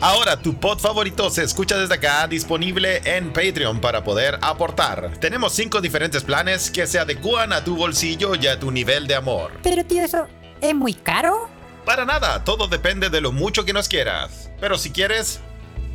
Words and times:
Ahora 0.00 0.36
tu 0.36 0.54
pod 0.54 0.78
favorito 0.78 1.30
se 1.30 1.42
escucha 1.42 1.78
desde 1.78 1.94
acá, 1.94 2.26
disponible 2.28 3.00
en 3.04 3.32
Patreon 3.32 3.80
para 3.80 4.04
poder 4.04 4.38
aportar. 4.42 5.18
Tenemos 5.20 5.54
cinco 5.54 5.80
diferentes 5.80 6.22
planes 6.22 6.70
que 6.70 6.86
se 6.86 6.98
adecúan 6.98 7.52
a 7.52 7.64
tu 7.64 7.76
bolsillo 7.76 8.34
y 8.34 8.46
a 8.46 8.60
tu 8.60 8.70
nivel 8.70 9.06
de 9.06 9.14
amor. 9.14 9.52
Pero 9.62 9.84
tío, 9.84 10.02
¿eso 10.02 10.28
es 10.60 10.74
muy 10.74 10.92
caro? 10.92 11.48
Para 11.86 12.04
nada, 12.04 12.44
todo 12.44 12.68
depende 12.68 13.08
de 13.08 13.22
lo 13.22 13.32
mucho 13.32 13.64
que 13.64 13.72
nos 13.72 13.88
quieras. 13.88 14.50
Pero 14.60 14.76
si 14.76 14.90
quieres, 14.90 15.40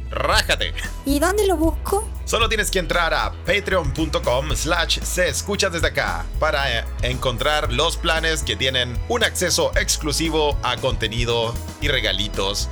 rájate. 0.09 0.73
¿Y 1.05 1.19
dónde 1.19 1.45
lo 1.45 1.55
busco? 1.55 2.09
Solo 2.25 2.49
tienes 2.49 2.71
que 2.71 2.79
entrar 2.79 3.13
a 3.13 3.31
patreon.com 3.45 4.55
slash 4.55 4.99
se 5.01 5.27
escucha 5.27 5.69
desde 5.69 5.87
acá 5.87 6.25
para 6.39 6.79
eh, 6.79 6.85
encontrar 7.03 7.71
los 7.71 7.97
planes 7.97 8.41
que 8.41 8.55
tienen 8.55 8.97
un 9.09 9.23
acceso 9.23 9.71
exclusivo 9.75 10.57
a 10.63 10.77
contenido 10.77 11.53
y 11.81 11.87
regalitos, 11.87 12.69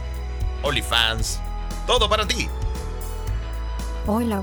OnlyFans, 0.64 1.40
todo 1.88 2.10
para 2.10 2.28
ti. 2.28 2.50
Hola. 4.08 4.40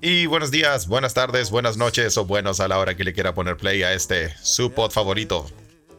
Y 0.00 0.26
buenos 0.26 0.50
días, 0.50 0.86
buenas 0.86 1.14
tardes, 1.14 1.50
buenas 1.50 1.76
noches 1.76 2.16
o 2.16 2.24
buenos 2.24 2.60
a 2.60 2.68
la 2.68 2.78
hora 2.78 2.96
que 2.96 3.04
le 3.04 3.12
quiera 3.12 3.34
poner 3.34 3.56
play 3.56 3.82
a 3.82 3.92
este 3.92 4.34
su 4.42 4.70
pod 4.70 4.90
favorito. 4.90 5.46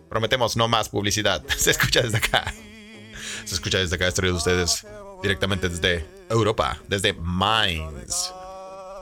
Prometemos 0.09 0.55
no 0.55 0.67
más 0.67 0.89
publicidad. 0.89 1.43
Se 1.57 1.71
escucha 1.71 2.01
desde 2.01 2.17
acá. 2.17 2.53
Se 3.45 3.55
escucha 3.55 3.79
desde 3.79 3.95
acá, 3.95 4.07
estoy 4.07 4.29
de 4.29 4.33
ustedes 4.33 4.85
directamente 5.21 5.67
desde 5.67 6.05
Europa, 6.29 6.77
desde 6.87 7.13
Mainz. 7.13 8.31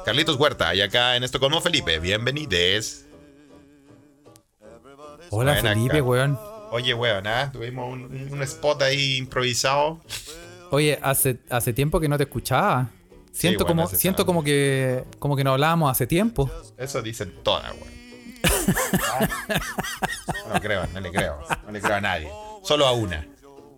Carlitos 0.06 0.38
Huerta 0.38 0.76
y 0.76 0.82
acá 0.82 1.16
en 1.16 1.24
Estocolmo 1.24 1.62
Felipe, 1.62 2.00
bienvenides. 2.00 3.08
Hola 5.32 5.54
Ven 5.54 5.64
Felipe, 5.64 5.98
acá. 5.98 6.04
weón. 6.04 6.40
Oye, 6.72 6.94
weón, 6.94 7.26
¿ah? 7.26 7.50
tuvimos 7.52 7.92
un, 7.92 8.30
un 8.32 8.42
spot 8.44 8.84
ahí 8.84 9.18
improvisado. 9.18 10.02
Oye, 10.70 11.00
hace, 11.02 11.40
hace 11.50 11.74
tiempo 11.74 12.00
que 12.00 12.08
no 12.08 12.18
te 12.18 12.24
escuchaba. 12.24 12.90
Siento, 13.32 13.66
bueno, 13.66 13.84
como, 13.84 13.98
siento 13.98 14.18
tanto. 14.18 14.26
como 14.28 14.44
que 14.44 15.04
como 15.20 15.36
que 15.36 15.44
no 15.44 15.54
hablábamos 15.54 15.92
hace 15.92 16.06
tiempo. 16.06 16.50
Eso 16.78 17.02
dicen 17.02 17.34
todas, 17.44 17.72
weón. 17.74 17.96
Ah, 19.12 19.28
No 20.54 20.62
creo, 20.62 20.86
no 20.94 21.00
le 21.00 21.12
creo. 21.12 21.40
No 21.66 21.72
le 21.72 21.82
creo 21.82 21.96
a 21.96 22.02
nadie. 22.02 22.30
Solo 22.64 22.86
a 22.86 22.92
una. 22.92 23.28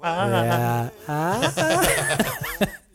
Ah, 0.03 0.91
ah. 1.07 1.51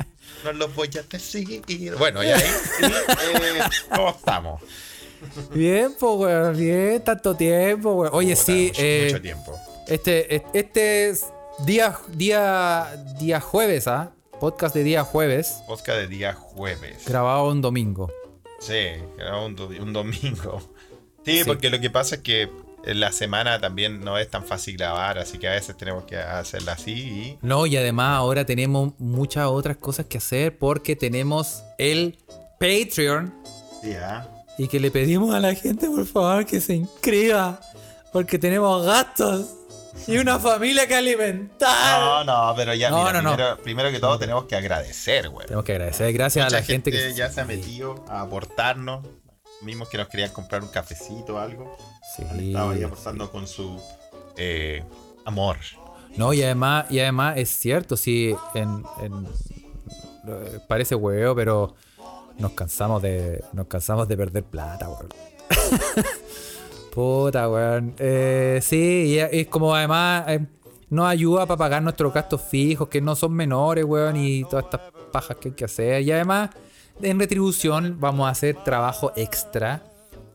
No 0.45 0.53
lo 0.53 0.69
voy 0.69 0.91
a 0.99 1.03
decir. 1.03 1.95
Bueno, 1.99 2.23
y 2.23 2.29
ahí. 2.29 2.43
y, 2.83 2.85
eh, 2.87 3.61
¿Cómo 3.95 4.11
estamos? 4.11 4.61
Bien, 5.55 5.95
pues, 5.99 6.13
weón, 6.19 6.57
bien, 6.57 7.03
tanto 7.05 7.35
tiempo, 7.37 7.93
weón. 7.93 8.11
Oye, 8.15 8.33
Puta, 8.35 8.45
sí, 8.47 8.67
mucho, 8.69 8.83
eh, 8.83 9.05
mucho 9.11 9.23
tiempo. 9.23 9.59
este, 9.87 10.35
es- 10.37 10.43
este 10.53 11.09
es 11.11 11.27
día, 11.65 11.97
día, 12.09 13.05
día 13.21 13.41
jueves, 13.41 13.87
¿ah? 13.87 14.13
Podcast 14.41 14.75
de 14.75 14.83
día 14.83 15.05
jueves, 15.05 15.63
Podcast 15.69 15.99
de 16.01 16.09
día 16.09 16.35
jueves. 16.35 17.05
grabado 17.07 17.49
un 17.49 17.61
domingo. 17.63 18.11
Sí, 18.59 18.75
era 19.19 19.39
un, 19.39 19.55
do- 19.55 19.69
un 19.69 19.93
domingo. 19.93 20.61
Sí, 21.25 21.39
Sí. 21.39 21.45
porque 21.45 21.71
lo 21.71 21.79
que 21.81 21.89
pasa 21.91 22.17
es 22.17 22.23
que 22.23 22.51
la 22.85 23.13
semana 23.13 23.61
también 23.61 24.01
no 24.01 24.19
es 24.19 24.29
tan 24.29 24.45
fácil 24.45 24.77
grabar, 24.77 25.19
así 25.19 25.39
que 25.39 25.49
a 25.49 25.53
veces 25.53 25.77
tenemos 25.77 26.05
que 26.05 26.17
hacerla 26.17 26.73
así 26.73 26.93
y. 26.93 27.39
No, 27.43 27.67
y 27.67 27.77
además 27.77 28.17
ahora 28.17 28.45
tenemos 28.45 28.93
muchas 28.99 29.47
otras 29.47 29.77
cosas 29.77 30.07
que 30.07 30.19
hacer 30.19 30.59
porque 30.59 30.97
tenemos 30.97 31.63
el 31.79 32.19
Patreon 32.59 33.35
¿ah? 34.01 34.27
y 34.59 34.69
que 34.69 34.81
le 34.81 34.91
pedimos 34.91 35.35
a 35.35 35.41
la 35.41 35.55
gente, 35.55 35.87
por 35.89 36.07
favor, 36.07 36.47
que 36.47 36.61
se 36.61 36.75
inscriba 36.75 37.61
porque 38.13 38.39
tenemos 38.39 38.85
gastos 38.85 39.47
y 40.07 40.19
una 40.19 40.39
familia 40.39 40.87
que 40.87 40.95
alimentar. 40.95 42.01
No, 42.01 42.25
no, 42.25 42.55
pero 42.57 42.75
ya, 42.75 42.91
No, 42.91 43.05
mira, 43.05 43.13
no, 43.13 43.23
no. 43.23 43.35
primero, 43.37 43.59
primero 43.63 43.91
que 43.91 44.01
todo 44.01 44.19
tenemos 44.19 44.45
que 44.45 44.57
agradecer, 44.57 45.29
güey. 45.29 45.47
Tenemos 45.47 45.65
que 45.65 45.73
agradecer, 45.73 46.13
gracias 46.13 46.45
Mucha 46.45 46.57
a 46.57 46.61
la 46.61 46.67
gente, 46.67 46.91
que 46.91 47.13
ya 47.15 47.31
se 47.31 47.41
ha 47.41 47.45
metido 47.45 48.05
a 48.09 48.23
aportarnos. 48.23 49.07
Mismos 49.63 49.89
que 49.89 49.99
nos 49.99 50.09
querían 50.09 50.31
comprar 50.33 50.63
un 50.63 50.69
cafecito 50.69 51.35
o 51.37 51.39
algo. 51.39 51.77
Sí. 52.17 52.23
Estaba 52.49 52.73
ahí 52.73 52.83
aportando 52.83 53.31
con 53.31 53.47
su 53.47 53.81
eh, 54.37 54.83
amor. 55.25 55.57
No, 56.17 56.33
y 56.33 56.43
además, 56.43 56.87
y 56.91 56.99
además 57.01 57.37
es 57.39 57.49
cierto, 57.49 57.97
sí, 57.97 58.35
en, 58.55 58.83
en- 59.01 59.27
eh, 60.29 60.59
parece 60.69 60.95
huevo, 60.95 61.35
pero 61.35 61.75
nos 62.39 62.53
cansamos 62.53 63.01
de. 63.03 63.43
Nos 63.53 63.67
cansamos 63.67 64.09
de 64.09 64.17
perder 64.17 64.45
plata, 64.45 64.89
weón. 64.89 65.09
Puta, 66.95 67.49
weón. 67.49 67.95
Eh, 67.99 68.61
sí, 68.63 69.15
y 69.15 69.19
es 69.19 69.47
como 69.49 69.75
además 69.75 70.25
eh, 70.29 70.47
nos 70.91 71.07
ayuda 71.07 71.47
para 71.47 71.57
pagar 71.57 71.83
nuestros 71.83 72.13
gastos 72.13 72.43
fijos, 72.43 72.89
que 72.89 73.01
no 73.01 73.17
son 73.17 73.33
menores, 73.33 73.85
weón, 73.85 74.17
y 74.17 74.45
todas 74.45 74.67
estas 74.67 74.81
pajas 75.11 75.37
que 75.39 75.49
hay 75.49 75.55
que 75.55 75.65
hacer. 75.65 76.03
Y 76.03 76.13
además, 76.13 76.51
en 77.01 77.19
retribución, 77.19 77.97
vamos 78.01 78.27
a 78.27 78.31
hacer 78.31 78.57
trabajo 78.65 79.13
extra, 79.17 79.83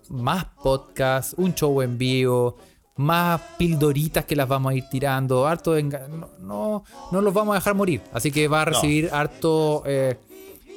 más 0.09 0.45
podcast, 0.63 1.33
un 1.37 1.53
show 1.53 1.81
en 1.81 1.97
vivo, 1.97 2.57
más 2.95 3.39
pildoritas 3.57 4.25
que 4.25 4.35
las 4.35 4.47
vamos 4.47 4.71
a 4.71 4.75
ir 4.75 4.85
tirando, 4.89 5.45
harto 5.47 5.73
de 5.73 5.83
no, 5.83 6.29
no, 6.39 6.83
no 7.11 7.21
los 7.21 7.33
vamos 7.33 7.53
a 7.53 7.59
dejar 7.59 7.75
morir. 7.75 8.01
Así 8.11 8.31
que 8.31 8.47
va 8.47 8.63
a 8.63 8.65
recibir 8.65 9.09
harto 9.13 9.83
eh, 9.85 10.17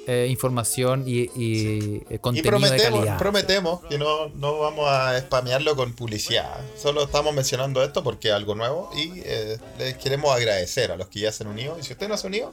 eh, 0.06 0.26
información 0.28 1.04
y, 1.06 1.30
y, 1.36 2.02
eh, 2.10 2.16
Y 2.16 2.18
contenido 2.18 2.58
de 2.58 2.58
prometemos, 2.58 2.98
calidad. 2.98 3.18
prometemos 3.18 3.80
que 3.88 3.98
no, 3.98 4.28
no 4.30 4.58
vamos 4.58 4.86
a 4.88 5.18
spamearlo 5.20 5.76
con 5.76 5.94
publicidad. 5.94 6.60
Solo 6.76 7.04
estamos 7.04 7.34
mencionando 7.34 7.82
esto 7.82 8.02
porque 8.02 8.28
es 8.28 8.34
algo 8.34 8.54
nuevo 8.54 8.90
y 8.96 9.20
eh, 9.24 9.58
les 9.78 9.96
queremos 9.96 10.34
agradecer 10.34 10.90
a 10.92 10.96
los 10.96 11.08
que 11.08 11.20
ya 11.20 11.32
se 11.32 11.44
han 11.44 11.50
unido. 11.50 11.76
Y 11.78 11.84
si 11.84 11.92
usted 11.92 12.08
no 12.08 12.16
se 12.16 12.26
ha 12.26 12.28
unido, 12.28 12.52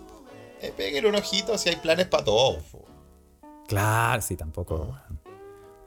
pégale 0.77 1.07
un 1.09 1.15
ojito 1.15 1.57
si 1.57 1.69
hay 1.69 1.75
planes 1.77 2.07
para 2.07 2.23
todos. 2.23 2.57
Claro, 3.67 4.21
sí, 4.21 4.35
tampoco. 4.35 4.75
Weón. 4.75 5.19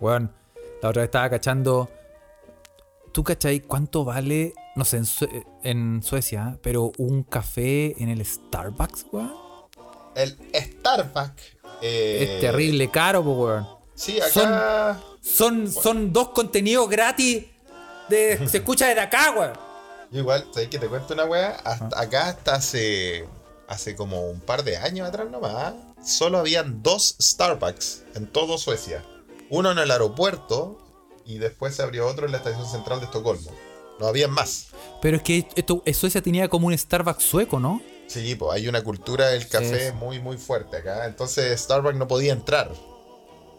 Weón, 0.00 0.32
la 0.82 0.88
otra 0.90 1.02
vez 1.02 1.08
estaba 1.08 1.30
cachando. 1.30 1.88
¿Tú 3.12 3.24
cachai 3.24 3.60
cuánto 3.60 4.04
vale, 4.04 4.54
no 4.76 4.84
sé, 4.84 4.98
en, 4.98 5.04
Sue- 5.06 5.46
en 5.64 6.02
Suecia, 6.02 6.58
pero 6.62 6.92
un 6.98 7.24
café 7.24 8.00
en 8.02 8.08
el 8.08 8.24
Starbucks, 8.24 9.06
weón? 9.10 9.32
El 10.14 10.36
Starbucks. 10.54 11.42
eh, 11.82 12.34
es 12.36 12.40
terrible 12.40 12.90
caro, 12.90 13.20
weón. 13.22 13.66
Sí, 13.94 14.20
acá. 14.20 14.98
Son, 15.22 15.70
son 15.70 16.12
dos 16.12 16.28
contenidos 16.30 16.88
gratis 16.88 17.44
de 18.08 18.48
se 18.48 18.58
escucha 18.58 18.86
desde 18.86 19.00
acá, 19.00 19.32
weón. 19.36 19.52
Yo 20.10 20.20
igual, 20.20 20.44
¿sabes 20.52 20.68
que 20.68 20.78
te 20.78 20.88
cuento 20.88 21.14
una 21.14 21.24
weá? 21.24 21.50
Hasta 21.64 22.00
acá 22.00 22.28
hasta 22.28 22.54
hace. 22.56 23.26
Hace 23.70 23.94
como 23.96 24.28
un 24.28 24.40
par 24.40 24.64
de 24.64 24.76
años 24.76 25.08
atrás 25.08 25.30
nomás. 25.30 25.74
Solo 26.04 26.38
habían 26.38 26.82
dos 26.82 27.16
Starbucks 27.22 28.02
en 28.16 28.26
todo 28.26 28.58
Suecia. 28.58 29.04
Uno 29.48 29.70
en 29.70 29.78
el 29.78 29.90
aeropuerto 29.90 30.78
y 31.24 31.38
después 31.38 31.76
se 31.76 31.82
abrió 31.82 32.06
otro 32.08 32.26
en 32.26 32.32
la 32.32 32.38
estación 32.38 32.66
central 32.68 32.98
de 32.98 33.06
Estocolmo. 33.06 33.50
No 34.00 34.06
habían 34.06 34.32
más. 34.32 34.66
Pero 35.00 35.18
es 35.18 35.22
que 35.22 35.46
esto, 35.54 35.82
Suecia 35.94 36.20
tenía 36.20 36.48
como 36.48 36.66
un 36.66 36.76
Starbucks 36.76 37.22
sueco, 37.22 37.60
¿no? 37.60 37.80
Sí, 38.08 38.34
pues 38.34 38.52
hay 38.54 38.66
una 38.66 38.82
cultura 38.82 39.28
del 39.28 39.46
café 39.46 39.90
Sí. 39.90 39.96
muy, 39.96 40.18
muy 40.18 40.36
fuerte 40.36 40.78
acá. 40.78 41.06
Entonces 41.06 41.60
Starbucks 41.60 41.96
no 41.96 42.08
podía 42.08 42.32
entrar. 42.32 42.72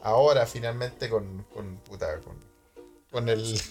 Ahora 0.03 0.45
finalmente 0.45 1.09
con. 1.09 1.45
con 1.53 1.77
puta, 1.77 2.19
con, 2.19 2.35
con 3.11 3.29
el. 3.29 3.61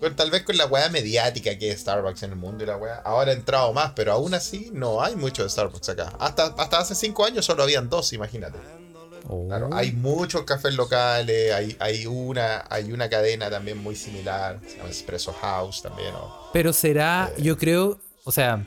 Con- 0.00 0.16
tal 0.16 0.30
vez 0.30 0.42
con 0.42 0.56
la 0.56 0.66
weá 0.66 0.88
mediática 0.88 1.56
que 1.58 1.70
es 1.70 1.80
Starbucks 1.80 2.22
en 2.22 2.30
el 2.30 2.36
mundo 2.36 2.64
y 2.64 2.66
la 2.66 2.76
weá. 2.76 2.96
Ahora 3.04 3.32
ha 3.32 3.34
entrado 3.34 3.72
más, 3.72 3.92
pero 3.94 4.12
aún 4.12 4.34
así 4.34 4.70
no 4.72 5.02
hay 5.02 5.16
mucho 5.16 5.42
de 5.42 5.50
Starbucks 5.50 5.90
acá. 5.90 6.12
Hasta, 6.18 6.46
hasta 6.58 6.78
hace 6.78 6.94
cinco 6.94 7.24
años 7.24 7.44
solo 7.44 7.62
habían 7.62 7.88
dos, 7.88 8.12
imagínate. 8.12 8.58
Oh. 9.28 9.46
Claro, 9.46 9.70
hay 9.72 9.92
muchos 9.92 10.42
cafés 10.42 10.74
locales, 10.74 11.52
hay, 11.52 11.76
hay 11.78 12.06
una, 12.06 12.64
hay 12.68 12.92
una 12.92 13.08
cadena 13.08 13.48
también 13.50 13.78
muy 13.78 13.94
similar, 13.94 14.58
se 14.66 14.78
llama 14.78 14.88
Espresso 14.90 15.32
House 15.40 15.82
también. 15.82 16.12
Pero 16.52 16.72
será, 16.72 17.30
yo 17.38 17.56
creo, 17.56 18.00
o 18.24 18.32
sea, 18.32 18.64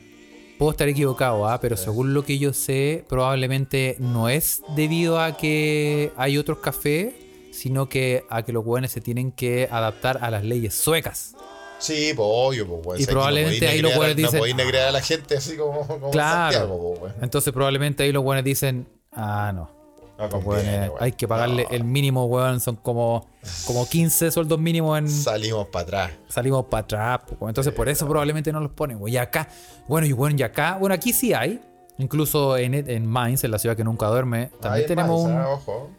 puedo 0.57 0.71
estar 0.71 0.87
equivocado, 0.87 1.47
¿ah? 1.49 1.59
pero 1.59 1.75
según 1.75 2.13
lo 2.13 2.23
que 2.23 2.37
yo 2.37 2.53
sé, 2.53 3.03
probablemente 3.09 3.97
no 3.99 4.29
es 4.29 4.61
debido 4.75 5.19
a 5.19 5.35
que 5.35 6.13
hay 6.15 6.37
otros 6.37 6.59
cafés, 6.59 7.13
sino 7.53 7.87
que 7.87 8.25
a 8.29 8.43
que 8.43 8.51
los 8.51 8.65
hueones 8.65 8.91
se 8.91 8.99
tienen 8.99 9.31
que 9.31 9.69
adaptar 9.71 10.19
a 10.21 10.31
las 10.31 10.43
leyes 10.43 10.73
suecas. 10.73 11.35
Sí, 11.79 12.13
pues 12.15 12.27
obvio, 12.31 12.65
pues, 12.67 12.85
weón. 12.85 13.01
Y 13.01 13.05
probablemente 13.05 13.67
ahí 13.67 13.81
los 13.81 13.95
weones 13.95 14.15
dicen, 14.15 14.33
No 14.33 14.39
podéis 14.39 14.55
negrear 14.55 14.87
a 14.87 14.91
la 14.91 15.01
gente 15.01 15.37
así 15.37 15.57
como, 15.57 15.85
Claro. 16.11 16.51
Santiago, 16.57 16.95
pues. 16.99 17.13
Entonces 17.21 17.53
probablemente 17.53 18.03
ahí 18.03 18.11
los 18.11 18.23
hueones 18.23 18.43
dicen, 18.45 18.87
ah, 19.11 19.51
no. 19.53 19.69
No 20.17 20.23
los 20.25 20.29
conviene, 20.29 20.79
hueones, 20.79 20.91
hay 21.01 21.11
que 21.11 21.27
pagarle 21.27 21.67
el 21.71 21.83
mínimo, 21.83 22.25
weón, 22.25 22.59
son 22.61 22.77
como, 22.77 23.27
como 23.65 23.87
15 23.87 24.31
sueldos 24.31 24.59
mínimos 24.59 24.97
en... 24.97 25.09
Salimos 25.09 25.67
para 25.67 25.83
atrás. 25.83 26.11
salimos 26.29 26.65
para 26.65 26.83
atrás. 26.83 27.21
Entonces, 27.41 27.73
por 27.73 27.89
eso 27.89 28.07
probablemente 28.07 28.51
no 28.53 28.61
los 28.61 28.71
ponen. 28.71 28.99
Y 29.07 29.17
acá, 29.17 29.49
bueno, 29.87 30.07
y 30.07 30.11
bueno, 30.13 30.35
y 30.39 30.43
acá, 30.43 30.77
bueno, 30.79 30.95
aquí 30.95 31.11
sí 31.11 31.33
hay. 31.33 31.59
Incluso 31.97 32.57
en, 32.57 32.73
en 32.73 33.05
Mainz, 33.05 33.43
en 33.43 33.51
la 33.51 33.59
ciudad 33.59 33.75
que 33.75 33.83
nunca 33.83 34.07
duerme, 34.07 34.49
también 34.61 34.87
tenemos 34.87 35.21
un. 35.25 35.31
ah, 35.33 35.49
ojo. 35.49 35.89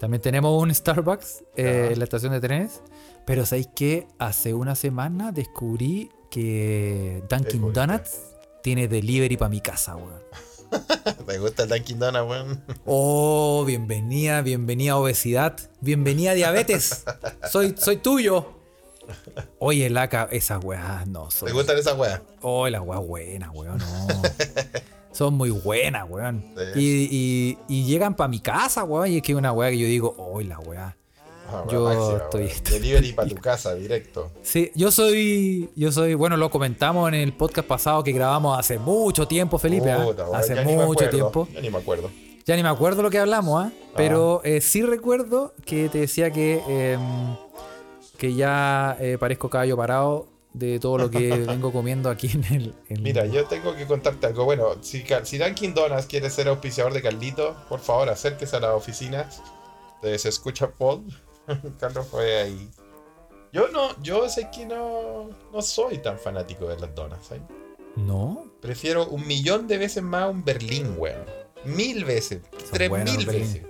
También 0.00 0.22
tenemos 0.22 0.60
un 0.60 0.74
Starbucks 0.74 1.44
eh, 1.56 1.90
en 1.92 1.98
la 1.98 2.04
estación 2.04 2.32
de 2.32 2.40
trenes. 2.40 2.80
Pero 3.26 3.44
¿sabéis 3.44 3.68
qué? 3.76 4.08
Hace 4.18 4.54
una 4.54 4.74
semana 4.74 5.30
descubrí 5.30 6.10
que 6.30 7.22
Dunkin'. 7.28 7.72
Donuts 7.74 8.18
tiene 8.62 8.88
delivery 8.88 9.36
para 9.36 9.50
mi 9.50 9.60
casa, 9.60 9.96
weón. 9.96 10.22
¿Te 11.26 11.38
gusta 11.38 11.64
el 11.64 11.68
Dunkin' 11.68 11.98
Donuts, 11.98 12.30
weón? 12.30 12.64
Oh, 12.86 13.62
bienvenida, 13.66 14.40
bienvenida 14.40 14.92
a 14.92 14.96
obesidad, 14.96 15.58
bienvenida 15.82 16.30
a 16.30 16.34
diabetes. 16.34 17.04
Soy, 17.50 17.74
soy 17.76 17.98
tuyo. 17.98 18.54
Oye, 19.58 19.90
laca, 19.90 20.28
esas 20.30 20.64
weas 20.64 21.06
no 21.08 21.28
¿Te 21.28 21.36
soy. 21.36 21.52
gustan 21.52 21.76
esas 21.76 21.98
weas? 21.98 22.22
Oh, 22.40 22.66
las 22.68 22.80
weas 22.80 23.04
buenas, 23.06 23.50
weón, 23.52 23.76
no. 23.78 24.22
Son 25.12 25.34
muy 25.34 25.50
buenas, 25.50 26.08
weón. 26.08 26.44
Sí. 26.74 26.80
Y, 26.80 27.08
y- 27.10 27.58
y 27.80 27.84
llegan 27.84 28.14
para 28.14 28.28
mi 28.28 28.40
casa, 28.40 28.84
weón. 28.84 29.08
Y 29.10 29.16
es 29.16 29.22
que 29.22 29.32
es 29.32 29.38
una 29.38 29.52
wea 29.52 29.70
que 29.70 29.78
yo 29.78 29.86
digo, 29.86 30.14
oh, 30.18 30.40
la 30.40 30.58
wea. 30.60 30.96
Ah, 31.52 31.64
Yo 31.68 31.82
máxima, 31.84 32.16
estoy-. 32.18 32.52
Delivery 32.70 33.12
para 33.12 33.28
tu 33.28 33.34
casa, 33.34 33.74
directo. 33.74 34.30
Sí, 34.42 34.70
yo 34.76 34.92
soy, 34.92 35.68
yo 35.74 35.90
soy, 35.90 36.14
bueno, 36.14 36.36
lo 36.36 36.48
comentamos 36.48 37.08
en 37.08 37.14
el 37.14 37.32
podcast 37.32 37.66
pasado 37.66 38.04
que 38.04 38.12
grabamos 38.12 38.56
hace 38.56 38.78
mucho 38.78 39.26
tiempo, 39.26 39.58
Felipe, 39.58 39.90
¿ah? 39.90 40.04
Puta, 40.04 40.26
hace 40.32 40.64
mucho 40.64 41.08
tiempo. 41.10 41.48
Ya 41.52 41.60
ni 41.60 41.70
me 41.70 41.78
acuerdo. 41.78 42.08
Ya 42.46 42.54
ni 42.56 42.62
me 42.62 42.68
acuerdo 42.68 43.02
lo 43.02 43.10
que 43.10 43.18
hablamos, 43.18 43.64
¿ah? 43.64 43.72
Pero 43.96 44.40
eh, 44.44 44.60
sí 44.60 44.82
recuerdo 44.82 45.52
que 45.66 45.88
te 45.88 45.98
decía 45.98 46.30
que, 46.30 46.62
em, 46.68 47.00
que 48.16 48.34
ya 48.34 48.96
eh, 49.00 49.16
parezco 49.18 49.50
caballo 49.50 49.76
parado 49.76 50.28
de 50.52 50.80
todo 50.80 50.98
lo 50.98 51.10
que 51.10 51.30
vengo 51.46 51.72
comiendo 51.72 52.10
aquí 52.10 52.30
en 52.32 52.44
el. 52.52 52.74
en- 52.88 53.02
Mira, 53.02 53.24
yo 53.26 53.44
tengo 53.44 53.74
que 53.76 53.86
contarte 53.86 54.26
algo. 54.26 54.44
Bueno, 54.44 54.74
si, 54.82 55.04
si 55.24 55.38
Dunkin' 55.38 55.74
Donuts 55.74 56.06
quiere 56.06 56.28
ser 56.30 56.48
auspiciador 56.48 56.92
de 56.92 57.02
Carlito, 57.02 57.56
por 57.68 57.80
favor, 57.80 58.08
acérquese 58.08 58.56
a 58.56 58.60
las 58.60 58.70
oficinas 58.74 59.42
de 60.02 60.18
Se 60.18 60.28
Escucha 60.28 60.68
Pod. 60.70 61.02
Carlos 61.80 62.06
fue 62.08 62.38
ahí. 62.40 62.68
Yo 63.52 63.68
no, 63.68 64.00
yo 64.02 64.28
sé 64.28 64.48
que 64.54 64.64
no, 64.66 65.28
no 65.52 65.62
soy 65.62 65.98
tan 65.98 66.18
fanático 66.18 66.66
de 66.66 66.78
las 66.78 66.94
donuts. 66.94 67.26
¿sabes? 67.26 67.42
No. 67.96 68.46
Prefiero 68.60 69.06
un 69.08 69.26
millón 69.26 69.66
de 69.66 69.78
veces 69.78 70.02
más 70.02 70.30
un 70.30 70.44
Berlín, 70.44 70.94
weón. 70.96 71.24
Mil 71.64 72.04
veces. 72.04 72.40
Son 72.58 72.70
tres 72.72 72.90
mil 72.90 73.26
veces. 73.26 73.62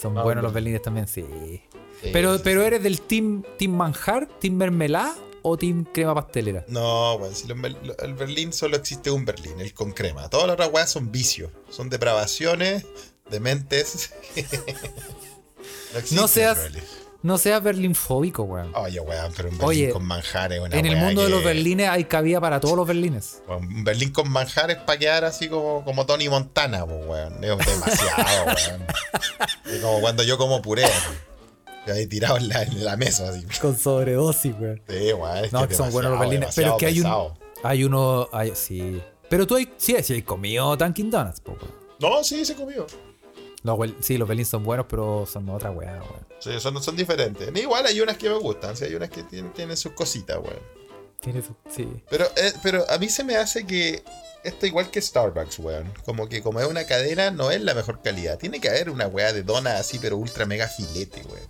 Son 0.00 0.14
buenos 0.14 0.42
los 0.44 0.52
berlines 0.52 0.82
también, 0.82 1.08
sí. 1.08 1.24
Sí, 2.02 2.10
Pero, 2.12 2.36
sí, 2.36 2.40
pero 2.44 2.62
eres 2.62 2.82
del 2.82 3.00
team, 3.00 3.42
team 3.58 3.72
manjar, 3.72 4.26
team 4.40 4.54
mermelada 4.54 5.14
o 5.42 5.56
team 5.56 5.84
crema 5.84 6.14
pastelera. 6.14 6.64
No, 6.68 7.14
weón, 7.14 7.34
si 7.34 7.46
el 7.50 8.14
Berlín 8.14 8.52
solo 8.52 8.76
existe 8.76 9.10
un 9.10 9.24
Berlín, 9.24 9.60
el 9.60 9.74
con 9.74 9.92
crema. 9.92 10.28
Todas 10.28 10.46
las 10.46 10.54
otras 10.54 10.70
weas 10.72 10.90
son 10.90 11.10
vicios, 11.12 11.50
son 11.70 11.90
depravaciones, 11.90 12.84
dementes. 13.30 14.12
no, 16.10 16.22
No 16.22 16.28
seas-. 16.28 16.58
No 17.22 17.38
seas 17.38 17.62
berlinfóbico, 17.62 18.42
weón. 18.42 18.72
Oye, 18.74 18.98
weón, 18.98 19.32
pero 19.36 19.48
un 19.48 19.56
Berlín 19.56 19.68
Oye, 19.68 19.90
con 19.90 20.04
manjares, 20.04 20.58
una 20.58 20.76
en 20.76 20.86
el 20.86 20.96
mundo 20.96 21.22
de 21.22 21.28
los 21.28 21.44
berlines 21.44 21.88
hay 21.88 22.04
cabida 22.04 22.40
para 22.40 22.58
todos 22.58 22.76
los 22.76 22.84
berlines. 22.86 23.42
weón, 23.46 23.64
Un 23.64 23.84
Berlín 23.84 24.10
con 24.10 24.28
manjares 24.28 24.78
para 24.78 24.98
quedar 24.98 25.24
así 25.24 25.48
como, 25.48 25.84
como 25.84 26.04
Tony 26.04 26.28
Montana, 26.28 26.84
pues, 26.84 27.06
weón. 27.06 27.34
Es 27.44 27.58
demasiado, 27.58 28.44
weón. 28.46 28.86
Es 29.66 29.80
como 29.80 30.00
cuando 30.00 30.24
yo 30.24 30.36
como 30.36 30.60
puré, 30.62 30.84
así. 30.84 31.12
Ahí 31.86 32.06
tirado 32.06 32.36
en 32.36 32.48
la, 32.48 32.62
en 32.62 32.84
la 32.84 32.96
mesa, 32.96 33.28
así. 33.30 33.44
Con 33.60 33.76
sobredosis, 33.78 34.54
weón. 34.58 34.80
Sí, 34.88 35.12
weón. 35.12 35.48
No, 35.50 35.66
que 35.68 35.74
son 35.74 35.90
buenos 35.90 36.12
los 36.12 36.20
berlines. 36.20 36.54
Pero 36.54 36.72
es 36.72 36.76
que 36.78 36.86
hay 36.86 37.00
un. 37.00 37.12
Hay 37.64 37.84
uno. 37.84 38.28
hay- 38.32 38.54
sí. 38.54 39.02
Pero 39.28 39.46
tú 39.46 39.56
hay, 39.56 39.72
sí, 39.78 39.96
sí, 40.02 40.12
hay 40.14 40.22
comido 40.22 40.76
Dunkin' 40.76 41.10
Donuts, 41.10 41.40
po, 41.40 41.52
weón. 41.52 41.72
No, 41.98 42.22
sí, 42.24 42.44
se 42.44 42.54
comió. 42.54 42.86
Los 43.62 43.78
wel- 43.78 43.94
sí, 44.00 44.18
los 44.18 44.28
berlines 44.28 44.48
son 44.48 44.62
buenos, 44.64 44.86
pero 44.88 45.24
son 45.30 45.48
otra 45.48 45.70
weá, 45.70 45.92
weón. 46.02 46.26
Sí, 46.40 46.50
son, 46.60 46.82
son 46.82 46.96
diferentes. 46.96 47.48
Igual 47.56 47.86
hay 47.86 48.00
unas 48.00 48.16
que 48.16 48.28
me 48.28 48.36
gustan, 48.38 48.76
sí, 48.76 48.84
hay 48.84 48.94
unas 48.94 49.08
que 49.10 49.22
tienen, 49.22 49.52
tienen 49.52 49.76
sus 49.76 49.92
cositas, 49.92 50.36
weón. 50.38 50.58
Tiene 51.20 51.40
su- 51.42 51.54
sí. 51.70 51.88
Pero, 52.10 52.26
eh, 52.36 52.52
pero 52.62 52.84
a 52.90 52.98
mí 52.98 53.08
se 53.08 53.22
me 53.22 53.36
hace 53.36 53.64
que 53.64 54.02
esto 54.42 54.66
igual 54.66 54.90
que 54.90 55.00
Starbucks, 55.00 55.60
weón. 55.60 55.92
Como 56.04 56.28
que 56.28 56.42
como 56.42 56.60
es 56.60 56.66
una 56.66 56.84
cadena, 56.84 57.30
no 57.30 57.50
es 57.52 57.60
la 57.60 57.74
mejor 57.74 58.02
calidad. 58.02 58.38
Tiene 58.38 58.60
que 58.60 58.68
haber 58.68 58.90
una 58.90 59.06
weá 59.06 59.32
de 59.32 59.44
dona 59.44 59.76
así, 59.78 59.98
pero 60.00 60.16
ultra 60.16 60.44
mega 60.46 60.66
filete, 60.68 61.22
weón. 61.22 61.48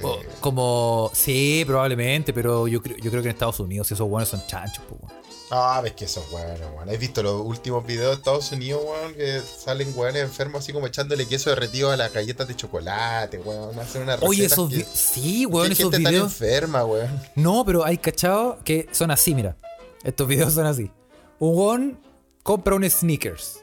Co- 0.00 0.20
Eh, 0.20 0.28
Como. 0.40 1.10
Sí, 1.14 1.64
probablemente, 1.66 2.32
pero 2.32 2.66
yo 2.68 2.82
creo, 2.82 2.96
yo 2.98 3.10
creo 3.10 3.22
que 3.22 3.28
en 3.28 3.34
Estados 3.34 3.60
Unidos 3.60 3.90
esos 3.92 4.08
buenos 4.08 4.28
son 4.28 4.42
chanchos, 4.46 4.84
po, 4.84 4.96
weón. 5.00 5.16
Ah, 5.48 5.80
ves 5.80 5.92
que 5.92 6.06
eso 6.06 6.20
es 6.20 6.30
bueno, 6.30 6.66
weón. 6.76 6.88
¿Has 6.90 6.98
visto 6.98 7.22
los 7.22 7.40
últimos 7.46 7.86
videos 7.86 8.10
de 8.10 8.14
Estados 8.16 8.50
Unidos, 8.50 8.82
weón? 8.84 9.14
Que 9.14 9.40
salen 9.40 9.92
weones 9.94 10.22
enfermos 10.24 10.60
así 10.64 10.72
como 10.72 10.88
echándole 10.88 11.24
queso 11.26 11.50
derretido 11.50 11.92
a 11.92 11.96
las 11.96 12.12
galletas 12.12 12.48
de 12.48 12.56
chocolate, 12.56 13.38
weón. 13.38 13.78
Hacen 13.78 14.02
una 14.02 14.16
Oye, 14.22 14.42
recetas 14.48 14.52
esos. 14.52 14.70
que- 14.70 14.76
vi- 14.78 14.84
Sí, 14.92 15.46
weón, 15.46 15.70
esos 15.72 15.84
gente 15.90 16.02
tan 16.02 16.12
videos. 16.12 16.32
enferma, 16.32 16.84
weón. 16.84 17.20
No, 17.36 17.64
pero 17.64 17.84
hay 17.84 17.96
cachado 17.98 18.58
que 18.64 18.88
son 18.90 19.10
así, 19.12 19.34
mira. 19.36 19.56
Estos 20.02 20.26
videos 20.26 20.52
son 20.52 20.66
así. 20.66 20.90
Un 21.38 21.56
weón 21.56 22.00
compra 22.42 22.74
un 22.74 22.88
sneakers. 22.90 23.60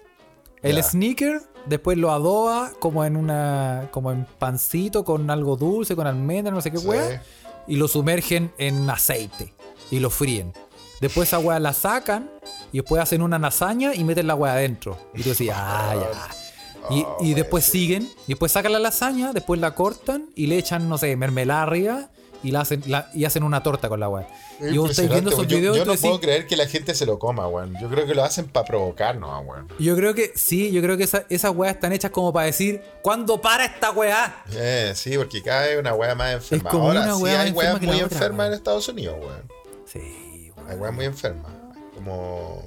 El 0.61 0.77
Ya. 0.77 0.83
sneaker 0.83 1.41
después 1.65 1.97
lo 1.97 2.11
adoba 2.11 2.71
como 2.79 3.05
en 3.05 3.15
una. 3.15 3.89
como 3.91 4.11
en 4.11 4.25
pancito 4.39 5.03
con 5.03 5.29
algo 5.29 5.55
dulce, 5.55 5.95
con 5.95 6.07
almendra, 6.07 6.53
no 6.53 6.61
sé 6.61 6.71
qué 6.71 6.77
Sí. 6.77 6.87
weá. 6.87 7.21
Y 7.67 7.75
lo 7.77 7.87
sumergen 7.87 8.51
en 8.57 8.89
aceite. 8.89 9.53
Y 9.91 9.99
lo 9.99 10.09
fríen. 10.09 10.53
Después 11.01 11.29
esa 11.29 11.39
weá 11.39 11.59
la 11.59 11.73
sacan. 11.73 12.29
Y 12.71 12.77
después 12.77 13.01
hacen 13.01 13.21
una 13.21 13.37
lasaña 13.39 13.93
y 13.93 14.03
meten 14.03 14.27
la 14.27 14.35
weá 14.35 14.53
adentro. 14.53 14.97
Y 15.13 15.21
tú 15.23 15.29
decís, 15.29 15.51
ah, 15.53 15.93
ya. 16.89 16.95
Y, 16.95 17.03
Oh, 17.03 17.17
y 17.21 17.33
después 17.33 17.63
siguen, 17.63 18.03
y 18.27 18.33
después 18.33 18.51
sacan 18.51 18.73
la 18.73 18.79
lasaña, 18.79 19.31
después 19.31 19.57
la 19.61 19.73
cortan 19.73 20.25
y 20.35 20.47
le 20.47 20.57
echan, 20.57 20.89
no 20.89 20.97
sé, 20.97 21.15
mermelada 21.15 21.63
arriba 21.63 22.09
y 22.43 22.51
la 22.51 22.61
hacen, 22.61 22.83
la- 22.87 23.09
y 23.13 23.25
hacen 23.25 23.41
una 23.43 23.63
torta 23.63 23.89
con 23.89 23.99
la 23.99 24.09
weá. 24.09 24.27
Y 24.59 24.77
vos 24.77 24.91
estáis 24.91 25.09
viendo 25.09 25.31
esos 25.31 25.47
videos 25.47 25.77
Yo, 25.77 25.85
no 25.85 25.93
decís- 25.93 26.01
puedo 26.01 26.19
creer 26.19 26.45
que 26.45 26.55
la 26.55 26.67
gente 26.67 26.93
se 26.93 27.05
lo 27.05 27.17
coma, 27.17 27.47
weón. 27.47 27.75
Yo 27.81 27.89
creo 27.89 28.05
que 28.05 28.13
lo 28.13 28.23
hacen 28.23 28.45
para 28.45 28.65
provocarnos, 28.65 29.45
weón. 29.45 29.67
Yo 29.79 29.95
creo 29.95 30.13
que 30.13 30.31
sí, 30.35 30.71
yo 30.71 30.81
creo 30.81 30.97
que 30.97 31.03
esa- 31.05 31.25
esas 31.29 31.55
weas 31.55 31.73
están 31.75 31.93
hechas 31.93 32.11
como 32.11 32.31
para 32.33 32.45
decir, 32.45 32.81
¿cuándo 33.01 33.41
para 33.41 33.65
esta 33.65 33.91
weá? 33.91 34.43
Eh, 34.51 34.91
sí, 34.95 35.17
porque 35.17 35.41
cada 35.41 35.67
vez 35.67 35.79
una 35.79 35.93
weá 35.93 36.13
más 36.15 36.33
enferma. 36.33 36.69
como 36.69 36.87
Ahora 36.87 37.01
una 37.03 37.15
sí 37.15 37.23
weá 37.23 37.37
más 37.37 37.45
hay 37.45 37.51
weas 37.51 37.81
muy 37.81 37.89
otra, 38.01 38.03
enfermas 38.17 38.47
en 38.47 38.53
Estados 38.53 38.87
Unidos, 38.87 39.15
weón. 39.19 39.51
Sí, 39.85 40.51
weón. 40.55 40.69
Hay 40.69 40.77
weas 40.77 40.93
muy 40.93 41.05
enfermas. 41.05 41.51
Como. 41.95 42.65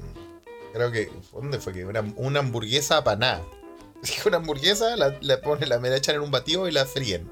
Creo 0.73 0.90
que. 0.90 1.11
¿Dónde 1.32 1.58
fue 1.58 1.73
que? 1.73 1.84
Una, 1.84 2.05
una 2.17 2.40
hamburguesa 2.40 2.99
apanada. 2.99 3.43
Una 4.26 4.37
hamburguesa, 4.37 4.94
la, 4.96 5.17
la 5.23 5.40
ponen, 5.40 5.69
la 5.70 5.78
me 5.78 5.88
la 5.88 5.96
echan 5.96 6.14
en 6.17 6.20
un 6.20 6.31
batido 6.31 6.69
y 6.69 6.73
la 6.73 6.84
fríen. 6.84 7.28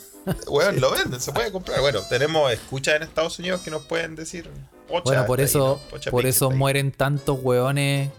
Weón, 0.47 0.81
lo 0.81 0.91
venden, 0.93 1.21
se 1.21 1.33
puede 1.33 1.51
comprar. 1.51 1.81
Bueno, 1.81 2.01
tenemos 2.09 2.53
escuchas 2.53 2.97
en 2.97 3.03
Estados 3.03 3.39
Unidos 3.39 3.61
que 3.63 3.71
nos 3.71 3.83
pueden 3.83 4.15
decir. 4.15 4.49
Pocha 4.89 5.03
Bueno, 5.05 5.27
por 5.27 5.39
ahí, 5.41 5.45
eso, 5.47 5.81
por 6.11 6.27
eso 6.27 6.51
mueren 6.51 6.93
tantos 6.93 7.39
weones 7.43 8.11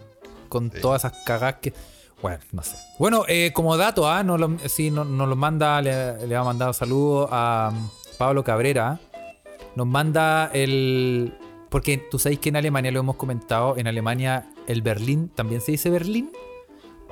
con 0.49 0.71
Sí. 0.71 0.79
todas 0.81 1.05
esas 1.05 1.17
cagas 1.25 1.55
que. 1.61 1.73
Bueno, 2.21 2.39
no 2.51 2.63
sé. 2.63 2.75
Bueno, 2.99 3.25
eh, 3.27 3.51
como 3.53 3.75
dato, 3.77 4.07
ah, 4.09 4.23
nos 4.23 4.39
lo, 4.39 4.57
sí, 4.67 4.89
no- 4.91 5.03
nos 5.05 5.27
lo 5.27 5.35
manda, 5.35 5.81
le, 5.81 6.25
le 6.25 6.35
va 6.35 6.41
a 6.41 6.45
mandar 6.45 6.69
un 6.69 6.73
saludo 6.73 7.27
a 7.31 7.71
um, 7.73 7.89
Pablo 8.17 8.43
Cabrera. 8.43 8.99
Nos 9.75 9.87
manda 9.87 10.49
el. 10.53 11.33
Porque 11.69 11.97
tú 11.97 12.19
sabes 12.19 12.39
que 12.39 12.49
en 12.49 12.55
Alemania 12.55 12.91
lo 12.91 12.99
hemos 12.99 13.15
comentado, 13.15 13.77
en 13.77 13.87
Alemania 13.87 14.51
el 14.67 14.81
Berlín 14.83 15.29
también 15.29 15.59
se 15.59 15.71
dice 15.71 15.89
Berlín, 15.89 16.31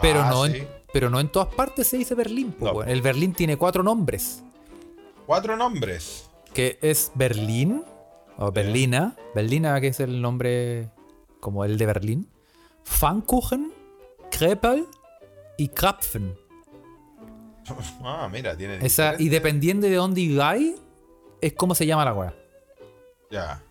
pero, 0.02 0.22
Ah, 0.22 0.30
no, 0.30 0.46
sí. 0.46 0.58
en, 0.58 0.68
pero 0.94 1.10
no 1.10 1.20
en 1.20 1.30
todas 1.30 1.54
partes 1.54 1.88
se 1.88 1.98
dice 1.98 2.14
Berlín. 2.16 2.56
No. 2.60 2.72
weón. 2.72 2.88
El 2.90 3.02
Berlín 3.02 3.34
tiene 3.34 3.58
cuatro 3.58 3.82
nombres, 3.84 4.44
Cuatro 5.32 5.56
nombres. 5.56 6.30
que 6.54 6.78
es 6.82 7.10
Berlín, 7.16 7.86
o 8.38 8.52
Berlina, 8.52 9.16
Berlina 9.34 9.80
que 9.80 9.88
es 9.88 10.02
el 10.02 10.22
nombre 10.22 10.90
como 11.40 11.64
el 11.64 11.78
de 11.78 11.86
Berlín, 11.86 12.30
Pfannkuchen, 12.84 13.72
Krepel 14.30 14.86
y 15.58 15.70
Krapfen. 15.70 16.38
Ah, 18.04 18.28
mira, 18.30 18.58
tiene. 18.58 18.86
Esa, 18.86 19.14
y 19.18 19.30
dependiendo 19.30 19.88
de 19.88 19.96
dónde 19.96 20.20
digáis, 20.20 20.76
es 21.40 21.54
como 21.54 21.76
se 21.76 21.86
llama 21.86 22.04
la 22.04 22.14
weá. 22.14 22.34
Ya. 23.30 23.64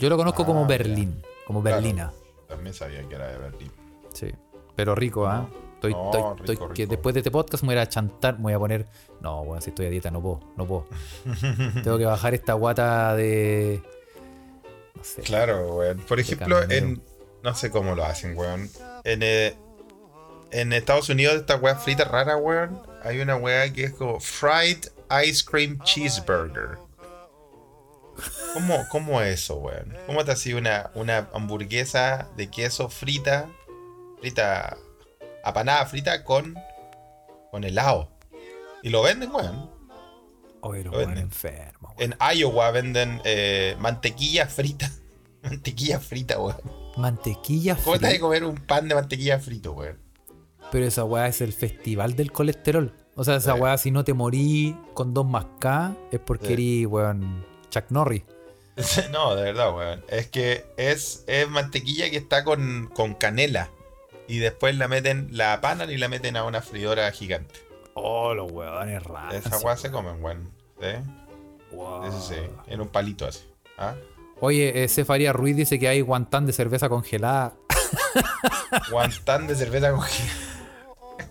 Yo 0.00 0.08
lo 0.08 0.16
conozco 0.16 0.42
Ah, 0.42 0.46
como 0.46 0.64
mira. 0.64 0.78
Berlín, 0.78 1.22
como 1.46 1.62
Claro. 1.62 1.76
Berlina. 1.76 2.12
También 2.48 2.74
sabía 2.74 3.08
que 3.08 3.14
era 3.14 3.28
de 3.28 3.38
Berlín. 3.38 3.70
Sí. 4.12 4.32
Pero 4.74 4.96
rico, 4.96 5.28
¿ah? 5.28 5.48
Estoy, 5.78 5.92
No, 5.92 6.10
estoy- 6.10 6.46
rico, 6.46 6.64
estoy- 6.64 6.74
que 6.74 6.86
después 6.88 7.14
de 7.14 7.20
este 7.20 7.30
podcast 7.30 7.62
me 7.62 7.74
voy 7.74 7.78
a 7.82 7.88
chantar, 7.88 8.36
me 8.38 8.42
voy 8.44 8.52
a 8.54 8.58
poner. 8.58 8.86
No, 9.20 9.44
bueno, 9.44 9.60
si 9.62 9.70
estoy 9.70 9.86
a 9.86 9.90
dieta, 9.90 10.10
no 10.10 10.20
puedo, 10.20 10.40
no 10.56 10.66
puedo. 10.66 10.86
Tengo 11.84 11.98
que 11.98 12.04
bajar 12.04 12.34
esta 12.34 12.54
guata 12.54 13.14
de. 13.14 13.80
No 14.96 15.04
sé. 15.04 15.22
Claro, 15.22 15.76
weón. 15.76 15.98
Por 16.00 16.18
ejemplo, 16.18 16.60
en. 16.68 17.00
No 17.44 17.54
sé 17.54 17.70
cómo 17.70 17.94
lo 17.94 18.04
hacen, 18.04 18.36
weón. 18.36 18.68
En, 19.04 19.22
eh, 19.22 19.54
en 20.50 20.72
Estados 20.72 21.08
Unidos, 21.10 21.36
esta 21.36 21.54
weá 21.56 21.76
frita 21.76 22.04
rara, 22.04 22.36
weón. 22.36 22.82
Hay 23.04 23.20
una 23.20 23.36
weá 23.36 23.72
que 23.72 23.84
es 23.84 23.92
como 23.94 24.18
Fried 24.18 24.78
Ice 25.24 25.44
Cream 25.48 25.78
Cheeseburger. 25.84 26.78
¿Cómo, 28.54 28.84
cómo 28.90 29.20
es 29.22 29.42
eso, 29.42 29.56
weón? 29.56 29.96
¿Cómo 30.06 30.24
te 30.24 30.32
hacía 30.32 30.56
una, 30.56 30.90
una 30.94 31.28
hamburguesa 31.32 32.28
de 32.36 32.50
queso 32.50 32.88
frita? 32.88 33.48
Frita. 34.20 34.76
Apanada 35.48 35.84
frita 35.86 36.24
con 36.24 36.54
con 37.50 37.64
helado. 37.64 38.10
Y 38.82 38.90
lo 38.90 39.02
venden, 39.02 39.30
weón. 39.34 39.70
Oye, 40.60 40.84
Lo 40.84 40.92
weón. 40.92 41.30
En 41.98 42.14
Iowa 42.36 42.70
venden 42.70 43.20
eh, 43.24 43.76
mantequilla 43.78 44.46
frita. 44.46 44.90
mantequilla 45.42 45.98
frita, 46.00 46.38
weón. 46.38 46.56
Mantequilla 46.96 47.76
¿Cómo 47.76 47.98
te 47.98 48.06
a 48.06 48.08
frita. 48.10 48.20
comer 48.22 48.44
un 48.44 48.56
pan 48.56 48.88
de 48.88 48.94
mantequilla 48.94 49.38
frito, 49.38 49.72
weón? 49.72 49.98
Pero 50.70 50.84
esa 50.84 51.04
weá 51.04 51.26
es 51.28 51.40
el 51.40 51.52
festival 51.52 52.14
del 52.16 52.30
colesterol. 52.32 52.92
O 53.14 53.24
sea, 53.24 53.36
esa 53.36 53.54
Sí. 53.54 53.60
weá, 53.60 53.78
si 53.78 53.90
no 53.90 54.04
te 54.04 54.12
morí 54.14 54.76
con 54.94 55.14
dos 55.14 55.26
más 55.26 55.46
K, 55.58 55.96
es 56.12 56.20
porque 56.20 56.48
Sí. 56.48 56.52
eres, 56.80 56.86
weón, 56.92 57.44
Chuck 57.70 57.86
Norris. 57.90 58.22
No, 59.10 59.34
de 59.34 59.42
verdad, 59.44 59.74
weón. 59.74 60.04
Es 60.08 60.28
que 60.28 60.66
es, 60.76 61.24
es 61.26 61.48
mantequilla 61.48 62.10
que 62.10 62.16
está 62.16 62.44
con, 62.44 62.90
con 62.94 63.14
canela. 63.14 63.70
Y 64.28 64.38
después 64.38 64.76
la 64.76 64.88
meten, 64.88 65.28
la 65.32 65.54
apanan 65.54 65.90
y 65.90 65.96
la 65.96 66.08
meten 66.08 66.36
a 66.36 66.44
una 66.44 66.60
freidora 66.60 67.10
gigante. 67.10 67.54
Oh, 67.94 68.34
los 68.34 68.52
weones 68.52 69.02
raros. 69.02 69.34
Esa 69.34 69.58
weá 69.58 69.76
se 69.76 69.90
comen, 69.90 70.22
weón. 70.22 70.50
¿Sí? 70.80 70.86
Eso 71.72 72.20
sí, 72.20 72.36
en 72.66 72.80
un 72.80 72.88
palito 72.88 73.26
así. 73.26 73.40
¿Ah? 73.78 73.94
Oye, 74.40 74.84
eh, 74.84 74.88
Cefaría 74.88 75.32
Ruiz 75.32 75.56
dice 75.56 75.78
que 75.78 75.88
hay 75.88 76.00
guantán 76.00 76.46
de 76.46 76.52
cerveza 76.52 76.88
congelada. 76.88 77.54
Guantán 78.90 79.46
de 79.46 79.54
cerveza 79.54 79.90
congelada. 79.90 80.32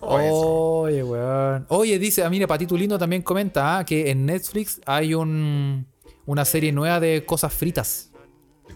Oye, 0.00 1.02
weón. 1.02 1.66
Oye, 1.68 1.98
dice, 1.98 2.24
ah, 2.24 2.30
mira, 2.30 2.46
Patito 2.46 2.76
Lindo 2.76 2.98
también 2.98 3.22
comenta 3.22 3.78
ah, 3.78 3.84
que 3.84 4.10
en 4.10 4.26
Netflix 4.26 4.80
hay 4.86 5.14
un, 5.14 5.86
una 6.26 6.44
serie 6.44 6.72
nueva 6.72 7.00
de 7.00 7.24
cosas 7.24 7.52
fritas. 7.52 8.10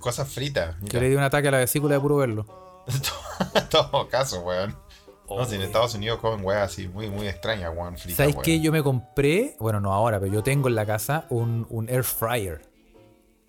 Cosas 0.01 0.29
fritas. 0.29 0.77
Que 0.89 1.01
le 1.01 1.09
dio 1.09 1.19
un 1.19 1.25
ataque 1.25 1.49
a 1.49 1.51
la 1.51 1.59
vesícula 1.59 1.95
de 1.95 2.01
puro 2.01 2.17
verlo. 2.17 2.62
En 3.55 3.69
todo 3.69 4.09
caso, 4.09 4.41
weón. 4.41 4.77
No, 5.29 5.45
si 5.47 5.55
en. 5.55 5.63
Estados 5.63 5.95
Unidos 5.95 6.19
comen 6.21 6.45
weas 6.45 6.71
así 6.73 6.89
muy, 6.89 7.09
muy 7.09 7.27
extrañas, 7.27 7.73
weón. 7.75 7.97
Fritas, 7.97 8.17
¿Sabes 8.19 8.37
qué? 8.43 8.61
Yo 8.61 8.71
me 8.73 8.83
compré, 8.83 9.57
bueno, 9.59 9.81
no 9.81 9.93
ahora, 9.93 10.21
pero 10.21 10.33
yo 10.33 10.43
tengo 10.43 10.69
en 10.69 10.75
la 10.75 10.85
casa 10.87 11.25
un, 11.31 11.67
un 11.71 11.89
air 11.89 12.05
fryer. 12.05 12.61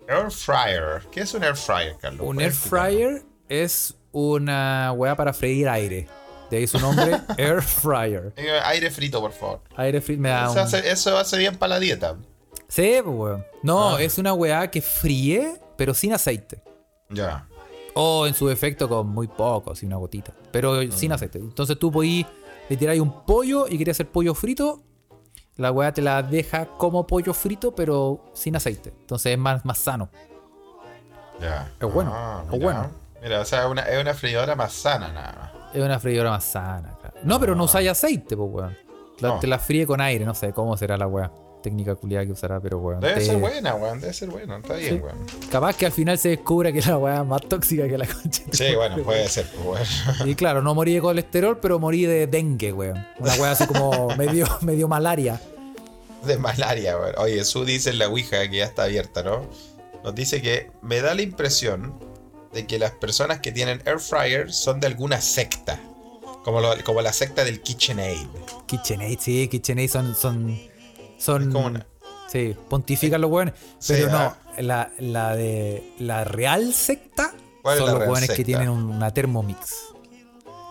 Air 0.08 0.30
fryer. 0.30 1.02
¿Qué 1.12 1.20
es 1.20 1.34
un 1.34 1.44
air 1.44 1.56
fryer, 1.56 1.96
Carlos? 2.00 2.26
Un 2.26 2.36
¿Puedes 2.36 2.52
air 2.62 2.70
fryer 2.70 3.22
es 3.48 3.94
una 4.12 4.92
weá 4.92 5.14
para 5.16 5.32
freír 5.32 5.68
aire. 5.68 6.08
De 6.50 6.58
ahí 6.58 6.66
su 6.66 6.78
nombre, 6.78 7.20
air 7.38 7.60
fryer. 7.62 8.32
Eh, 8.36 8.60
Aire 8.64 8.90
frito, 8.90 9.20
por 9.20 9.32
favor. 9.32 9.60
Aire 9.76 10.00
frito 10.00 10.20
me 10.22 10.28
da 10.28 10.44
Eso 10.44 10.52
un... 10.52 10.58
hace, 10.58 10.90
eso 10.90 11.16
hace 11.18 11.38
bien 11.38 11.56
para 11.56 11.74
la 11.74 11.80
dieta. 11.80 12.16
Sí, 12.68 12.96
pues, 13.04 13.16
weón. 13.16 13.44
No, 13.62 13.96
Ah. 13.96 14.02
es 14.02 14.18
una 14.18 14.32
weá 14.34 14.70
que 14.70 14.80
fríe, 14.82 15.60
pero 15.76 15.92
sin 15.94 16.12
aceite. 16.12 16.62
Ya. 17.10 17.46
O 17.94 18.26
en 18.26 18.34
su 18.34 18.46
defecto 18.48 18.88
con 18.88 19.08
muy 19.08 19.28
poco, 19.28 19.72
así 19.72 19.86
una 19.86 19.96
gotita. 19.96 20.32
Pero 20.50 20.90
sin 20.92 21.12
aceite. 21.12 21.38
Entonces 21.38 21.78
tú 21.78 21.90
podís, 21.92 22.26
le 22.68 22.76
tiráis 22.76 23.00
un 23.00 23.24
pollo 23.24 23.66
y 23.68 23.78
querías 23.78 23.96
hacer 23.96 24.10
pollo 24.10 24.34
frito. 24.34 24.82
La 25.56 25.70
weá 25.70 25.92
te 25.94 26.02
la 26.02 26.22
deja 26.22 26.66
como 26.76 27.06
pollo 27.06 27.32
frito, 27.32 27.74
pero 27.74 28.24
sin 28.34 28.56
aceite. 28.56 28.92
Entonces 29.00 29.32
es 29.32 29.38
más, 29.38 29.64
más 29.64 29.78
sano. 29.78 30.08
Ya. 31.40 31.70
Es 31.80 31.92
bueno, 31.92 32.10
Ah, 32.14 32.42
es 32.46 32.50
mira. 32.52 32.64
bueno. 32.64 32.90
Mira, 33.22 33.40
o 33.40 33.44
sea, 33.44 33.64
es 33.64 33.70
una, 33.70 33.82
es 33.82 34.00
una 34.00 34.14
freidora 34.14 34.54
más 34.54 34.72
sana, 34.72 35.12
nada 35.12 35.32
más. 35.62 35.74
Es 35.74 35.82
una 35.82 35.98
freidora 35.98 36.30
más 36.30 36.44
sana, 36.44 36.96
claro. 37.00 37.16
No, 37.22 37.40
pero 37.40 37.54
no 37.54 37.64
usáis 37.64 37.88
aceite, 37.88 38.36
pues 38.36 38.50
weón. 38.52 38.76
La- 39.20 39.28
No. 39.28 39.38
Te 39.38 39.46
la 39.46 39.58
fríe 39.58 39.86
con 39.86 40.00
aire, 40.00 40.24
no 40.24 40.34
sé 40.34 40.52
cómo 40.52 40.76
será 40.76 40.96
la 40.96 41.06
weá. 41.06 41.30
Técnica 41.64 41.94
culiada 41.94 42.26
que 42.26 42.32
usará, 42.32 42.60
pero 42.60 42.78
weón. 42.78 43.00
Debe 43.00 43.14
te- 43.14 43.24
ser 43.24 43.38
buena, 43.38 43.74
weón. 43.74 43.98
Debe 44.00 44.12
ser 44.12 44.28
buena. 44.28 44.58
Está 44.58 44.74
bien, 44.74 44.96
Sí. 44.96 45.00
weón. 45.02 45.16
Capaz 45.50 45.74
que 45.76 45.86
al 45.86 45.92
final 45.92 46.18
se 46.18 46.28
descubra 46.28 46.70
que 46.70 46.82
la 46.82 46.98
weá 46.98 47.20
es 47.22 47.26
más 47.26 47.40
tóxica 47.40 47.88
que 47.88 47.96
la 47.96 48.06
concha. 48.06 48.42
Sí, 48.52 48.74
bueno, 48.74 49.02
puede 49.02 49.26
ser, 49.28 49.46
pues, 49.64 49.88
weón. 50.18 50.28
Y 50.28 50.34
claro, 50.34 50.60
no 50.60 50.74
morí 50.74 50.92
de 50.92 51.00
colesterol, 51.00 51.58
pero 51.58 51.78
morí 51.78 52.04
de 52.04 52.26
dengue, 52.26 52.72
weón. 52.74 53.04
Una 53.18 53.34
weá 53.36 53.52
así 53.52 53.66
como 53.66 54.08
medio, 54.18 54.46
medio 54.60 54.88
malaria. 54.88 55.40
De 56.26 56.36
malaria, 56.36 56.98
weón. 56.98 57.14
Oye, 57.16 57.42
Su 57.44 57.64
dice 57.64 57.88
en 57.90 57.98
la 57.98 58.08
Ouija 58.08 58.46
que 58.50 58.58
ya 58.58 58.64
está 58.64 58.82
abierta, 58.84 59.22
¿no? 59.22 59.46
Nos 60.04 60.14
dice 60.14 60.42
que 60.42 60.70
me 60.82 61.00
da 61.00 61.14
la 61.14 61.22
impresión 61.22 61.94
de 62.52 62.66
que 62.66 62.78
las 62.78 62.90
personas 62.90 63.40
que 63.40 63.52
tienen 63.52 63.80
air 63.86 63.98
fryer 64.00 64.52
son 64.52 64.80
de 64.80 64.86
alguna 64.86 65.20
secta. 65.22 65.80
Como, 66.44 66.60
lo- 66.60 66.74
como 66.84 67.00
la 67.00 67.14
secta 67.14 67.42
del 67.42 67.62
KitchenAid. 67.62 68.26
KitchenAid, 68.66 69.18
sí, 69.18 69.48
KitchenAid 69.48 69.88
son. 69.88 70.14
son, 70.14 70.58
son 71.24 71.52
como 71.52 71.66
una- 71.66 71.86
Sí, 72.28 72.56
pontifican 72.68 73.20
los 73.20 73.30
weones. 73.30 73.54
Sí, 73.78 73.92
Pero 73.96 74.10
no, 74.10 74.18
ah. 74.18 74.36
la, 74.58 74.90
la 74.98 75.36
de. 75.36 75.92
La 75.98 76.24
real 76.24 76.74
secta 76.74 77.32
¿Cuál 77.62 77.74
es 77.74 77.80
son 77.80 77.90
los 77.90 77.98
real 78.00 78.10
weones 78.10 78.30
que 78.30 78.44
tienen 78.44 78.68
una 78.70 79.12
Thermomix. 79.12 79.84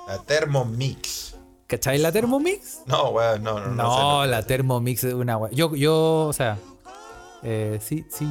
La 0.07 0.17
Thermomix. 0.19 1.35
¿Cachai 1.67 1.97
la 1.99 2.11
Thermomix? 2.11 2.81
No, 2.85 3.09
weón, 3.09 3.41
no, 3.43 3.59
no, 3.59 3.67
no. 3.67 3.83
No, 3.83 4.23
sé 4.23 4.29
la 4.29 4.45
Thermomix 4.45 5.03
es 5.05 5.13
una 5.13 5.37
weá. 5.37 5.51
Yo, 5.53 5.73
yo, 5.75 6.25
o 6.27 6.33
sea. 6.33 6.57
eh, 7.43 7.79
sí, 7.81 8.05
sí, 8.09 8.27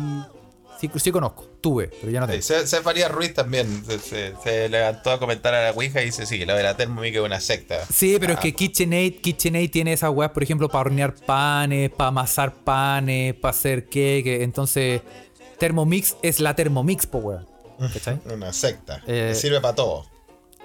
sí. 0.88 0.98
Sí 1.00 1.10
conozco. 1.12 1.44
Tuve, 1.60 1.88
pero 2.00 2.10
ya 2.12 2.20
no 2.20 2.26
tengo. 2.26 2.40
Sí, 2.42 2.48
Se- 2.48 2.66
Cefaría 2.66 3.08
Ruiz 3.08 3.34
también 3.34 3.84
se, 3.84 3.98
se- 3.98 4.32
se 4.42 4.68
levantó 4.68 5.10
a 5.10 5.18
comentar 5.18 5.54
a 5.54 5.64
la 5.64 5.70
Ouija 5.72 6.02
y 6.02 6.06
dice, 6.06 6.26
sí, 6.26 6.44
lo 6.44 6.54
de 6.56 6.62
la 6.62 6.76
Thermomix 6.76 7.16
es 7.16 7.22
una 7.22 7.40
secta. 7.40 7.84
Sí, 7.92 8.16
pero 8.20 8.32
es 8.32 8.38
Ah, 8.38 8.42
que 8.42 8.54
KitchenAid, 8.54 9.20
KitchenAid 9.20 9.70
tiene 9.70 9.92
esas 9.92 10.10
weas, 10.10 10.32
por 10.32 10.42
ejemplo, 10.42 10.68
para 10.68 10.80
hornear 10.80 11.14
panes, 11.14 11.90
para 11.90 12.08
amasar 12.08 12.52
panes, 12.54 13.34
para 13.34 13.50
hacer 13.50 13.86
queque. 13.86 14.42
Entonces, 14.42 15.00
Thermomix 15.58 16.16
es 16.22 16.40
la 16.40 16.54
Thermomix, 16.54 17.06
po 17.06 17.18
weón. 17.18 17.46
¿Cachai? 17.92 18.20
Una 18.32 18.52
secta. 18.52 19.02
Eh, 19.06 19.32
sirve 19.34 19.60
para 19.60 19.74
todo. 19.74 20.06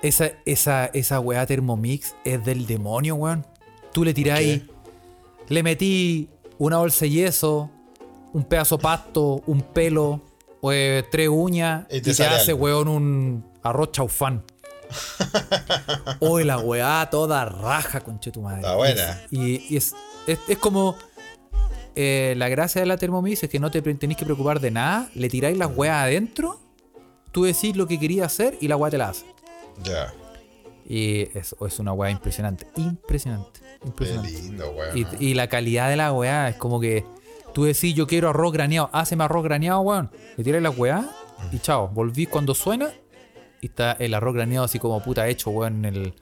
Esa, 0.02 0.32
esa, 0.46 0.86
esa 0.88 1.20
wea 1.20 1.46
Thermomix 1.46 2.16
es 2.24 2.44
del 2.46 2.68
demonio, 2.68 3.16
weón. 3.16 3.46
Tú 3.94 4.04
le 4.04 4.14
tiráis, 4.14 4.62
le 5.50 5.64
metí 5.64 6.30
una 6.60 6.78
bolsa 6.78 7.06
de 7.06 7.10
yeso, 7.12 7.72
un 8.34 8.44
pedazo 8.44 8.78
de 8.78 8.84
pasto, 8.84 9.42
un 9.48 9.62
pelo, 9.62 10.22
pues, 10.62 11.06
tres 11.10 11.30
uñas, 11.30 11.86
Y 11.90 11.98
y 11.98 12.02
te 12.02 12.12
hace, 12.12 12.52
algo. 12.52 12.64
weón, 12.64 12.88
un 12.88 13.46
arroz 13.64 13.92
chaufán. 13.92 14.44
Oye, 16.20 16.46
la 16.46 16.60
weá 16.60 17.08
toda 17.12 17.46
raja, 17.46 18.00
conche 18.02 18.32
tu 18.32 18.42
madre. 18.42 18.58
Está 18.62 18.76
buena. 18.76 19.22
Y, 19.32 19.74
y 19.74 19.78
es, 19.78 19.94
es, 20.28 20.40
es 20.48 20.58
como. 20.58 20.96
eh, 21.96 22.36
la 22.38 22.48
gracia 22.50 22.82
de 22.82 22.88
la 22.88 22.98
Thermomix 22.98 23.44
es 23.44 23.50
que 23.50 23.60
no 23.60 23.70
te 23.72 23.82
tenéis 23.82 24.18
que 24.18 24.26
preocupar 24.26 24.60
de 24.60 24.72
nada. 24.72 25.10
Le 25.14 25.30
tiráis 25.30 25.58
las 25.58 25.76
weas 25.76 25.96
adentro. 26.04 26.60
Tú 27.32 27.44
decís 27.44 27.76
lo 27.76 27.88
que 27.88 28.00
querías 28.00 28.28
hacer 28.28 28.58
y 28.62 28.68
la 28.68 28.78
weá 28.78 28.90
te 28.90 28.98
la 28.98 29.10
hace. 29.10 29.26
Ya. 29.84 30.14
Y 30.90 31.24
es, 31.38 31.54
es 31.60 31.80
una 31.80 31.92
weá 31.94 32.10
impresionante. 32.10 32.68
Impresionante. 32.78 33.60
Qué 33.82 33.88
Impresionante. 33.88 34.32
lindo, 34.32 34.72
weón. 34.72 34.98
Y, 34.98 35.06
y 35.20 35.34
la 35.34 35.48
calidad 35.48 35.90
de 35.90 35.98
la 35.98 36.14
weá 36.14 36.50
es 36.50 36.56
como 36.56 36.80
que 36.80 37.04
tú 37.58 37.64
decís, 37.64 37.96
yo 37.96 38.06
quiero 38.06 38.30
arroz 38.30 38.54
graneado, 38.54 38.88
háceme 38.94 39.24
arroz 39.24 39.44
graneado, 39.44 39.80
weón. 39.80 40.12
Le 40.36 40.44
tiras 40.44 40.62
la 40.62 40.70
weá 40.70 41.10
y 41.52 41.58
chao. 41.58 41.88
Volví 41.88 42.28
cuando 42.28 42.54
suena 42.54 42.94
y 43.62 43.66
está 43.66 43.94
el 43.94 44.14
arroz 44.14 44.36
graneado 44.36 44.66
así 44.66 44.78
como 44.78 45.02
puta 45.02 45.28
hecho, 45.28 45.50
weón, 45.50 45.84
en 45.84 45.86
el, 45.96 46.14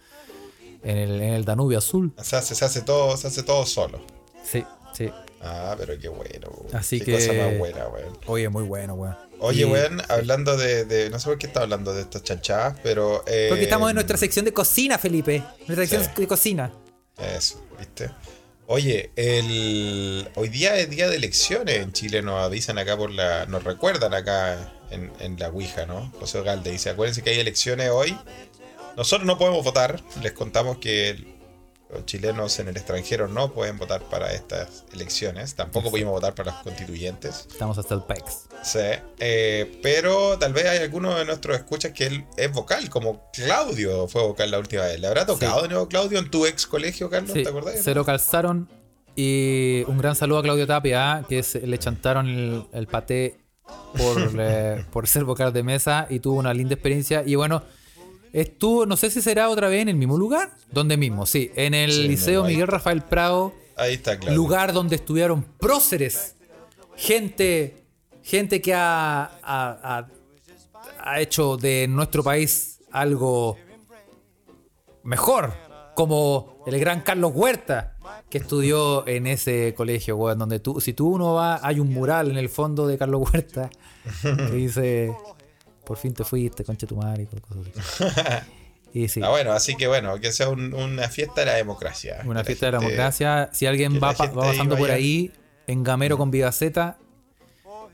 en 0.81 0.97
el, 0.97 1.11
en 1.21 1.33
el 1.33 1.43
Danubio 1.43 1.79
azul. 1.79 2.13
Se 2.23 2.37
hace, 2.37 2.55
se 2.55 2.63
hace 2.63 2.83
todo, 2.83 3.17
se 3.17 3.27
hace 3.27 3.43
todo 3.43 3.65
solo. 3.65 3.99
Sí, 4.45 4.63
sí. 4.93 5.11
Ah, 5.41 5.75
pero 5.77 5.99
qué 5.99 6.07
bueno. 6.07 6.47
weón. 6.57 6.73
Así 6.73 6.99
qué 6.99 7.05
que- 7.07 7.11
cosa 7.15 7.33
más 7.33 7.57
buena, 7.57 7.85
weón. 7.89 8.17
Oye, 8.27 8.47
muy 8.47 8.63
bueno, 8.63 8.93
weón. 8.93 9.17
Oye, 9.41 9.63
Y- 9.63 9.65
weón, 9.65 10.01
hablando 10.07 10.55
de, 10.55 10.85
de- 10.85 11.09
No 11.09 11.19
sé 11.19 11.27
por 11.27 11.37
qué 11.37 11.47
está 11.47 11.63
hablando 11.63 11.93
de 11.93 11.99
estas 12.03 12.23
chanchadas, 12.23 12.77
pero. 12.81 13.25
eh, 13.27 13.47
Porque 13.49 13.63
estamos 13.65 13.89
en 13.89 13.95
nuestra 13.95 14.15
sección 14.15 14.45
de 14.45 14.53
cocina, 14.53 14.97
Felipe. 14.97 15.43
Nuestra 15.67 15.85
sección 15.85 16.03
Sí. 16.05 16.21
de 16.21 16.27
cocina. 16.29 16.71
Eso, 17.17 17.61
¿viste? 17.77 18.09
Oye, 18.67 19.11
el, 19.15 20.27
hoy 20.35 20.49
día 20.49 20.75
es 20.77 20.89
día 20.89 21.07
de 21.07 21.15
elecciones 21.15 21.77
en 21.77 21.93
Chile, 21.93 22.23
nos 22.23 22.41
avisan 22.41 22.79
acá 22.79 22.97
por 22.97 23.11
la. 23.11 23.45
Nos 23.45 23.63
recuerdan 23.63 24.13
acá 24.15 24.73
en, 24.89 25.11
en 25.19 25.37
la 25.37 25.49
Ouija, 25.49 25.85
¿no? 25.85 26.11
José 26.19 26.39
Ogalde 26.39 26.71
dice: 26.71 26.89
Acuérdense 26.89 27.21
que 27.21 27.29
hay 27.29 27.39
elecciones 27.39 27.89
hoy. 27.91 28.17
Nosotros 28.97 29.27
no 29.27 29.37
podemos 29.37 29.63
votar. 29.63 30.01
Les 30.23 30.31
contamos 30.31 30.79
que 30.79 31.34
los 31.89 32.05
chilenos 32.05 32.57
en 32.59 32.67
el 32.67 32.77
extranjero 32.77 33.27
no 33.27 33.51
pueden 33.53 33.77
votar 33.77 34.01
para 34.03 34.33
estas 34.33 34.83
elecciones. 34.93 35.55
Tampoco 35.55 35.91
pudimos 35.91 36.11
votar 36.13 36.33
para 36.35 36.51
los 36.51 36.61
constituyentes. 36.63 37.45
Estamos 37.51 37.77
hasta 37.77 37.93
el 37.95 38.03
PEX. 38.03 38.47
Sí, 38.63 38.79
eh, 39.19 39.79
pero 39.83 40.37
tal 40.39 40.51
vez 40.53 40.65
hay 40.65 40.79
alguno 40.79 41.15
de 41.15 41.25
nuestros 41.25 41.55
escuchas 41.57 41.91
que 41.91 42.07
él 42.07 42.25
es 42.37 42.51
vocal, 42.51 42.89
como 42.89 43.29
Claudio 43.31 44.07
fue 44.07 44.23
vocal 44.23 44.51
la 44.51 44.59
última 44.59 44.83
vez. 44.83 44.99
¿Le 44.99 45.07
habrá 45.07 45.25
tocado 45.25 45.61
de 45.61 45.67
nuevo 45.69 45.87
Claudio 45.87 46.19
en 46.19 46.29
tu 46.31 46.45
ex 46.45 46.65
colegio, 46.65 47.09
Carlos? 47.09 47.31
Sí, 47.33 47.43
¿Te 47.43 47.49
acordás? 47.49 47.81
se 47.81 47.93
lo 47.93 48.03
calzaron. 48.03 48.67
Y 49.15 49.83
un 49.87 49.97
gran 49.97 50.15
saludo 50.15 50.39
a 50.39 50.43
Claudio 50.43 50.67
Tapia, 50.67 51.23
que 51.29 51.41
se- 51.43 51.65
le 51.65 51.77
chantaron 51.77 52.27
el, 52.27 52.65
el 52.73 52.87
paté 52.87 53.39
por, 53.97 54.17
eh, 54.39 54.83
por 54.91 55.07
ser 55.07 55.23
vocal 55.23 55.53
de 55.53 55.63
mesa 55.63 56.07
y 56.09 56.19
tuvo 56.19 56.39
una 56.39 56.53
linda 56.53 56.73
experiencia. 56.73 57.23
Y 57.25 57.35
bueno, 57.35 57.63
estuvo, 58.41 58.85
no 58.85 58.95
sé 58.97 59.09
si 59.09 59.21
será 59.21 59.49
otra 59.49 59.67
vez 59.69 59.81
en 59.81 59.89
el 59.89 59.95
mismo 59.95 60.17
lugar. 60.17 60.51
¿Dónde 60.71 60.97
mismo? 60.97 61.25
Sí, 61.25 61.51
en 61.55 61.73
el 61.73 61.91
Sí, 61.91 62.07
Liceo 62.07 62.41
no. 62.43 62.47
Miguel 62.49 62.67
Rafael 62.67 63.01
Prado, 63.01 63.53
Ahí 63.77 63.93
está 63.95 64.17
Claudio. 64.17 64.35
lugar 64.37 64.73
donde 64.73 64.95
estudiaron 64.95 65.43
próceres. 65.59 66.35
Gente, 66.95 67.83
gente 68.23 68.61
que 68.61 68.73
ha, 68.73 69.23
ha- 69.23 69.29
ha- 69.43 70.07
ha 70.99 71.21
hecho 71.21 71.57
de 71.57 71.87
nuestro 71.89 72.23
país 72.23 72.79
algo 72.91 73.57
mejor. 75.03 75.53
Como 75.95 76.63
el 76.67 76.77
gran 76.79 77.01
Carlos 77.01 77.31
Huerta, 77.33 77.95
que 78.29 78.37
estudió 78.37 79.07
en 79.07 79.27
ese 79.27 79.73
colegio, 79.77 80.17
weón, 80.17 80.37
donde 80.39 80.59
tú, 80.59 80.81
si 80.81 80.91
tú 80.93 81.07
uno 81.07 81.33
va, 81.35 81.59
hay 81.65 81.79
un 81.79 81.93
mural 81.93 82.29
en 82.31 82.37
el 82.37 82.49
fondo 82.49 82.85
de 82.85 82.97
Carlos 82.97 83.29
Huerta 83.31 83.69
que 84.21 84.51
dice, 84.51 85.15
por 85.85 85.97
fin 85.97 86.13
te 86.13 86.23
fuiste, 86.23 86.63
concha 86.63 86.85
tu 86.87 86.95
madre, 86.95 87.23
y 87.23 87.39
cosas 87.39 87.65
así. 87.99 88.47
Y 88.93 89.07
sí, 89.09 89.21
Ah, 89.23 89.29
bueno, 89.29 89.51
así 89.53 89.75
que 89.75 89.87
bueno, 89.87 90.19
que 90.19 90.31
sea 90.31 90.49
un- 90.49 90.73
una 90.73 91.07
fiesta 91.09 91.41
de 91.41 91.45
la 91.47 91.53
democracia. 91.53 92.21
una 92.25 92.39
la 92.39 92.43
fiesta 92.43 92.65
de 92.67 92.71
la 92.73 92.79
democracia. 92.79 93.49
Si 93.53 93.65
alguien 93.65 93.95
va, 94.01 94.13
va 94.13 94.31
pasando 94.33 94.75
por 94.77 94.91
ahí, 94.91 95.31
en 95.67 95.83
Gamero 95.83 96.17
con 96.17 96.31
Viva 96.31 96.51
Z, 96.51 96.97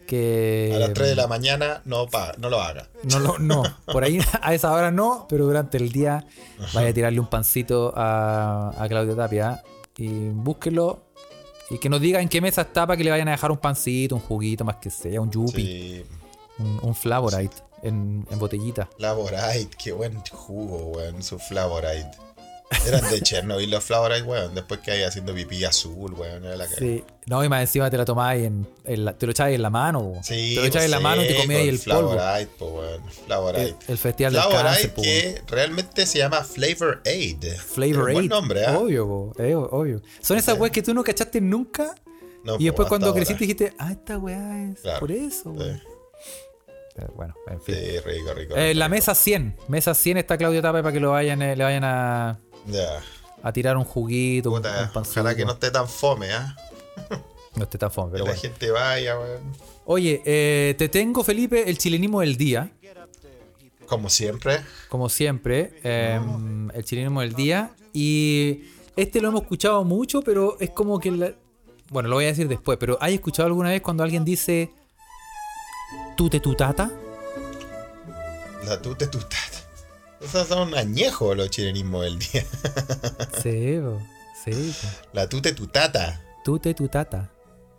que... 0.07 0.71
A 0.75 0.79
las 0.79 0.93
3 0.93 1.09
de 1.09 1.15
la 1.15 1.27
mañana 1.27 1.81
no, 1.85 2.07
pa- 2.07 2.33
no 2.37 2.49
lo 2.49 2.61
haga. 2.61 2.89
No, 3.03 3.19
lo- 3.19 3.39
no, 3.39 3.63
por 3.85 4.03
ahí 4.03 4.19
a 4.41 4.53
esa 4.53 4.71
hora 4.73 4.91
no, 4.91 5.25
pero 5.29 5.45
durante 5.45 5.77
el 5.77 5.91
día 5.91 6.25
vaya 6.73 6.89
a 6.89 6.93
tirarle 6.93 7.19
un 7.19 7.27
pancito 7.27 7.93
a, 7.95 8.73
a 8.77 8.87
Claudio 8.89 9.15
Tapia 9.15 9.61
y 9.97 10.09
búsquelo 10.29 11.05
y 11.69 11.77
que 11.77 11.87
nos 11.89 12.01
diga 12.01 12.19
en 12.21 12.27
qué 12.27 12.41
mesa 12.41 12.61
está 12.63 12.85
para 12.85 12.97
que 12.97 13.03
le 13.03 13.11
vayan 13.11 13.27
a 13.29 13.31
dejar 13.31 13.51
un 13.51 13.57
pancito, 13.57 14.15
un 14.15 14.21
juguito 14.21 14.65
más 14.65 14.75
que 14.77 14.89
sea, 14.89 15.21
un 15.21 15.31
yupi, 15.31 15.61
Sí. 15.63 16.05
un, 16.59 16.79
un 16.81 16.95
flavorite 16.95 17.55
en, 17.83 18.25
en 18.29 18.39
botellita. 18.39 18.89
Flavorite, 18.97 19.69
qué 19.77 19.91
buen 19.91 20.21
jugo, 20.31 20.77
weón, 20.97 21.21
su 21.23 21.39
Flavorite. 21.39 22.09
Eran 22.87 23.01
de 23.11 23.19
Chernobyl 23.21 23.69
los 23.69 23.83
Flavorite, 23.83 24.21
weón. 24.23 24.55
Después 24.55 24.79
que 24.79 24.91
hay 24.91 25.03
haciendo 25.03 25.33
pipí 25.33 25.61
azul, 25.65 26.13
weón. 26.13 26.45
Era 26.45 26.55
la 26.55 26.69
que... 26.69 26.75
Sí. 26.75 27.03
No, 27.25 27.43
y 27.43 27.49
más 27.49 27.59
encima 27.61 27.89
te 27.89 27.97
la 27.97 28.05
tomáis 28.05 28.45
en, 28.45 28.65
en 28.85 29.03
la- 29.05 29.17
te 29.17 29.25
lo 29.25 29.33
echáis 29.33 29.55
en 29.55 29.61
la 29.61 29.69
mano. 29.69 30.13
Sí, 30.23 30.53
te 30.55 30.61
lo 30.61 30.67
echáis 30.67 30.85
en 30.85 30.91
la 30.91 31.01
mano 31.01 31.21
y 31.21 31.27
te 31.27 31.33
sí, 31.33 31.41
comíais 31.41 31.83
con 31.83 31.91
el 31.91 31.97
polvo. 31.97 32.11
Flavorite, 32.13 32.51
po, 32.57 32.65
weón. 32.67 33.01
Flavorite. 33.25 33.61
El, 33.67 33.75
el 33.89 33.97
festival 33.97 34.31
Flavorite 34.31 34.63
cáncer, 34.63 34.93
po, 34.93 35.01
weón. 35.01 35.13
que 35.35 35.41
realmente 35.49 36.05
se 36.05 36.17
llama 36.19 36.43
Flavor 36.45 37.01
Aid. 37.05 37.43
Flavor 37.57 38.03
Buen 38.13 38.17
Aid. 38.23 38.29
nombre, 38.29 38.65
¿ah? 38.65 38.77
Obvio, 38.79 39.05
po, 39.05 39.33
eh, 39.43 39.53
obvio. 39.53 40.01
Son 40.21 40.37
esas 40.37 40.57
weas 40.57 40.71
que 40.71 40.81
tú 40.81 40.93
no 40.93 41.03
cachaste 41.03 41.41
nunca 41.41 41.93
No, 42.45 42.55
y 42.57 42.63
después 42.65 42.87
cuando 42.87 43.13
creciste 43.13 43.43
dijiste, 43.43 43.73
ah, 43.79 43.91
esta 43.91 44.17
weá 44.17 44.63
es 44.71 44.79
Claro, 44.79 44.99
por 45.01 45.11
eso. 45.11 45.53
Sí, 45.59 45.81
weón". 46.97 47.09
Eh, 47.09 47.13
Bueno, 47.15 47.33
en 47.47 47.61
fin. 47.61 47.75
sí, 47.75 47.99
rico, 47.99 48.33
rico. 48.33 48.55
Eh, 48.55 48.69
rico, 48.69 48.79
la 48.79 48.85
rico. 48.87 48.89
mesa 48.95 49.15
100. 49.15 49.55
Mesa 49.67 49.93
100 49.93 50.17
está 50.17 50.37
Claudio 50.37 50.61
Tape 50.61 50.81
para 50.83 50.93
que 50.93 50.99
lo 50.99 51.11
vayan, 51.11 51.41
eh, 51.41 51.55
le 51.55 51.63
vayan 51.63 51.83
a, 51.83 52.39
a 53.43 53.53
tirar 53.53 53.77
un 53.77 53.83
juguito, 53.85 54.49
un- 54.51 54.57
Puta, 54.57 54.83
un 54.87 54.91
pancito. 54.93 55.19
ojalá 55.21 55.35
que 55.35 55.45
no 55.45 55.53
esté 55.53 55.71
tan 55.71 55.87
fome, 55.87 56.31
¿ah? 56.31 56.55
No 57.55 57.63
esté 57.63 57.77
tan 57.77 57.91
fome, 57.91 58.07
Que 58.09 58.13
pero 58.13 58.25
la 58.25 58.31
bueno. 58.31 58.41
gente 58.41 58.71
vaya, 58.71 59.19
weón. 59.19 59.41
Oye, 59.85 60.21
eh, 60.25 60.73
te 60.77 60.87
tengo, 60.87 61.21
Felipe, 61.23 61.69
el 61.69 61.77
chilenismo 61.77 62.21
del 62.21 62.37
día. 62.37 62.71
Como 63.87 64.09
siempre. 64.09 64.61
Como 64.87 65.09
siempre, 65.09 65.73
eh, 65.83 66.17
el 66.73 66.85
chilenismo 66.85 67.19
del 67.21 67.33
día. 67.33 67.71
Y 67.91 68.61
este 68.95 69.19
lo 69.19 69.27
hemos 69.29 69.41
escuchado 69.41 69.83
mucho, 69.83 70.21
pero 70.21 70.55
es 70.61 70.69
como 70.69 70.97
que... 70.99 71.11
la- 71.11 71.33
bueno, 71.89 72.07
lo 72.07 72.15
voy 72.15 72.23
a 72.23 72.27
decir 72.29 72.47
después, 72.47 72.77
pero 72.79 72.97
¿hay 73.01 73.15
escuchado 73.15 73.47
alguna 73.47 73.69
vez 73.71 73.81
cuando 73.81 74.03
alguien 74.03 74.23
dice... 74.23 74.71
¿Tú 76.15 76.29
te 76.29 76.39
tu 76.39 76.55
tata? 76.55 76.89
La 78.65 78.81
tute 78.81 79.07
tutata. 79.07 79.37
Esos 80.19 80.47
son 80.47 80.75
añejos 80.75 81.35
los 81.35 81.49
chilenismos 81.49 82.03
del 82.03 82.19
día. 82.19 82.45
Sí, 83.41 83.79
po, 83.81 83.99
sí. 84.45 84.51
po. 84.81 84.87
La 85.13 85.27
tute 85.27 85.53
tutata. 85.53 86.21
Tú 86.43 86.59
te 86.59 86.73
tu 86.73 86.87
tata. 86.87 87.29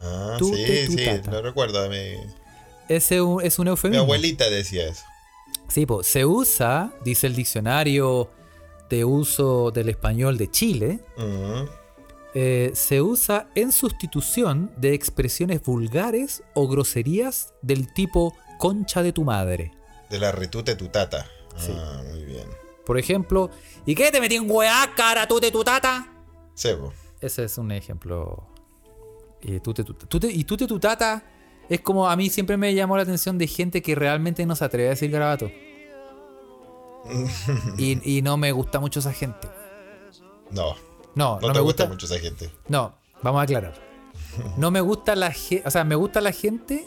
Ah, 0.00 0.34
Tute 0.38 0.86
sí, 0.86 0.96
sí, 0.96 0.96
tutata. 0.96 1.30
lo 1.30 1.42
recuerdo. 1.42 1.88
Mi, 1.88 2.16
Ese 2.88 3.20
es 3.44 3.58
un 3.58 3.64
mi 3.66 3.70
eufemismo. 3.70 4.02
abuelita 4.02 4.50
decía 4.50 4.88
eso. 4.88 5.04
Sí, 5.68 5.86
pues 5.86 6.06
se 6.08 6.26
usa, 6.26 6.92
dice 7.04 7.28
el 7.28 7.36
diccionario 7.36 8.28
de 8.90 9.04
uso 9.04 9.70
del 9.70 9.88
español 9.88 10.36
de 10.36 10.50
Chile, 10.50 10.98
Ujú. 11.16 11.68
Eh, 12.34 12.70
se 12.74 13.02
usa 13.02 13.48
en 13.54 13.72
sustitución 13.72 14.72
de 14.76 14.94
expresiones 14.94 15.62
vulgares 15.62 16.42
o 16.54 16.68
groserías 16.68 17.52
del 17.62 17.92
tipo 17.92 18.34
concha 18.58 19.02
de 19.02 19.12
tu 19.12 19.24
madre. 19.24 19.72
De 20.10 20.18
la 20.18 20.32
retute 20.32 20.74
tutata. 20.76 21.26
Sí. 21.56 21.72
Ah, 21.76 22.02
muy 22.10 22.24
bien. 22.24 22.46
Por 22.86 22.98
ejemplo, 22.98 23.50
¿y 23.86 23.94
qué 23.94 24.10
te 24.10 24.20
metí 24.20 24.34
en 24.36 24.50
weá, 24.50 24.90
cara, 24.96 25.26
tú 25.28 25.38
de 25.40 25.50
tu 25.50 25.62
tata? 25.62 26.12
Sí, 26.54 26.68
po. 26.78 26.92
Ese 27.20 27.44
es 27.44 27.56
un 27.58 27.70
ejemplo. 27.72 28.46
Y 29.40 29.60
tú 29.60 29.72
te, 29.74 29.84
tu- 29.84 29.94
tú 29.94 30.18
te- 30.20 30.30
y 30.32 30.44
tú 30.44 30.56
te 30.56 30.66
tu 30.66 30.78
tata 30.80 31.22
es 31.68 31.80
como 31.80 32.08
a 32.08 32.16
mí 32.16 32.28
siempre 32.30 32.56
me 32.56 32.74
llamó 32.74 32.96
la 32.96 33.02
atención 33.04 33.38
de 33.38 33.46
gente 33.46 33.82
que 33.82 33.94
realmente 33.94 34.44
no 34.46 34.56
se 34.56 34.64
atreve 34.64 34.88
a 34.88 34.90
decir 34.90 35.10
garabato. 35.10 35.50
y, 37.78 38.18
y 38.18 38.22
no 38.22 38.36
me 38.36 38.52
gusta 38.52 38.80
mucho 38.80 39.00
esa 39.00 39.12
gente. 39.12 39.48
No, 40.50 40.74
No, 41.14 41.38
no, 41.40 41.48
no, 41.48 41.52
te 41.52 41.58
me 41.58 41.60
gusta 41.60 41.84
gusta. 41.84 41.88
mucho 41.88 42.06
esa 42.06 42.18
gente. 42.18 42.50
No, 42.68 42.94
vamos 43.22 43.40
a 43.40 43.42
aclarar. 43.42 43.74
No 44.56 44.70
me 44.70 44.80
gusta 44.80 45.14
la 45.16 45.30
gente. 45.32 45.66
O 45.66 45.70
sea, 45.70 45.84
me 45.84 45.94
gusta 45.94 46.20
la 46.20 46.32
gente. 46.32 46.86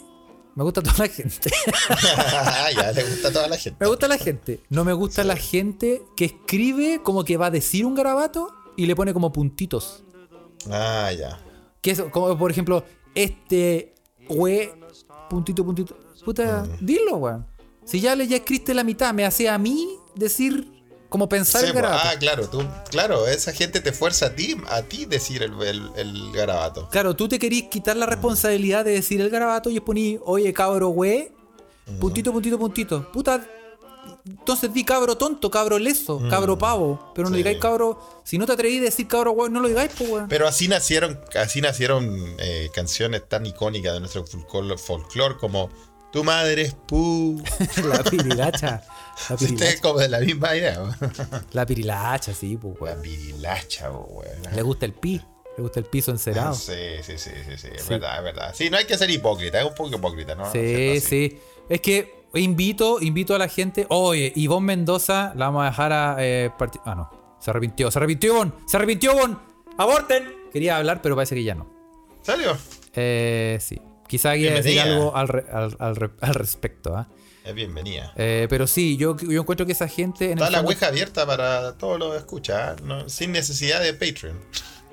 Me 0.54 0.64
gusta 0.64 0.82
toda 0.82 0.96
la 0.98 1.08
gente. 1.08 1.50
ya 2.76 2.92
le 2.92 3.04
gusta 3.04 3.32
toda 3.32 3.46
la 3.48 3.56
gente. 3.56 3.76
me 3.78 3.86
gusta 3.88 4.08
la 4.08 4.18
gente. 4.18 4.60
No 4.70 4.84
me 4.84 4.92
gusta 4.94 5.22
la 5.24 5.36
gente 5.36 6.02
que 6.16 6.24
escribe 6.24 7.00
como 7.02 7.24
que 7.24 7.36
va 7.36 7.46
a 7.46 7.50
decir 7.50 7.84
un 7.86 7.94
garabato 7.94 8.48
y 8.76 8.86
le 8.86 8.96
pone 8.96 9.12
como 9.12 9.32
puntitos. 9.32 10.02
Ah, 10.70 11.10
ya. 11.16 11.38
Que 11.82 11.90
es 11.92 12.02
como, 12.10 12.36
por 12.38 12.50
ejemplo, 12.50 12.84
este 13.14 13.94
we, 14.28 14.72
puntito, 15.30 15.64
puntito. 15.64 15.96
Puta, 16.24 16.64
Mm. 16.64 16.84
dilo, 16.84 17.16
weón. 17.18 17.46
Si 17.84 18.00
ya 18.00 18.16
le 18.16 18.26
ya 18.26 18.36
escribiste 18.38 18.74
la 18.74 18.82
mitad, 18.82 19.14
me 19.14 19.24
hace 19.24 19.48
a 19.48 19.58
mí 19.58 19.88
decir, 20.16 20.75
como 21.08 21.28
pensar 21.28 21.60
Sí, 21.62 21.66
el 21.68 21.72
po. 21.72 21.80
garabato. 21.80 22.08
ah, 22.08 22.18
claro, 22.18 22.48
tú, 22.48 22.62
claro, 22.90 23.26
esa 23.26 23.52
gente 23.52 23.80
te 23.80 23.92
fuerza 23.92 24.26
a 24.26 24.30
ti, 24.34 24.56
a 24.68 24.82
ti 24.82 25.04
decir 25.06 25.42
el, 25.42 25.52
el, 25.62 25.90
el 25.96 26.32
garabato. 26.32 26.88
Claro, 26.90 27.14
tú 27.14 27.28
te 27.28 27.38
querís 27.38 27.64
quitar 27.64 27.96
la 27.96 28.06
responsabilidad 28.06 28.84
de 28.84 28.92
decir 28.92 29.20
el 29.20 29.30
garabato 29.30 29.70
y 29.70 29.78
poní, 29.80 30.18
oye, 30.24 30.52
cabro, 30.52 30.88
we, 30.88 31.32
puntito, 32.00 32.32
puntito, 32.32 32.58
puntito. 32.58 33.12
Puta, 33.12 33.46
entonces 34.26 34.72
di 34.72 34.84
cabro 34.84 35.16
tonto, 35.16 35.50
cabro 35.50 35.78
leso, 35.78 36.20
cabro 36.30 36.56
pavo. 36.58 37.12
Pero 37.14 37.28
no 37.28 37.34
Sí. 37.36 37.38
digáis 37.42 37.58
cabro, 37.58 38.20
si 38.24 38.38
no 38.38 38.46
te 38.46 38.52
atreví 38.52 38.78
a 38.78 38.82
decir 38.82 39.06
cabro, 39.08 39.32
we, 39.32 39.48
no 39.50 39.60
lo 39.60 39.68
digáis, 39.68 39.90
pues, 39.96 40.10
weón. 40.10 40.28
Pero 40.28 40.46
así 40.48 40.68
nacieron, 40.68 41.20
así 41.34 41.60
nacieron 41.60 42.34
eh, 42.38 42.70
canciones 42.74 43.28
tan 43.28 43.46
icónicas 43.46 43.94
de 43.94 44.00
nuestro 44.00 44.24
folclore 44.76 45.36
como 45.36 45.70
Tu 46.16 46.24
madre 46.24 46.62
es 46.62 46.72
pu. 46.72 47.42
la 47.84 48.02
pirilacha. 48.02 48.82
La 49.28 49.36
Sí, 49.36 49.54
es 49.60 49.82
como 49.82 49.98
de 49.98 50.08
la 50.08 50.18
misma 50.20 50.56
idea. 50.56 50.82
la 51.52 51.66
pirilacha, 51.66 52.32
sí, 52.32 52.56
pues, 52.56 52.96
La 52.96 53.02
pirilacha, 53.02 53.90
bo, 53.90 54.06
weón. 54.08 54.54
Le 54.54 54.62
gusta 54.62 54.86
el 54.86 54.94
pi, 54.94 55.20
le 55.58 55.62
gusta 55.62 55.78
el 55.78 55.84
piso 55.84 56.12
encerado. 56.12 56.54
Sí, 56.54 56.72
sí, 57.02 57.18
sí, 57.18 57.32
sí, 57.44 57.58
sí, 57.58 57.68
es 57.70 57.86
verdad, 57.86 58.16
es 58.16 58.24
verdad. 58.24 58.54
Sí, 58.54 58.70
no 58.70 58.78
hay 58.78 58.86
que 58.86 58.96
ser 58.96 59.10
hipócrita, 59.10 59.60
es 59.60 59.66
un 59.66 59.74
poco 59.74 59.94
hipócrita, 59.94 60.34
¿no? 60.34 60.50
Sí, 60.50 61.02
sí. 61.02 61.38
Es 61.68 61.82
que 61.82 62.24
invito, 62.32 62.98
invito 63.02 63.34
a 63.34 63.38
la 63.38 63.48
gente. 63.48 63.84
Oye, 63.90 64.32
Ivonne 64.36 64.68
Mendoza 64.68 65.34
la 65.36 65.50
vamos 65.50 65.64
a 65.64 65.66
dejar 65.66 65.92
a 65.92 66.16
eh, 66.20 66.50
Ah, 66.86 66.94
no. 66.94 67.36
Se 67.40 67.50
arrepintió, 67.50 67.90
se 67.90 67.98
arrepintió 67.98 68.32
Ivonne. 68.32 68.52
Se 68.66 68.78
arrepintió 68.78 69.12
Ivonne. 69.12 69.36
¡Aborten! 69.76 70.46
Quería 70.50 70.78
hablar, 70.78 71.02
pero 71.02 71.14
parece 71.14 71.34
que 71.34 71.44
ya 71.44 71.54
no. 71.54 71.68
¿En 72.20 72.24
serio? 72.24 72.56
Eh, 72.94 73.58
sí. 73.60 73.78
Quizá 74.08 74.34
quiera 74.34 74.56
decir 74.56 74.80
algo 74.80 75.16
al, 75.16 75.28
re- 75.28 75.46
al, 75.52 75.76
al 75.78 75.96
re- 75.96 76.10
al 76.20 76.34
respecto. 76.34 76.96
¿ah? 76.96 77.08
Es 77.44 77.54
bienvenida. 77.54 78.12
Eh, 78.16 78.46
pero 78.50 78.66
sí, 78.66 78.96
yo, 78.96 79.16
yo 79.16 79.40
encuentro 79.40 79.66
que 79.66 79.72
esa 79.72 79.88
gente. 79.88 80.26
En 80.32 80.38
Está 80.38 80.50
la 80.50 80.60
ouija 80.60 80.86
abierta 80.88 81.26
para 81.26 81.76
todos 81.78 81.98
los 81.98 82.16
escuchas, 82.16 82.80
¿no? 82.82 83.08
sin 83.08 83.32
necesidad 83.32 83.80
de 83.80 83.92
Patreon. 83.94 84.38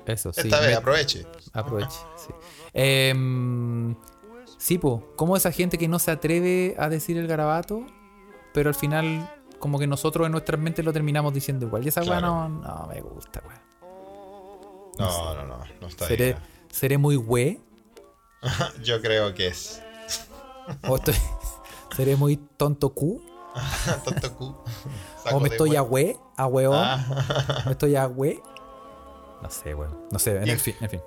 Eso, 0.06 0.32
sí. 0.32 0.42
Esta 0.42 0.60
vez 0.60 0.70
me- 0.70 0.74
aproveche. 0.76 1.26
Aproveche, 1.52 1.96
sí. 2.16 2.32
Em, 2.72 3.94
sí, 4.58 4.78
po. 4.78 5.12
Como 5.16 5.36
esa 5.36 5.50
gente 5.52 5.78
que 5.78 5.88
no 5.88 5.98
se 5.98 6.10
atreve 6.10 6.74
a 6.78 6.88
decir 6.88 7.16
el 7.16 7.26
garabato, 7.26 7.86
pero 8.52 8.68
al 8.68 8.74
final, 8.74 9.30
como 9.58 9.78
que 9.78 9.86
nosotros 9.86 10.26
en 10.26 10.32
nuestras 10.32 10.60
mentes 10.60 10.84
lo 10.84 10.92
terminamos 10.92 11.32
diciendo 11.32 11.66
igual. 11.66 11.84
Y 11.84 11.88
esa 11.88 12.00
weá 12.02 12.18
Claro. 12.18 12.48
no, 12.48 12.48
no 12.60 12.86
me 12.92 13.00
gusta, 13.00 13.42
weá. 13.46 13.62
No, 14.98 15.34
no, 15.34 15.46
no, 15.46 15.64
no 15.80 15.86
está 15.88 16.06
Seré, 16.06 16.24
bien. 16.26 16.38
seré 16.70 16.98
muy 16.98 17.16
we, 17.16 17.60
Yo 18.82 19.00
creo 19.00 19.34
que 19.34 19.48
es 19.48 19.80
o 20.86 20.96
estoy, 20.96 21.14
seré 21.96 22.16
muy 22.16 22.36
tonto 22.56 22.90
Q, 22.90 23.22
tonto 24.04 24.34
cu. 24.34 24.56
o 25.30 25.40
me 25.40 25.48
estoy 25.48 25.76
a 25.76 25.82
huevo. 25.82 26.10
we, 26.10 26.16
a 26.36 26.46
weón, 26.46 26.74
Ah. 26.76 27.62
me 27.66 27.72
estoy 27.72 27.96
a 27.96 28.06
we. 28.06 28.40
No 29.42 29.50
sé, 29.50 29.74
weón. 29.74 30.06
No 30.10 30.18
sé, 30.18 30.36
en, 30.36 30.48
el 30.48 30.58
fin, 30.58 30.74
en 30.80 30.90
fin. 30.90 31.00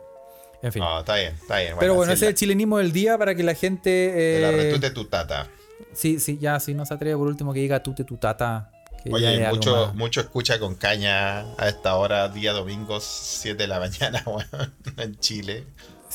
En 0.61 0.71
fin. 0.71 0.81
No, 0.81 0.99
está 0.99 1.15
bien, 1.15 1.35
está 1.39 1.59
bien. 1.59 1.75
pero 1.79 1.93
bueno, 1.95 2.13
ese 2.13 2.25
es 2.25 2.29
el 2.29 2.35
chilenismo 2.35 2.77
del 2.77 2.91
día 2.91 3.17
para 3.17 3.35
que 3.35 3.43
la 3.43 3.53
gente. 3.53 3.89
de 3.89 4.39
la 4.41 4.49
eh, 4.49 4.63
retute 4.63 4.91
tu 4.91 5.05
tata. 5.05 5.47
Sí, 5.93 6.19
sí, 6.19 6.37
ya, 6.39 6.59
si 6.59 6.73
no 6.73 6.85
se 6.85 6.93
atreve 6.93 7.15
por 7.17 7.27
último 7.27 7.53
que 7.53 7.59
diga 7.59 7.81
tú 7.81 7.93
te 7.93 8.03
tu 8.03 8.17
tata. 8.17 8.71
Oye, 9.09 9.47
mucho, 9.49 9.93
mucho 9.95 10.21
escucha 10.21 10.59
con 10.59 10.75
caña 10.75 11.53
a 11.57 11.69
esta 11.69 11.95
hora, 11.95 12.27
día 12.27 12.51
domingo, 12.51 12.99
7 12.99 13.55
de 13.55 13.67
la 13.67 13.79
mañana, 13.79 14.21
weón, 14.25 14.73
en 14.97 15.19
Chile. 15.19 15.65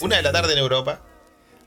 Una 0.00 0.16
de 0.16 0.22
la 0.22 0.32
tarde 0.32 0.52
en 0.52 0.58
Europa. 0.58 1.00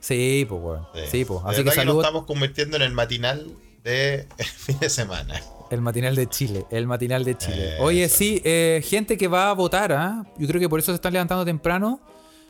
Sí, 0.06 0.46
pues, 0.48 0.62
weón. 0.62 0.88
Sí, 1.10 1.26
pues. 1.26 1.44
De 1.44 1.50
Así 1.50 1.64
que 1.64 1.72
que 1.72 1.86
nos 1.86 1.96
estamos 1.96 2.26
convirtiendo 2.26 2.78
en 2.78 2.84
el 2.84 2.92
matinal 2.92 3.58
de 3.84 4.28
fin 4.58 4.78
de 4.78 4.88
semana. 4.88 5.42
El 5.72 5.82
matinal 5.82 6.16
de 6.16 6.28
Chile, 6.28 6.64
el 6.70 6.86
matinal 6.86 7.24
de 7.24 7.36
Chile. 7.36 7.78
Oye, 7.80 8.08
sí, 8.08 8.40
eh, 8.46 8.84
gente 8.86 9.18
que 9.18 9.28
va 9.28 9.50
a 9.50 9.54
votar, 9.54 9.92
¿ah? 9.94 10.24
Yo 10.38 10.48
creo 10.48 10.62
que 10.62 10.70
por 10.70 10.78
eso 10.78 10.92
se 10.92 10.98
están 10.98 11.12
levantando 11.12 11.44
temprano. 11.44 12.00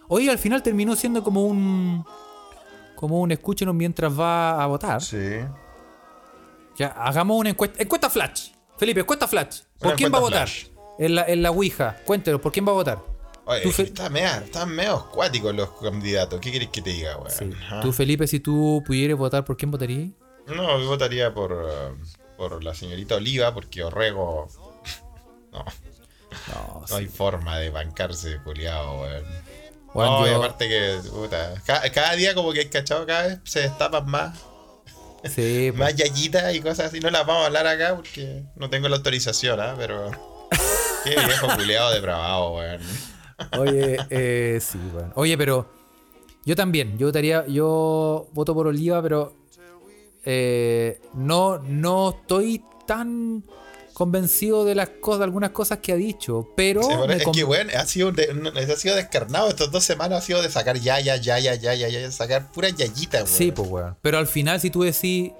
Oye, 0.09 0.29
al 0.29 0.37
final 0.37 0.61
terminó 0.61 0.97
siendo 0.97 1.23
como 1.23 1.45
un. 1.45 2.05
Como 2.95 3.21
un 3.21 3.31
escúchenos 3.31 3.73
mientras 3.73 4.19
va 4.19 4.61
a 4.61 4.67
votar. 4.67 5.01
Sí. 5.01 5.37
Ya, 6.77 6.87
hagamos 6.87 7.39
una 7.39 7.51
encuesta. 7.51 7.81
Encuesta 7.81 8.09
Flash. 8.09 8.49
Felipe, 8.77 8.99
encuesta 8.99 9.29
Flash. 9.29 9.61
¿Por 9.79 9.87
Una 9.87 9.95
quién 9.95 10.13
va 10.13 10.17
a 10.17 10.21
votar? 10.21 10.49
flash. 10.49 10.67
En 10.99 11.15
la, 11.15 11.23
en 11.23 11.41
la 11.41 11.51
Ouija. 11.51 11.95
Cuéntenos, 12.05 12.41
¿por 12.41 12.51
quién 12.51 12.67
va 12.67 12.71
a 12.71 12.75
votar? 12.75 13.14
Oye, 13.45 13.63
están 13.69 14.12
medio, 14.13 14.27
están 14.27 14.69
medio 14.69 14.95
acuáticos 14.95 15.53
los 15.53 15.69
candidatos. 15.79 16.39
¿Qué 16.39 16.51
querés 16.51 16.69
que 16.69 16.81
te 16.81 16.89
diga, 16.89 17.17
weón? 17.17 17.31
Sí. 17.31 17.51
Tú, 17.81 17.93
Felipe, 17.93 18.25
si 18.27 18.39
tú 18.39 18.84
pudieras 18.86 19.17
votar, 19.17 19.45
¿por 19.45 19.55
quién 19.55 19.69
votarías? 19.71 20.10
No, 20.47 20.79
yo 20.79 20.88
votaría 20.88 21.34
por, 21.34 21.51
eh, 21.53 21.93
por 22.38 22.63
la 22.63 22.73
señorita 22.73 23.15
Oliva, 23.15 23.53
porque 23.53 23.84
Orrego. 23.84 24.47
No, 25.51 25.63
No, 26.49 26.84
no 26.89 26.95
hay 26.97 27.05
forma 27.08 27.58
de 27.60 27.69
bancarse, 27.69 28.39
culiado, 28.43 29.01
weón. 29.01 29.23
Weón, 29.93 30.21
no, 30.21 30.27
y 30.27 30.34
aparte 30.34 30.67
que, 30.67 30.99
puta, 31.10 31.53
cada, 31.65 31.89
cada 31.91 32.13
día 32.15 32.36
como 32.36 32.51
que 32.51 32.67
cachado, 32.69 33.05
cada 33.05 33.27
vez 33.27 33.39
se 33.45 33.62
destapan 33.62 34.05
más, 34.10 34.38
Sí, 35.23 35.71
pues. 35.71 35.75
más 35.75 35.95
yayitas 35.95 36.53
y 36.53 36.60
cosas 36.62 36.88
así. 36.88 36.99
No 36.99 37.10
las 37.10 37.25
vamos 37.25 37.43
a 37.43 37.45
hablar 37.47 37.65
acá 37.67 37.95
porque 37.95 38.43
no 38.55 38.69
tengo 38.69 38.89
la 38.89 38.97
autorización, 38.97 39.60
¿ah? 39.62 39.75
Pero. 39.77 40.12
Qué 41.05 41.12
viejo 41.12 41.47
culiado 41.55 41.91
depravado, 41.91 42.55
weón. 42.55 42.81
Oye, 43.58 43.98
eh, 44.10 44.60
sí, 44.62 44.80
bueno. 44.93 45.12
Oye, 45.15 45.38
pero 45.38 45.67
yo 46.45 46.56
también, 46.56 46.98
yo 46.98 47.08
votaría, 47.08 47.45
yo 47.48 48.28
voto 48.34 48.54
por 48.54 48.67
Oliva, 48.67 49.02
pero 49.02 49.34
eh, 50.24 51.02
no, 51.13 51.60
no 51.60 52.10
estoy 52.12 52.63
tan 52.88 53.43
convencido 53.93 54.65
de 54.65 54.76
las 54.76 54.89
cosas, 54.89 55.19
de 55.19 55.24
algunas 55.26 55.52
cosas 55.52 55.80
que 55.80 55.93
ha 55.93 55.95
dicho, 55.95 56.50
pero 56.56 56.82
Sí, 56.84 56.95
bueno, 56.98 57.13
es 57.13 57.24
que, 57.26 57.43
weón, 57.45 57.69
ha 57.71 57.86
sido, 57.86 58.12
de- 58.12 58.52
ha 58.71 58.76
sido 58.76 58.95
descarnado. 58.95 59.48
Estas 59.50 59.71
dos 59.71 59.84
semanas 59.84 60.19
ha 60.19 60.21
sido 60.26 60.41
de 60.41 60.50
sacar 60.50 60.78
ya, 60.78 61.00
ya, 61.00 61.15
ya, 61.15 61.39
ya, 61.39 61.56
ya, 61.56 61.74
ya, 61.74 61.88
ya, 61.88 62.12
sacar 62.12 62.52
pura 62.52 62.69
yayita, 62.69 63.19
weón. 63.19 63.28
sí, 63.28 63.52
pues 63.52 63.69
weón. 63.69 63.98
Pero 64.02 64.17
al 64.17 64.28
final, 64.28 64.60
si 64.60 64.69
tú 64.69 64.84
decís 64.84 65.32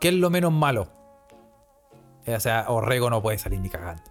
qué 0.00 0.08
es 0.08 0.14
lo 0.14 0.30
menos 0.30 0.52
malo, 0.52 0.88
eh, 2.26 2.34
o 2.34 2.40
sea, 2.40 2.66
Orrego 2.68 3.08
no 3.10 3.22
puede 3.22 3.38
salir 3.38 3.60
ni 3.60 3.68
cagando. 3.68 4.02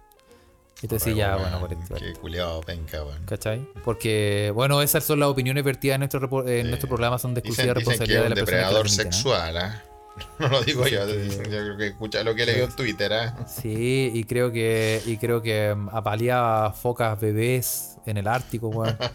Y 0.82 0.88
tú 0.88 0.96
decís, 0.96 1.14
ya, 1.14 1.36
bueno, 1.36 1.60
por 1.60 1.72
esto. 1.72 1.94
Qué 1.94 2.12
culiado 2.14 2.60
penca, 2.62 3.04
weón. 3.04 3.24
¿Cachai? 3.24 3.66
Porque, 3.84 4.50
bueno, 4.54 4.82
esas 4.82 5.04
son 5.04 5.20
las 5.20 5.28
opiniones 5.28 5.62
vertidas 5.62 5.94
en 5.94 6.00
nuestro, 6.00 6.48
en 6.48 6.62
Sí. 6.64 6.68
nuestro 6.68 6.88
programa, 6.88 7.18
son 7.18 7.34
de 7.34 7.40
Dicen, 7.40 7.70
exclusiva 7.70 7.74
dicen 7.74 7.74
que 7.74 7.78
responsabilidad 7.78 8.22
es 8.22 8.28
de 8.28 8.32
un 8.32 8.38
la 8.38 8.44
persona 8.44 8.56
que 8.56 8.64
depredador 8.64 8.90
sexual, 8.90 9.56
¿ah? 9.58 9.82
No 10.40 10.48
lo 10.48 10.62
digo 10.62 10.86
yo, 10.88 11.06
yo 11.08 11.42
creo 11.42 11.76
que 11.78 11.86
escucha 11.86 12.22
lo 12.22 12.34
que 12.34 12.44
leí 12.46 12.60
en 12.60 12.70
Twitter, 12.76 13.12
¿ah? 13.12 13.46
Sí, 13.46 14.10
y 14.12 14.24
creo 14.24 14.50
que 14.52 15.00
y 15.06 15.16
creo 15.16 15.40
que 15.40 15.74
mm, 15.74 15.88
apalía 15.90 16.72
focas 16.74 17.18
bebés 17.20 17.96
en 18.04 18.16
el 18.18 18.26
Ártico, 18.26 18.68
weón. 18.68 18.98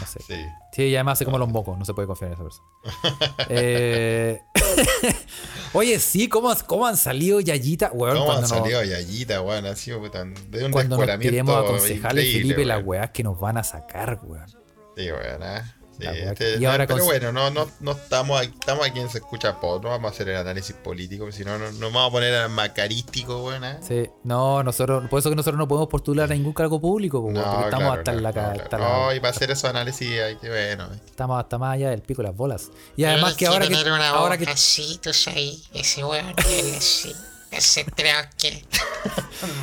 No 0.00 0.06
sé. 0.06 0.20
Sí. 0.26 0.46
Sí, 0.72 0.82
y 0.84 0.94
además 0.96 1.18
se 1.18 1.26
come 1.26 1.36
los 1.38 1.48
mocos, 1.50 1.76
no 1.76 1.84
se 1.84 1.92
puede 1.92 2.06
confiar 2.06 2.28
en 2.30 2.34
esa 2.34 2.42
persona. 2.44 2.68
Eh, 3.50 4.40
Oye, 5.72 5.98
sí, 6.00 6.28
¿cómo, 6.28 6.52
cómo 6.66 6.86
han 6.86 6.96
salido 6.96 7.40
yayitas, 7.40 7.90
weón? 7.92 8.18
¿Cómo 8.18 8.32
han 8.32 8.46
salido 8.46 8.82
Yayita, 8.82 9.40
weón? 9.40 9.66
Ha 9.66 9.76
sido 9.76 10.00
puta, 10.00 10.24
de 10.24 10.64
un 10.64 10.72
cuando 10.72 10.96
nos 10.98 11.18
queremos 11.18 11.64
aconsejarle, 11.64 12.22
Felipe, 12.22 12.64
las 12.64 12.84
weas 12.84 13.10
que 13.10 13.22
nos 13.22 13.38
van 13.38 13.58
a 13.58 13.62
sacar, 13.62 14.18
weón. 14.22 14.46
Sí, 14.96 15.10
weón, 15.10 15.42
¿ah? 15.42 15.76
Sí, 16.00 16.18
este- 16.20 16.56
y 16.58 16.64
ahora 16.64 16.86
pero 16.86 16.98
con- 17.00 17.06
bueno, 17.06 17.32
no, 17.32 17.50
no, 17.50 17.70
no 17.80 17.92
estamos, 17.92 18.40
aquí, 18.40 18.54
estamos 18.58 18.86
aquí 18.86 19.00
en 19.00 19.08
Se 19.10 19.18
Escucha 19.18 19.58
Pod, 19.60 19.82
no 19.82 19.90
vamos 19.90 20.10
a 20.10 20.14
hacer 20.14 20.28
el 20.28 20.36
análisis 20.36 20.74
político, 20.76 21.30
si 21.32 21.44
no, 21.44 21.58
no 21.58 21.70
nos 21.72 21.92
vamos 21.92 22.08
a 22.08 22.10
poner 22.12 22.34
a 22.36 22.48
macarístico, 22.48 23.44
weón, 23.44 23.64
¿ah? 23.64 23.78
Sí, 23.86 24.08
no, 24.24 24.62
nosotros, 24.62 25.08
por 25.08 25.18
eso 25.18 25.30
que 25.30 25.36
nosotros 25.36 25.58
no 25.58 25.68
podemos 25.68 25.88
postular 25.88 26.30
a 26.30 26.34
ningún 26.34 26.52
cargo 26.52 26.80
público, 26.80 27.22
porque 27.22 27.38
estamos 27.38 27.68
claro, 27.70 27.92
hasta 27.92 28.12
en 28.12 28.22
la, 28.22 28.32
claro, 28.32 28.48
ca- 28.48 28.52
claro. 28.54 28.64
hasta 28.64 28.78
la- 28.78 29.06
No, 29.06 29.14
y 29.14 29.20
para 29.20 29.30
hacer 29.30 29.50
esos 29.50 29.64
análisis 29.70 30.20
hay 30.20 30.36
que, 30.36 30.48
bueno, 30.48 30.88
estamos 31.06 31.38
hasta 31.38 31.58
más 31.58 31.74
allá 31.74 31.90
del 31.90 32.02
pico 32.02 32.22
de 32.22 32.28
las 32.28 32.36
bolas. 32.36 32.70
Y 32.96 33.04
además 33.04 33.34
que 33.34 33.46
ahora 33.46 33.66
que 33.68 33.74
tener 33.74 33.92
una 33.92 34.08
ahora 34.10 34.36
que 34.38 34.44
así, 34.48 34.98
tú 35.02 35.12
sabes, 35.12 35.68
ese 35.74 36.04
weón, 36.04 36.34
así, 36.38 37.12
ese 37.50 37.84
que 37.84 38.64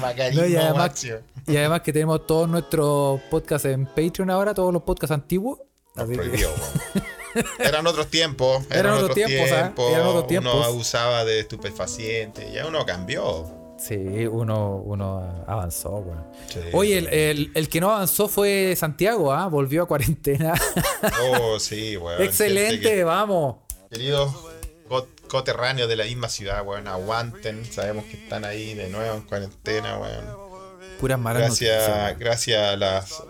macarismo 0.01 0.41
No, 0.43 0.47
y 0.47 0.55
además, 0.55 1.05
y 1.47 1.55
además 1.57 1.81
que 1.81 1.93
tenemos 1.93 2.25
todos 2.27 2.49
nuestros 2.49 3.21
podcasts 3.29 3.65
en 3.67 3.85
Patreon 3.85 4.29
ahora, 4.29 4.53
todos 4.53 4.73
los 4.73 4.83
podcasts 4.83 5.13
antiguos. 5.13 5.59
Nos 5.97 6.07
prohibió. 6.09 6.49
Eran 7.59 7.85
otros 7.85 8.07
tiempos. 8.07 8.63
Eran 8.71 8.93
otros 8.93 9.13
tiempos, 9.15 9.51
¿ah? 9.51 9.73
Eran 9.91 10.07
otros 10.07 10.27
tiempos. 10.27 10.53
Uno 10.55 10.63
abusaba 10.63 11.23
de 11.25 11.39
estupefacientes. 11.39 12.51
Ya 12.53 12.65
uno 12.65 12.85
cambió. 12.85 13.45
Sí, 13.77 14.25
uno, 14.25 14.77
uno 14.77 15.43
avanzó, 15.45 15.97
weón. 15.97 16.23
Sí. 16.51 16.59
Oye, 16.73 16.97
el, 16.97 17.07
el- 17.09 17.51
el 17.53 17.69
que 17.69 17.79
no 17.79 17.91
avanzó 17.91 18.27
fue 18.27 18.75
Santiago, 18.75 19.31
¿ah? 19.31 19.47
Volvió 19.47 19.83
a 19.83 19.87
cuarentena. 19.87 20.53
Oh, 21.41 21.59
sí, 21.59 21.95
weón. 21.95 22.21
Excelente, 22.23 23.03
vamos. 23.03 23.57
que- 23.89 23.97
Queridos 23.97 24.33
co- 24.89 25.07
coterráneos 25.29 25.87
de 25.87 25.95
la 25.95 26.05
misma 26.05 26.29
ciudad, 26.29 26.65
weón, 26.65 26.87
aguanten. 26.87 27.63
Sabemos 27.71 28.05
que 28.05 28.13
están 28.17 28.45
ahí 28.45 28.73
de 28.73 28.89
nuevo 28.89 29.15
en 29.15 29.21
cuarentena, 29.21 29.99
weón. 29.99 30.47
Puras 30.99 31.19
malas 31.19 31.43
Gracias, 31.43 31.87
noticias. 31.87 32.17
gracias 32.19 32.69
a 32.73 32.75
las. 32.75 33.23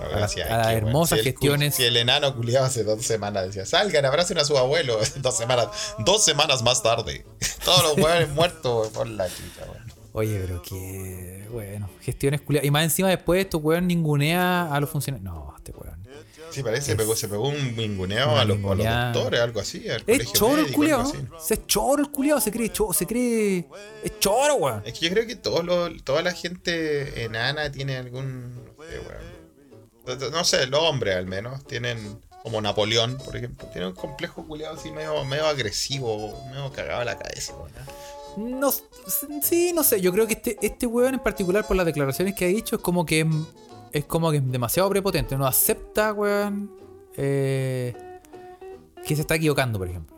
Bueno, 0.00 0.16
gracias 0.16 0.50
a 0.50 0.56
las 0.58 0.72
hermosas 0.72 1.18
Si 1.20 1.26
el 1.26 1.32
gestiones. 1.32 1.74
Si 1.74 1.84
el 1.84 1.96
enano 1.96 2.34
culiado 2.34 2.66
hace 2.66 2.84
dos 2.84 3.04
semanas 3.04 3.46
decía, 3.46 3.66
salgan, 3.66 4.04
abracen 4.04 4.38
a 4.38 4.44
su 4.44 4.56
abuelo. 4.58 4.98
Dos 5.16 5.36
semanas, 5.36 5.68
dos 6.00 6.24
semanas 6.24 6.62
más 6.62 6.82
tarde. 6.82 7.24
Todos 7.64 7.82
los 7.82 7.96
weones 8.04 8.28
muertos 8.30 8.88
por 8.88 9.06
la 9.06 9.26
chica, 9.28 9.62
weón. 9.70 9.84
Oye, 10.12 10.38
pero 10.46 10.62
que. 10.62 11.46
Bueno, 11.50 11.88
gestiones 12.00 12.40
culiadas. 12.40 12.66
Y 12.66 12.70
más 12.70 12.84
encima 12.84 13.08
después 13.08 13.40
estos 13.40 13.62
weón 13.62 13.86
ningunea 13.86 14.72
a 14.72 14.80
los 14.80 14.90
funcionarios. 14.90 15.24
No, 15.32 15.54
este 15.56 15.72
weón. 15.72 16.04
Sí, 16.50 16.62
parece, 16.62 16.92
se 16.92 16.96
pegó, 16.96 17.16
se 17.16 17.26
pegó 17.26 17.48
un 17.48 17.74
minguneo 17.74 18.30
Una 18.30 18.42
a 18.42 18.44
los, 18.44 18.58
a 18.58 18.74
los 18.76 18.86
doctores, 18.86 19.40
algo 19.40 19.58
así. 19.58 19.88
Al 19.88 20.04
Es 20.06 20.32
choro 20.32 20.58
el 20.62 20.70
médico, 20.70 21.00
así. 21.00 21.18
Se 21.40 21.54
es 21.54 21.66
choro 21.66 22.00
el 22.02 22.10
culiado. 22.12 22.40
Se 22.40 22.52
cree 22.52 22.70
choro. 22.70 22.92
Se 22.92 23.06
cree. 23.08 23.66
Es 24.04 24.20
choro, 24.20 24.54
weón. 24.54 24.82
Es 24.86 24.92
que 24.96 25.06
yo 25.06 25.12
creo 25.12 25.26
que 25.26 25.34
todos 25.34 25.64
los- 25.64 26.04
toda 26.04 26.22
la 26.22 26.30
gente 26.32 27.24
enana 27.24 27.72
tiene 27.72 27.96
algún. 27.96 28.54
Sé, 28.88 28.98
weón. 29.00 29.33
No 30.32 30.44
sé, 30.44 30.66
los 30.66 30.80
hombres 30.80 31.16
al 31.16 31.26
menos 31.26 31.64
tienen. 31.66 32.20
Como 32.42 32.60
Napoleón, 32.60 33.16
por 33.24 33.34
ejemplo. 33.36 33.66
Tiene 33.72 33.86
un 33.86 33.94
complejo 33.94 34.46
culiado 34.46 34.74
así 34.76 34.90
medio, 34.90 35.24
medio 35.24 35.46
agresivo, 35.46 36.44
medio 36.50 36.70
cagado 36.72 37.00
a 37.00 37.04
la 37.06 37.16
cabeza, 37.18 37.54
weón. 37.56 38.60
No, 38.60 38.70
sí, 39.42 39.72
no 39.74 39.82
sé. 39.82 40.02
Yo 40.02 40.12
creo 40.12 40.26
que 40.26 40.34
este, 40.34 40.58
este 40.60 40.86
weón 40.86 41.14
en 41.14 41.20
particular, 41.20 41.66
por 41.66 41.74
las 41.74 41.86
declaraciones 41.86 42.34
que 42.34 42.44
ha 42.44 42.48
dicho, 42.48 42.76
es 42.76 42.82
como 42.82 43.06
que 43.06 43.26
es, 43.92 44.04
como 44.04 44.30
que 44.30 44.36
es 44.38 44.52
demasiado 44.52 44.90
prepotente. 44.90 45.38
No 45.38 45.46
acepta, 45.46 46.12
weón, 46.12 46.70
eh, 47.16 47.94
que 49.06 49.14
se 49.16 49.22
está 49.22 49.36
equivocando, 49.36 49.78
por 49.78 49.88
ejemplo. 49.88 50.14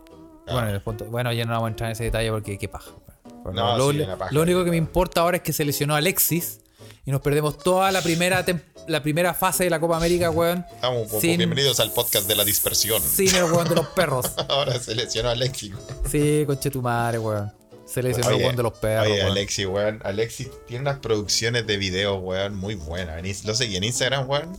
Ah. 0.48 0.52
Bueno, 0.54 0.68
en 0.70 0.74
el 0.74 0.80
punto- 0.80 1.04
bueno, 1.04 1.32
ya 1.32 1.44
no 1.44 1.52
vamos 1.52 1.66
a 1.66 1.70
entrar 1.70 1.90
en 1.90 1.92
ese 1.92 2.04
detalle 2.04 2.32
porque 2.32 2.58
qué 2.58 2.68
paja. 2.68 2.90
weón. 2.90 3.44
Bueno, 3.44 3.60
No, 3.76 3.78
lo, 3.78 3.92
sí, 3.92 4.04
paja, 4.18 4.32
lo 4.32 4.42
único 4.42 4.64
que 4.64 4.70
me 4.70 4.76
importa 4.78 5.20
ahora 5.20 5.36
es 5.36 5.44
que 5.44 5.52
se 5.52 5.64
lesionó 5.64 5.94
Alexis 5.94 6.58
y 7.04 7.10
nos 7.10 7.20
perdemos 7.20 7.58
toda 7.58 7.90
la 7.92 8.02
primera, 8.02 8.44
la 8.88 9.02
primera 9.02 9.34
fase 9.34 9.64
de 9.64 9.70
la 9.70 9.80
Copa 9.80 9.96
América, 9.96 10.30
weón. 10.30 10.64
Estamos 10.74 11.12
un 11.12 11.20
Sin- 11.20 11.38
bienvenidos 11.38 11.80
al 11.80 11.92
podcast 11.92 12.26
de 12.28 12.34
la 12.36 12.44
dispersión. 12.44 13.02
Sin 13.02 13.34
el 13.34 13.44
weón 13.44 13.68
de 13.68 13.74
los 13.76 13.86
perros. 13.88 14.26
Ahora 14.48 14.78
se 14.78 14.94
lesionó 14.94 15.28
a 15.30 15.32
Alexi. 15.32 15.72
Sí, 16.10 16.44
conche 16.46 16.70
tu 16.70 16.82
madre, 16.82 17.18
weón. 17.18 17.52
Se 17.86 18.02
lesionó 18.02 18.30
el 18.30 18.36
weón 18.42 18.56
de 18.56 18.62
los 18.64 18.72
perros, 18.74 19.06
Oye, 19.06 19.14
weón. 19.20 19.30
Alexi, 19.32 19.66
weón. 19.66 20.00
Alexi 20.04 20.48
tiene 20.66 20.82
unas 20.82 20.98
producciones 20.98 21.66
de 21.66 21.76
videos, 21.76 22.18
weón, 22.22 22.54
muy 22.56 22.74
buenas. 22.74 23.44
Lo 23.44 23.54
seguí 23.54 23.76
en 23.76 23.84
Instagram, 23.84 24.28
weón. 24.28 24.56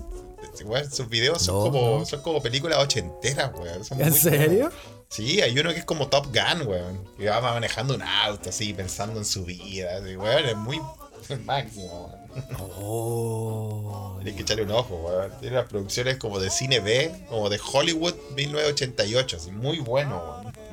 Weón, 0.63 0.90
Sus 0.92 1.08
videos 1.08 1.44
son, 1.44 1.56
No, 1.56 1.62
como, 1.72 2.00
no. 2.00 2.06
son 2.06 2.22
como 2.22 2.42
películas 2.42 2.80
ochenteras, 2.80 3.52
weón. 3.60 3.84
Son 3.86 4.02
¿En 4.02 4.10
muy 4.10 4.18
serio? 4.18 4.60
buenas. 4.70 4.74
Sí, 5.10 5.40
hay 5.42 5.58
uno 5.58 5.72
que 5.72 5.80
es 5.80 5.86
como 5.86 6.08
Top 6.08 6.28
Gun, 6.28 6.68
weón. 6.68 7.04
Que 7.18 7.30
va 7.30 7.42
manejando 7.42 7.94
un 7.96 8.02
auto 8.02 8.50
así, 8.50 8.74
pensando 8.74 9.20
en 9.20 9.26
su 9.26 9.46
vida. 9.46 9.98
Así, 9.98 10.16
weón, 10.16 10.46
es 10.46 10.56
muy 10.56 10.82
el 11.30 11.39
máximo, 11.43 12.06
weón. 12.30 12.47
Oh. 12.80 14.15
Tienes 14.17 14.36
que 14.36 14.41
echarle 14.43 14.63
un 14.63 14.71
ojo, 14.71 14.95
weón. 14.95 15.32
Tiene 15.39 15.58
unas 15.58 15.69
producciones 15.69 16.17
como 16.17 16.39
de 16.39 16.49
cine 16.49 16.80
B, 16.80 17.12
como 17.30 17.49
de 17.49 17.60
Hollywood 17.73 18.13
1988, 18.36 19.38
así, 19.38 19.51
muy 19.51 19.80
bueno, 19.80 20.41
weón. 20.43 20.53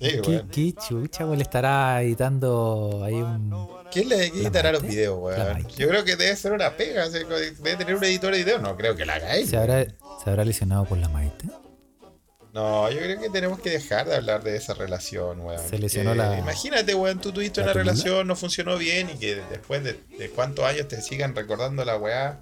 Sí, 0.00 0.10
¿Qué, 0.22 0.30
weón. 0.30 0.48
qué 0.50 0.74
chucha, 0.74 1.24
weón? 1.24 1.38
Le 1.38 1.42
estará 1.42 2.00
editando 2.02 3.02
ahí 3.04 3.14
un. 3.14 3.68
¿Quién 3.90 4.08
le 4.08 4.26
editará 4.28 4.70
los 4.70 4.82
videos, 4.82 5.18
weón? 5.20 5.66
Yo 5.76 5.88
creo 5.88 6.04
que 6.04 6.14
debe 6.14 6.36
ser 6.36 6.52
una 6.52 6.76
pega, 6.76 7.08
debe 7.08 7.76
tener 7.76 7.96
un 7.96 8.04
editor 8.04 8.32
de 8.32 8.38
video. 8.38 8.58
No 8.60 8.76
creo 8.76 8.94
que 8.94 9.04
la 9.04 9.14
haga 9.14 9.34
él. 9.36 9.48
¿Se 9.48 9.56
habrá, 9.56 9.84
¿Se 10.22 10.30
habrá 10.30 10.44
lesionado 10.44 10.84
por 10.84 10.98
la 10.98 11.08
maite? 11.08 11.46
No, 12.58 12.90
yo 12.90 12.98
creo 12.98 13.20
que 13.20 13.30
tenemos 13.30 13.60
que 13.60 13.70
dejar 13.70 14.08
de 14.08 14.16
hablar 14.16 14.42
de 14.42 14.56
esa 14.56 14.74
relación, 14.74 15.40
weón. 15.40 15.60
Se 15.68 15.78
lesionó 15.78 16.10
Que 16.10 16.16
la- 16.18 16.38
Imagínate, 16.40 16.92
weón, 16.94 17.20
tú 17.20 17.30
tuviste 17.30 17.60
una 17.62 17.72
relación, 17.72 18.26
no 18.26 18.34
funcionó 18.34 18.76
bien 18.76 19.10
y 19.10 19.18
que 19.18 19.36
después 19.36 19.84
de, 19.84 20.00
de 20.18 20.28
cuántos 20.30 20.64
años 20.64 20.88
te 20.88 21.00
sigan 21.00 21.36
recordando 21.36 21.84
la 21.84 21.96
weá. 21.96 22.40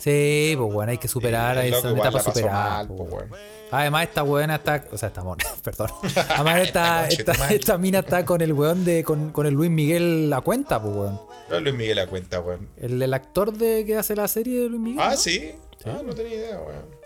Sí, 0.00 0.54
pues 0.56 0.72
bueno, 0.72 0.92
hay 0.92 0.98
que 0.98 1.08
superar, 1.08 1.58
etapas 1.58 1.94
la 2.04 2.10
pasó 2.12 2.30
superadas. 2.30 2.88
mal, 2.88 2.96
pues, 2.96 3.08
pues. 3.28 3.40
Además, 3.70 4.04
esta 4.04 4.22
buena 4.22 4.56
está. 4.56 4.84
O 4.92 4.98
sea, 4.98 5.08
esta 5.08 5.24
mona, 5.24 5.44
perdón. 5.64 5.88
Además, 6.28 6.60
esta, 6.62 7.08
Esta 7.50 7.78
mina 7.78 8.00
está 8.00 8.24
con 8.24 8.42
el 8.42 8.52
weón 8.52 8.84
de. 8.84 9.02
con, 9.02 9.30
con 9.32 9.46
el 9.46 9.54
Luis 9.54 9.70
Miguel 9.70 10.30
la 10.30 10.40
cuenta, 10.42 10.80
pues 10.80 10.94
weón. 10.94 11.20
No, 11.50 11.58
Luis 11.60 11.74
Miguel 11.74 11.96
la 11.96 12.06
cuenta, 12.06 12.38
weón. 12.40 12.68
El, 12.76 13.02
el 13.02 13.12
actor 13.14 13.52
de 13.52 13.84
que 13.84 13.96
hace 13.96 14.14
la 14.14 14.28
serie 14.28 14.60
de 14.60 14.68
Luis 14.68 14.80
Miguel. 14.80 15.00
Ah, 15.02 15.10
¿no? 15.12 15.16
sí. 15.16 15.52
Ah, 15.84 16.00
no 16.04 16.14
tenía 16.14 16.34
idea, 16.34 16.58
weón. 16.60 17.01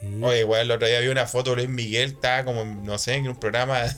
Sí. 0.00 0.20
Oye, 0.22 0.44
weón, 0.44 0.62
el 0.62 0.70
otro 0.70 0.86
día 0.86 1.00
vi 1.00 1.08
una 1.08 1.26
foto 1.26 1.50
de 1.50 1.56
Luis 1.56 1.68
Miguel, 1.68 2.10
estaba 2.12 2.44
como, 2.44 2.64
no 2.64 2.98
sé, 2.98 3.14
en 3.14 3.28
un 3.28 3.36
programa. 3.36 3.82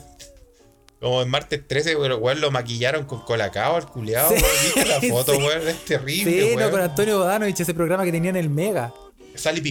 Como 0.99 1.23
en 1.23 1.29
martes 1.29 1.67
13, 1.67 1.95
weón, 1.95 2.21
weón, 2.21 2.41
lo 2.41 2.51
maquillaron 2.51 3.05
con 3.05 3.21
colacao 3.21 3.75
al 3.75 3.87
culiado, 3.87 4.29
Sí. 4.29 4.35
¿Viste 4.75 4.85
la 4.85 5.01
foto, 5.15 5.33
sí. 5.33 5.39
weón? 5.41 5.67
Es 5.67 5.83
terrible, 5.85 6.31
Sí, 6.49 6.55
no, 6.55 6.69
con 6.69 6.79
Antonio 6.79 7.17
Bodanovich, 7.17 7.59
ese 7.59 7.73
programa 7.73 8.03
que 8.05 8.11
tenía 8.11 8.29
en 8.29 8.35
el 8.35 8.51
Mega. 8.51 8.93
Sal 9.33 9.57
y 9.57 9.61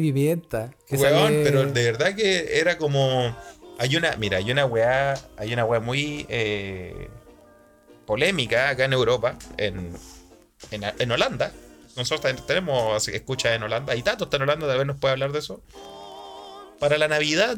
pimienta. 0.00 0.70
Que 0.86 0.96
Weón, 0.96 1.12
sale- 1.12 1.42
pero 1.42 1.64
de 1.64 1.82
verdad 1.84 2.14
que 2.14 2.60
era 2.60 2.78
como. 2.78 3.36
Hay 3.80 3.96
una. 3.96 4.14
Mira, 4.16 4.38
hay 4.38 4.52
una 4.52 4.64
weá. 4.64 5.14
Hay 5.38 5.52
una 5.52 5.64
weá 5.64 5.80
muy 5.80 6.24
eh, 6.28 7.08
polémica 8.06 8.68
acá 8.68 8.84
en 8.84 8.92
Europa. 8.92 9.36
En, 9.56 9.90
en, 10.70 10.84
en 10.98 11.10
Holanda. 11.10 11.50
Nosotros 11.96 12.20
ten- 12.22 12.44
tenemos 12.46 13.06
escucha 13.08 13.54
en 13.54 13.62
Holanda. 13.62 13.94
Y 13.94 14.02
Tato 14.02 14.24
está 14.24 14.36
en 14.36 14.42
Holanda, 14.42 14.66
tal 14.66 14.78
vez 14.78 14.86
nos 14.86 14.96
puede 14.98 15.12
hablar 15.12 15.32
de 15.32 15.38
eso. 15.38 15.62
Para 16.80 16.98
la 16.98 17.08
Navidad, 17.08 17.56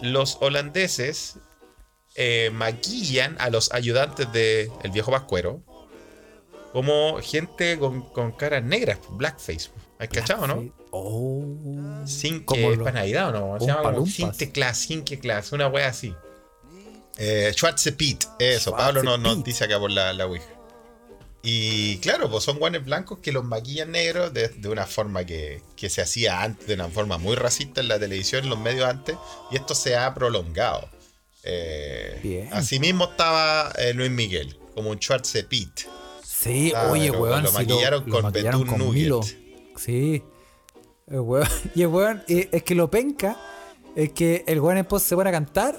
los 0.00 0.38
holandeses 0.40 1.36
eh, 2.14 2.50
maquillan 2.52 3.36
a 3.38 3.50
los 3.50 3.72
ayudantes 3.72 4.30
del 4.32 4.70
viejo 4.92 5.10
Pascuero 5.10 5.60
como 6.72 7.20
gente 7.22 7.78
con, 7.78 8.02
con 8.10 8.32
caras 8.32 8.62
negras, 8.64 8.98
blackface. 9.10 9.70
¿Has 9.98 10.08
cachado, 10.08 10.46
no? 10.46 10.72
Oh. 10.90 11.44
Sin 12.06 12.44
que 12.44 12.72
es 12.72 12.78
para 12.78 12.92
Navidad 12.92 13.28
o 13.36 13.54
no, 13.54 13.60
se 13.60 13.66
llama 13.66 13.92
como. 13.92 14.06
Sinterklaas, 14.06 14.78
Sinterklaas, 14.78 15.52
una 15.52 15.68
wea 15.68 15.88
así. 15.88 16.14
Eh, 17.18 17.52
Schwarzepit, 17.54 18.24
eso, 18.38 18.72
Pablo 18.72 19.02
nos, 19.02 19.16
Schwarzepit. 19.16 19.44
dice 19.46 19.64
acá 19.64 19.78
por 19.78 19.90
la, 19.90 20.12
la 20.14 20.26
Ouija. 20.26 20.46
Y 21.44 21.98
claro, 21.98 22.30
pues 22.30 22.44
son 22.44 22.58
guanes 22.58 22.84
blancos 22.84 23.18
que 23.18 23.32
los 23.32 23.44
maquillan 23.44 23.90
negros 23.90 24.32
de, 24.32 24.48
de 24.48 24.68
una 24.68 24.86
forma 24.86 25.24
que, 25.26 25.60
que 25.76 25.90
se 25.90 26.00
hacía 26.00 26.40
antes, 26.42 26.66
de 26.68 26.74
una 26.74 26.88
forma 26.88 27.18
muy 27.18 27.34
racista 27.34 27.80
en 27.80 27.88
la 27.88 27.98
televisión, 27.98 28.44
en 28.44 28.50
los 28.50 28.60
medios 28.60 28.88
antes, 28.88 29.16
y 29.50 29.56
esto 29.56 29.74
se 29.74 29.96
ha 29.96 30.14
prolongado. 30.14 30.88
Eh. 31.44 32.48
Asimismo 32.52 33.04
estaba 33.10 33.72
eh, 33.78 33.92
Luis 33.94 34.10
Miguel, 34.10 34.56
como 34.74 34.90
un 34.90 34.98
Schwarzepit. 34.98 35.80
Sí, 36.24 36.70
Claro, 36.70 36.92
oye, 36.92 37.10
weón. 37.10 37.42
lo 37.42 37.48
sí, 37.50 37.54
maquillaron 37.54 38.04
con 38.08 38.22
maquillaron 38.22 38.60
betún 38.62 38.76
con 38.78 38.86
nugget. 38.86 39.02
Milo. 39.02 39.20
Sí. 39.76 40.22
El 41.08 41.20
weón, 41.20 41.48
y 41.74 41.82
el 41.82 41.88
weón, 41.88 42.22
eh, 42.28 42.48
es 42.52 42.62
que 42.62 42.74
lo 42.76 42.90
penca, 42.90 43.36
es 43.96 44.12
que 44.12 44.44
el 44.46 44.60
weón 44.60 44.76
después 44.76 45.02
se 45.02 45.16
pone 45.16 45.30
a 45.30 45.32
cantar 45.32 45.76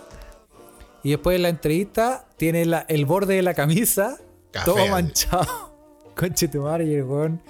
y 1.04 1.12
después 1.12 1.36
en 1.38 1.44
la 1.44 1.50
entrevista 1.50 2.28
tiene 2.38 2.66
la- 2.66 2.86
el 2.90 3.06
borde 3.06 3.36
de 3.36 3.42
la 3.42 3.54
camisa 3.54 4.20
Café, 4.54 4.66
todo 4.72 4.88
manchado. 4.88 5.74
Conche 6.16 6.48
tu 6.48 6.62
madre 6.62 6.86
y 6.86 6.94
el 6.94 7.04
weón. 7.04 7.42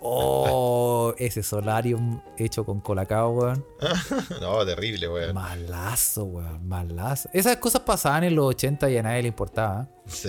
Oh, 0.00 1.12
ese 1.18 1.42
solarium 1.42 2.20
hecho 2.36 2.64
con 2.64 2.80
colacao, 2.80 3.30
weón. 3.32 3.64
no, 4.40 4.64
terrible, 4.64 5.08
weón. 5.08 5.34
Malazo, 5.34 6.24
weón, 6.24 6.66
malazo. 6.66 7.28
Esas 7.32 7.56
cosas 7.58 7.82
pasaban 7.82 8.24
en 8.24 8.34
los 8.34 8.46
80 8.46 8.90
y 8.90 8.96
a 8.96 9.02
nadie 9.02 9.22
le 9.22 9.28
importaba. 9.28 9.82
¿eh? 9.82 9.86
Sí. 10.06 10.28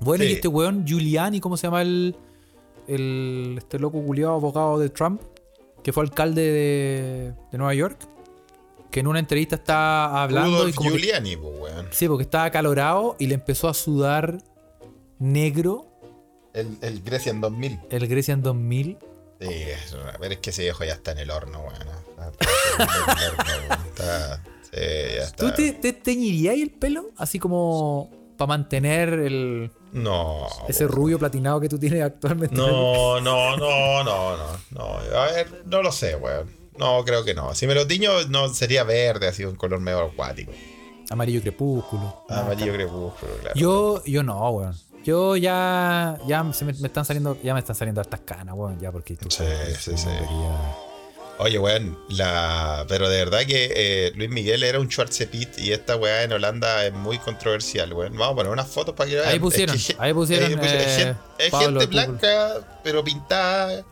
Bueno, 0.00 0.24
Sí. 0.24 0.30
y 0.30 0.32
este 0.34 0.48
weón, 0.48 0.86
Giuliani, 0.86 1.40
¿cómo 1.40 1.56
se 1.56 1.66
llama 1.66 1.82
el, 1.82 2.16
el 2.86 3.56
este 3.58 3.78
loco 3.78 4.00
culiado 4.02 4.34
abogado 4.34 4.78
de 4.78 4.88
Trump? 4.90 5.20
Que 5.82 5.92
fue 5.92 6.02
alcalde 6.02 6.42
de, 6.42 7.32
de 7.50 7.58
Nueva 7.58 7.74
York. 7.74 7.98
Que 8.90 9.00
en 9.00 9.06
una 9.06 9.18
entrevista 9.20 9.54
estaba 9.56 10.22
hablando 10.22 10.50
y 10.50 10.54
Rudolf 10.60 10.74
como 10.76 10.90
que- 10.90 10.96
Giuliani, 10.98 11.36
pues, 11.36 11.52
weón. 11.60 11.86
sí, 11.90 12.08
porque 12.08 12.22
estaba 12.24 12.44
acalorado 12.44 13.16
y 13.18 13.26
le 13.28 13.34
empezó 13.34 13.68
a 13.68 13.74
sudar 13.74 14.38
negro 15.20 15.86
El, 16.52 16.76
el 16.82 17.02
Grecia 17.02 17.30
en 17.30 17.40
2000. 17.40 17.78
el 17.90 18.08
Grecian 18.08 18.42
2000. 18.42 18.98
Sí, 19.40 19.46
una- 19.94 20.16
pero 20.20 20.34
es 20.34 20.40
que 20.40 20.50
ese 20.50 20.62
viejo 20.62 20.84
ya 20.84 20.94
está 20.94 21.12
en 21.12 21.18
el 21.18 21.30
horno, 21.30 21.60
weón. 21.60 21.74
Está- 23.86 24.42
sí, 24.62 24.70
ya 25.16 25.22
está. 25.24 25.36
¿Tú 25.36 25.52
te, 25.54 25.72
te 25.72 25.92
teñirías 25.92 26.54
el 26.56 26.70
pelo? 26.70 27.10
Así 27.16 27.38
como 27.38 28.10
para 28.36 28.48
mantener 28.48 29.10
el, 29.14 29.70
No. 29.92 30.46
ese 30.68 30.86
rubio 30.86 31.18
platinado 31.18 31.60
que 31.60 31.68
tú 31.68 31.78
tienes 31.78 32.02
actualmente. 32.02 32.54
No, 32.56 33.20
no, 33.20 33.56
no, 33.56 34.04
no, 34.04 34.36
no, 34.36 34.58
no. 34.70 34.84
A 35.18 35.26
ver, 35.32 35.62
no 35.66 35.82
lo 35.82 35.92
sé, 35.92 36.16
weón. 36.16 36.50
No, 36.78 37.04
creo 37.04 37.24
que 37.24 37.34
no. 37.34 37.54
Si 37.54 37.66
me 37.66 37.74
lo 37.74 37.86
tiño, 37.86 38.10
no 38.30 38.48
sería 38.54 38.84
verde, 38.84 39.28
así 39.28 39.44
un 39.44 39.56
color 39.56 39.80
medio 39.80 40.00
acuático. 40.00 40.52
Amarillo 41.10 41.40
crepúsculo. 41.42 42.24
Amarillo 42.28 42.72
crepúsculo, 42.72 43.32
claro. 43.40 43.54
Yo, 43.56 44.02
yo 44.04 44.22
no, 44.22 44.48
weón. 44.50 44.74
Yo 45.04 45.36
ya, 45.36 46.18
ya 46.26 46.52
se 46.52 46.64
me, 46.64 46.72
me 46.74 46.88
están 46.88 47.04
saliendo, 47.04 47.38
ya 47.42 47.54
me 47.54 47.60
están 47.60 47.74
saliendo 47.76 48.00
hartas 48.00 48.20
canas, 48.20 48.54
weón, 48.56 48.78
ya 48.80 48.92
porque 48.92 49.16
tú 49.16 49.30
Sí, 49.30 49.44
sí, 49.78 49.92
sí. 49.96 50.08
Oye, 51.38 51.58
weón, 51.58 51.98
la... 52.10 52.84
pero 52.86 53.08
de 53.08 53.16
verdad 53.24 53.40
que 53.46 53.72
eh, 53.74 54.12
Luis 54.14 54.28
Miguel 54.28 54.62
era 54.62 54.78
un 54.78 54.90
Schwarzepit 54.90 55.58
y 55.58 55.72
esta 55.72 55.96
weá 55.96 56.22
en 56.24 56.32
Holanda 56.32 56.84
es 56.84 56.92
muy 56.92 57.16
controversial, 57.18 57.94
weón. 57.94 58.12
Vamos 58.12 58.32
a 58.34 58.36
poner 58.36 58.52
unas 58.52 58.68
fotos 58.68 58.94
para 58.94 59.08
que 59.08 59.16
vean. 59.16 59.28
Ahí 59.28 59.38
pusieron, 59.38 59.74
Es 59.74 59.86
que- 59.86 59.96
ahí 59.98 60.12
pusieron, 60.12 60.58
pues, 60.58 60.70
es 60.72 60.86
eh, 60.86 60.96
gen- 61.04 61.16
es 61.38 61.50
Pablo, 61.50 61.80
gente 61.80 61.86
tú- 61.86 61.90
blanca, 61.92 62.80
pero 62.84 63.02
pintada. 63.02 63.84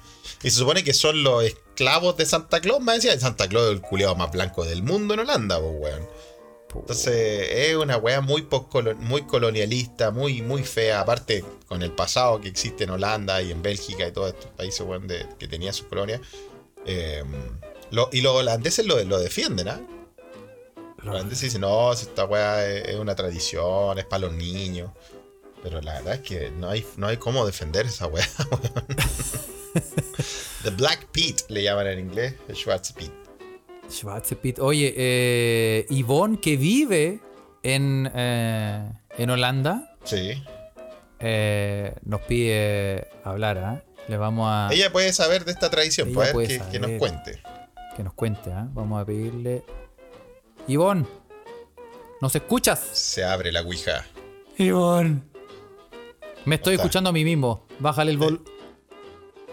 Y 0.43 0.51
se 0.51 0.59
supone 0.59 0.85
que 0.85 0.93
son 0.93 1.23
los 1.23 1.43
esclavos 1.43 2.19
de 2.19 2.27
Santa 2.27 2.61
Claus, 2.61 2.81
me 2.83 2.93
decía. 2.93 3.19
Santa 3.19 3.49
Claus 3.49 3.65
es 3.69 3.73
el 3.73 3.81
culiado 3.81 4.15
más 4.15 4.31
blanco 4.31 4.65
del 4.67 4.83
mundo 4.83 5.15
en 5.15 5.21
Holanda, 5.21 5.59
pues, 5.59 5.73
weón. 5.79 6.07
Entonces 6.75 7.49
es 7.51 7.77
una 7.77 7.97
weá 7.97 8.21
muy, 8.21 8.47
muy 8.99 9.23
colonialista, 9.23 10.11
muy, 10.11 10.43
muy 10.43 10.65
fea. 10.65 11.01
Aparte, 11.01 11.45
con 11.67 11.83
el 11.83 11.93
pasado 11.93 12.41
que 12.41 12.49
existe 12.49 12.85
en 12.85 12.91
Holanda 12.91 13.41
y 13.43 13.51
en 13.51 13.63
Bélgica 13.63 14.07
y 14.07 14.13
todos 14.13 14.35
estos 14.35 14.51
países 14.53 14.81
weón, 14.83 15.09
que 15.39 15.49
tenían 15.49 15.75
sus 15.75 15.87
colonias. 15.87 16.21
Lo- 17.91 18.11
y 18.13 18.21
los 18.21 18.35
holandeses 18.35 18.87
lo, 18.87 19.19
defienden, 19.19 19.69
¿ah? 19.69 19.81
Los 20.99 21.15
holandeses 21.15 21.45
dicen, 21.45 21.63
no, 21.63 21.93
esta 21.93 22.25
weá 22.25 22.67
es, 22.67 22.97
una 22.97 23.15
tradición, 23.15 23.99
es 23.99 24.05
para 24.05 24.27
los 24.27 24.35
niños. 24.35 24.91
Pero 25.63 25.81
la 25.81 25.95
verdad 25.95 26.15
es 26.15 26.21
que 26.21 26.51
no 26.51 26.69
hay, 26.69 26.87
no 26.97 27.07
hay 27.07 27.17
cómo 27.17 27.47
defender 27.47 27.87
esa 27.87 28.07
weá. 28.07 28.29
The 30.63 30.71
Black 30.71 31.07
Pete 31.13 31.45
le 31.49 31.63
llaman 31.63 31.87
en 31.87 32.01
inglés, 32.01 32.35
el 32.49 32.57
Schwarz 32.57 32.93
Pete. 32.93 33.13
Schwarzepit. 33.91 34.59
Oye, 34.59 34.93
eh, 34.97 35.87
Yvonne, 35.91 36.39
que 36.41 36.57
vive 36.57 37.21
en, 37.63 38.11
eh, 38.15 38.93
en 39.17 39.31
Holanda, 39.31 39.97
Sí. 40.05 40.43
eh, 41.21 41.95
nos 42.05 42.21
pide 42.23 43.09
hablar, 43.25 43.59
¿ah? 43.59 43.83
Le 44.09 44.17
vamos 44.17 44.47
a 44.51 44.69
Ella 44.73 44.91
puede 44.91 45.13
saber 45.13 45.45
de 45.45 45.53
esta 45.53 45.69
tradición, 45.71 46.13
pues, 46.15 46.29
ver 46.29 46.33
puede 46.35 46.49
que, 46.49 46.63
que 46.71 46.79
nos 46.79 46.91
cuente. 46.99 47.43
que 47.97 48.03
nos 48.03 48.13
cuente, 48.15 48.53
¿ah? 48.53 48.67
Vamos 48.73 49.03
a 49.03 49.05
pedirle. 49.05 49.65
Yvonne, 50.67 51.07
¿nos 52.21 52.35
escuchas? 52.35 52.79
Se 52.79 53.25
abre 53.25 53.53
la 53.53 53.63
Ouija. 53.63 54.05
Yvonne. 54.59 55.23
Me 56.45 56.55
estoy 56.57 56.75
está? 56.75 56.85
escuchando 56.85 57.11
a 57.11 57.13
mí 57.13 57.25
mismo. 57.25 57.67
Bájale 57.79 58.11
el 58.13 58.19
vol. 58.19 58.43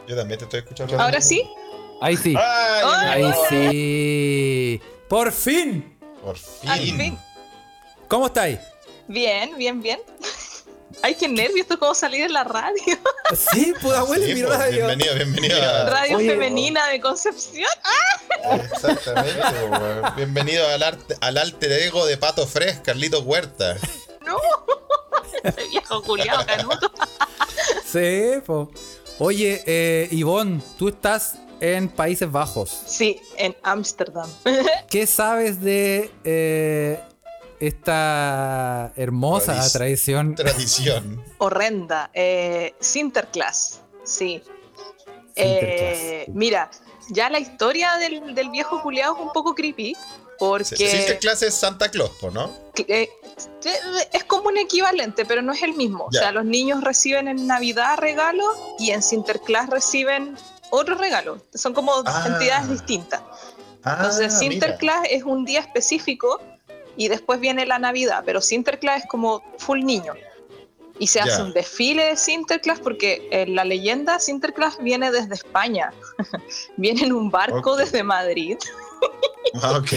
Yo 0.08 0.16
también 0.16 0.38
te 0.38 0.46
estoy 0.46 0.60
escuchando. 0.60 1.00
¿Ahora 1.00 1.20
sí? 1.20 1.44
Ahí 2.02 2.18
sí. 2.18 2.36
¡Ay! 2.38 3.24
Ahí 3.24 3.34
sí. 3.50 4.82
¡Por 5.08 5.32
fin! 5.32 5.98
Por 6.24 6.38
fin. 6.38 6.70
Al 6.70 6.80
fin. 6.80 7.20
¿Cómo 8.08 8.28
estáis? 8.28 8.60
Bien, 9.08 9.56
bien, 9.58 9.82
bien. 9.82 10.00
Ay, 11.02 11.16
qué 11.16 11.28
nervios, 11.28 11.62
esto 11.62 11.74
es 11.76 11.80
como 11.80 11.94
salir 11.94 12.24
en 12.24 12.34
la 12.34 12.44
radio. 12.44 12.82
Sí, 13.54 13.74
puta 13.82 14.00
abuela, 14.00 14.26
Sí, 14.26 14.34
mi 14.36 14.44
pues, 14.44 14.58
radio. 14.58 14.86
bienvenido, 14.88 15.16
bienvenido. 15.16 15.90
Radio 15.90 16.18
Oye, 16.18 16.30
femenina 16.30 16.88
de 16.88 17.02
Concepción. 17.02 17.70
Exactamente. 18.64 19.42
pues. 19.70 20.16
Bienvenido 20.16 20.68
al, 20.68 20.84
arte, 20.84 21.16
al 21.22 21.38
alter 21.38 21.72
ego 21.72 22.06
de 22.06 22.18
Pato 22.18 22.46
Fresh, 22.48 22.82
Carlito 22.82 23.22
Huerta. 23.22 23.78
No. 24.26 24.38
Ese 25.44 25.68
viejo 25.70 26.02
culiado 26.04 26.46
canuto. 26.46 26.92
Sí, 27.86 28.42
po. 28.46 28.72
Oye, 29.20 29.64
eh, 29.66 30.08
Ivonne, 30.12 30.62
tú 30.78 30.90
estás 30.90 31.36
en 31.60 31.90
Países 31.90 32.32
Bajos. 32.32 32.70
Sí, 32.86 33.22
en 33.38 33.56
Ámsterdam. 33.64 34.30
¿Qué 34.90 35.08
sabes 35.08 35.62
de 35.62 36.12
eh, 36.24 37.00
esta 37.60 38.92
hermosa 38.96 39.54
Tradic- 39.56 39.72
tradición? 39.74 40.36
Tradición. 40.36 41.24
Horrenda. 41.38 42.10
Eh, 42.14 42.74
Sinterklaas. 42.80 43.82
Sí. 44.04 44.42
Eh, 45.36 46.26
mira, 46.30 46.70
ya 47.10 47.30
la 47.30 47.40
historia 47.40 47.96
del, 47.98 48.34
del 48.36 48.50
viejo 48.50 48.82
culiado 48.82 49.16
es 49.16 49.22
un 49.22 49.32
poco 49.34 49.54
creepy. 49.56 49.96
Porque 50.38 50.76
Existe 50.76 51.18
clase 51.18 51.50
Santa 51.50 51.90
Claus, 51.90 52.12
¿no? 52.34 52.52
eh, 52.90 53.10
es 54.12 54.24
como 54.26 54.50
un 54.50 54.58
equivalente, 54.58 55.24
pero 55.26 55.42
no 55.42 55.54
es 55.54 55.64
el 55.64 55.74
mismo. 55.76 56.04
O 56.08 56.12
sea, 56.12 56.34
los 56.34 56.44
niños 56.44 56.84
reciben 56.84 57.30
en 57.30 57.48
Navidad 57.48 57.98
regalos 57.98 58.54
y 58.78 58.92
en 58.92 59.02
Sinterklaas 59.02 59.70
reciben 59.70 60.36
otro 60.72 60.96
regalo. 60.96 61.40
Son 61.54 61.74
como 61.74 61.92
Ah. 62.06 62.24
entidades 62.28 62.70
distintas. 62.70 63.22
Ah, 63.84 63.96
Entonces, 63.98 64.34
mira. 64.40 64.52
Sinterklaas 64.52 65.08
es 65.10 65.24
un 65.24 65.46
día 65.46 65.60
específico 65.60 66.42
y 66.98 67.08
después 67.08 67.40
viene 67.40 67.66
la 67.66 67.78
Navidad, 67.80 68.24
pero 68.26 68.42
Sinterklaas 68.42 69.04
es 69.04 69.08
como 69.10 69.44
full 69.58 69.84
niño. 69.84 70.14
Y 70.98 71.08
se 71.08 71.20
Ya. 71.20 71.26
hace 71.26 71.42
un 71.44 71.52
desfile 71.54 72.06
de 72.06 72.16
Sinterklaas 72.16 72.80
porque 72.80 73.28
en 73.32 73.54
la 73.56 73.66
leyenda 73.66 74.18
Sinterklaas 74.20 74.78
viene 74.80 75.12
desde 75.12 75.34
España. 75.36 75.92
viene 76.78 77.04
en 77.04 77.14
un 77.14 77.30
barco 77.30 77.76
desde 77.76 78.02
Madrid. 78.02 78.58
Ah, 79.62 79.78
Ok. 79.78 79.94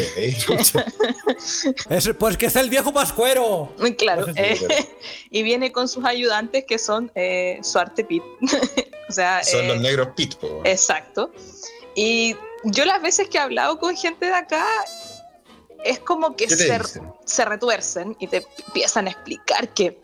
Es, 1.90 2.10
pues 2.18 2.36
que 2.36 2.46
es 2.46 2.56
el 2.56 2.70
viejo 2.70 2.92
pascuero. 2.92 3.72
Muy 3.78 3.96
claro. 3.96 4.26
Eh, 4.36 4.88
y 5.30 5.42
viene 5.42 5.72
con 5.72 5.88
sus 5.88 6.04
ayudantes 6.04 6.64
que 6.66 6.78
son 6.78 7.10
eh, 7.14 7.58
Suarte 7.62 8.04
Pit. 8.04 8.22
o 9.08 9.12
sea, 9.12 9.42
Son 9.42 9.64
eh, 9.64 9.68
los 9.68 9.80
negros 9.80 10.08
pit, 10.14 10.36
po. 10.36 10.62
Exacto. 10.64 11.32
Y 11.94 12.36
yo 12.64 12.84
las 12.84 13.02
veces 13.02 13.28
que 13.28 13.38
he 13.38 13.40
hablado 13.40 13.78
con 13.78 13.96
gente 13.96 14.26
de 14.26 14.34
acá, 14.34 14.64
es 15.84 15.98
como 16.00 16.36
que 16.36 16.46
¿Qué 16.46 16.56
te 16.56 16.84
se, 16.84 17.00
se 17.24 17.44
retuercen 17.44 18.16
y 18.18 18.26
te 18.26 18.44
empiezan 18.66 19.06
a 19.06 19.10
explicar 19.10 19.72
que 19.74 20.00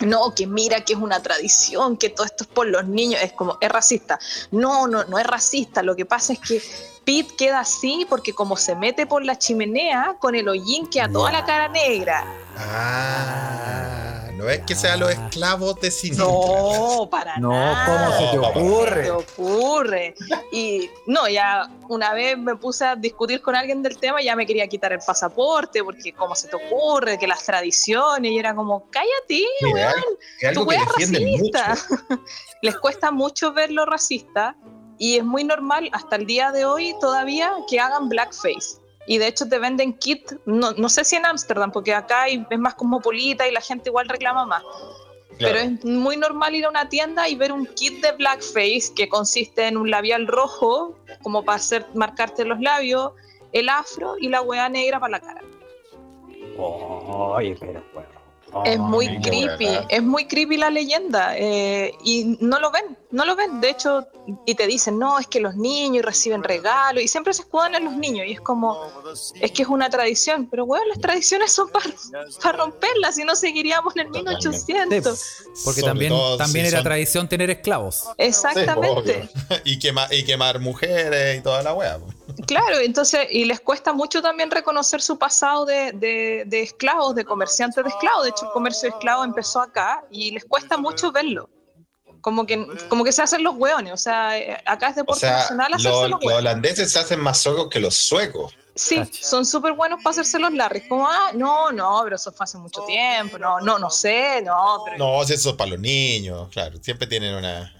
no, 0.00 0.34
que 0.34 0.46
mira 0.46 0.84
que 0.84 0.94
es 0.94 0.98
una 0.98 1.22
tradición, 1.22 1.96
que 1.96 2.08
todo 2.08 2.26
esto 2.26 2.44
es 2.44 2.50
por 2.50 2.66
los 2.66 2.86
niños, 2.86 3.20
es 3.22 3.32
como, 3.32 3.58
es 3.60 3.70
racista. 3.70 4.18
No, 4.50 4.88
no, 4.88 5.04
no 5.04 5.18
es 5.18 5.26
racista, 5.26 5.82
lo 5.82 5.94
que 5.96 6.06
pasa 6.06 6.32
es 6.32 6.40
que 6.40 6.62
Pete 7.04 7.34
queda 7.36 7.60
así 7.60 8.06
porque 8.08 8.32
como 8.32 8.56
se 8.56 8.74
mete 8.76 9.06
por 9.06 9.24
la 9.24 9.36
chimenea, 9.36 10.16
con 10.20 10.34
el 10.34 10.48
hollín 10.48 10.86
queda 10.86 11.08
toda 11.10 11.32
la 11.32 11.44
cara 11.44 11.68
negra. 11.68 12.24
Ah, 12.56 14.28
no 14.34 14.48
es 14.48 14.60
que 14.60 14.74
sean 14.74 15.00
los 15.00 15.10
esclavos 15.10 15.80
de 15.80 15.90
Sinterklaas. 15.90 16.28
No, 16.34 17.08
para 17.10 17.36
No, 17.38 17.50
nada. 17.50 17.86
¿cómo 17.86 18.18
se 18.18 18.30
te 18.30 18.36
No, 18.36 18.52
¿Qué 18.52 18.58
ocurre? 18.60 19.02
te 19.02 19.10
ocurre? 19.10 20.14
Y 20.52 20.90
no, 21.06 21.28
ya 21.28 21.68
una 21.88 22.12
vez 22.14 22.36
me 22.38 22.56
puse 22.56 22.84
a 22.84 22.96
discutir 22.96 23.40
con 23.42 23.54
alguien 23.56 23.82
del 23.82 23.98
tema 23.98 24.20
ya 24.22 24.34
me 24.36 24.46
quería 24.46 24.66
quitar 24.68 24.92
el 24.92 25.00
pasaporte 25.04 25.82
porque 25.84 26.12
cómo 26.12 26.34
se 26.34 26.48
te 26.48 26.56
ocurre, 26.56 27.18
que 27.18 27.26
las 27.26 27.42
tradiciones, 27.44 28.30
y 28.32 28.38
era 28.38 28.54
como, 28.54 28.88
cállate, 28.90 29.44
Mira, 29.62 29.74
weón, 29.92 30.04
es 30.40 30.48
algo 30.48 30.62
tu 30.62 30.68
que 30.68 30.76
wea 30.76 30.82
es 30.84 31.10
defienden 31.10 31.38
racista. 31.38 31.76
mucho. 32.08 32.22
Les 32.62 32.76
cuesta 32.78 33.10
mucho 33.10 33.52
ver 33.52 33.70
lo 33.72 33.84
racista 33.86 34.56
y 35.02 35.16
es 35.16 35.24
muy 35.24 35.42
normal 35.42 35.88
hasta 35.90 36.14
el 36.14 36.26
día 36.26 36.52
de 36.52 36.64
hoy 36.64 36.94
todavía 37.00 37.52
que 37.68 37.80
hagan 37.80 38.08
blackface. 38.08 38.78
Y 39.08 39.18
de 39.18 39.26
hecho 39.26 39.48
te 39.48 39.58
venden 39.58 39.94
kit, 39.94 40.30
no, 40.46 40.70
no 40.74 40.88
sé 40.88 41.02
si 41.02 41.16
en 41.16 41.26
Ámsterdam, 41.26 41.72
porque 41.72 41.92
acá 41.92 42.22
hay- 42.22 42.46
es 42.48 42.58
más 42.60 42.74
cosmopolita 42.76 43.48
y 43.48 43.50
la 43.50 43.60
gente 43.60 43.90
igual 43.90 44.08
reclama 44.08 44.46
más. 44.46 44.62
Pero 45.40 45.58
es 45.58 45.84
muy 45.84 46.16
normal 46.16 46.54
ir 46.54 46.66
a 46.66 46.68
una 46.68 46.88
tienda 46.88 47.28
y 47.28 47.34
ver 47.34 47.50
un 47.50 47.66
kit 47.66 48.00
de 48.00 48.12
blackface 48.12 48.92
que 48.94 49.08
consiste 49.08 49.66
en 49.66 49.76
un 49.76 49.90
labial 49.90 50.28
rojo, 50.28 50.94
como 51.24 51.44
para 51.44 51.56
hacer 51.56 51.84
marcarte 51.94 52.44
los 52.44 52.60
labios, 52.60 53.10
el 53.50 53.70
afro 53.70 54.14
y 54.20 54.28
la 54.28 54.40
hueá 54.40 54.68
negra 54.68 55.00
para 55.00 55.10
la 55.18 55.20
cara. 55.20 55.42
Oye, 56.56 57.56
pero 57.58 57.82
bueno. 57.92 58.11
Es 58.64 58.78
muy 58.78 59.20
qué 59.20 59.30
creepy, 59.30 59.68
es 59.88 60.02
muy 60.02 60.26
creepy 60.26 60.56
la 60.56 60.70
leyenda. 60.70 61.34
eh, 61.36 61.92
y 62.04 62.36
no 62.40 62.58
lo 62.60 62.70
ven, 62.70 62.96
no 63.10 63.24
lo 63.24 63.34
ven. 63.36 63.60
De 63.60 63.70
hecho, 63.70 64.06
y 64.46 64.54
te 64.54 64.66
dicen, 64.66 64.98
no, 64.98 65.18
es 65.18 65.26
que 65.26 65.40
los 65.40 65.56
niños 65.56 66.04
reciben 66.04 66.42
regalos 66.42 67.02
y 67.02 67.08
siempre 67.08 67.32
se 67.34 67.42
escudan 67.42 67.74
en 67.74 67.84
los 67.84 67.94
niños. 67.96 68.26
Y 68.26 68.32
es 68.32 68.40
como, 68.40 68.78
es 69.40 69.50
que 69.52 69.62
es 69.62 69.68
una 69.68 69.88
tradición. 69.90 70.48
Pero 70.50 70.66
bueno, 70.66 70.84
las 70.86 71.00
tradiciones 71.00 71.52
son 71.52 71.68
para 71.70 72.56
romperlas, 72.56 73.14
si 73.16 73.24
no 73.24 73.34
seguiríamos 73.36 73.94
en 73.96 74.02
el 74.02 74.06
Totalmente. 74.12 74.48
1800. 74.48 75.44
Porque 75.64 75.80
Sobre 75.80 75.82
también, 75.82 76.10
todo 76.12 76.36
también 76.36 76.66
era 76.66 76.78
son- 76.78 76.84
tradición 76.84 77.28
tener 77.28 77.50
esclavos. 77.50 78.04
Exactamente. 78.18 79.28
Sí, 79.28 79.38
obvio. 79.50 79.60
y, 79.64 79.78
quema- 79.78 80.08
y 80.10 80.24
quemar 80.24 80.58
mujeres 80.60 81.38
y 81.38 81.42
toda 81.42 81.62
la 81.62 81.74
wea. 81.74 81.98
po. 81.98 82.06
Claro, 82.46 82.78
entonces, 82.80 83.26
y 83.30 83.44
les 83.44 83.60
cuesta 83.60 83.92
mucho 83.92 84.20
también 84.22 84.50
reconocer 84.50 85.00
su 85.02 85.18
pasado 85.18 85.64
de, 85.64 85.92
de- 85.92 86.44
de 86.46 86.62
esclavos, 86.62 87.14
de 87.14 87.24
comerciantes 87.24 87.82
de 87.82 87.90
esclavos. 87.90 88.24
De 88.24 88.30
hecho, 88.30 88.46
el 88.46 88.52
comercio 88.52 88.88
de 88.90 88.96
esclavos 88.96 89.26
empezó 89.26 89.60
acá 89.60 90.04
y 90.10 90.30
les 90.32 90.44
cuesta 90.44 90.76
mucho 90.76 91.12
verlo. 91.12 91.48
Como 92.20 92.46
que, 92.46 92.64
como 92.88 93.02
que 93.04 93.10
se 93.12 93.20
hacen 93.22 93.42
los 93.42 93.56
hueones. 93.56 93.92
O 93.92 93.96
sea, 93.96 94.38
eh, 94.38 94.56
acá 94.64 94.88
es 94.88 94.92
O 94.94 95.00
deporte 95.00 95.20
sea, 95.20 95.38
nacional 95.38 95.74
hacerse 95.74 95.88
los, 95.88 96.10
los 96.10 96.22
los 96.22 96.32
holandeses 96.34 96.92
se 96.92 96.98
hacen 97.00 97.20
más 97.20 97.38
suecos 97.40 97.68
que 97.68 97.80
los 97.80 97.94
suecos. 97.96 98.54
Sí, 98.74 98.96
Cacha. 98.96 99.22
son 99.24 99.44
súper 99.44 99.72
buenos 99.72 99.98
para 100.02 100.12
hacerse 100.12 100.38
los 100.38 100.52
larris. 100.52 100.84
Como, 100.88 101.06
ah, 101.06 101.30
no, 101.34 101.72
no, 101.72 102.00
pero 102.04 102.16
eso 102.16 102.32
fue 102.32 102.44
hace 102.44 102.58
mucho 102.58 102.82
tiempo. 102.84 103.38
No, 103.38 103.60
no, 103.60 103.78
no 103.78 103.90
sé, 103.90 104.40
no, 104.42 104.82
pero 104.84 104.96
No, 104.98 105.22
eso 105.22 105.34
es 105.50 105.56
para 105.56 105.70
los 105.70 105.80
niños, 105.80 106.48
claro. 106.50 106.78
Siempre 106.80 107.06
tienen 107.06 107.34
una. 107.34 107.72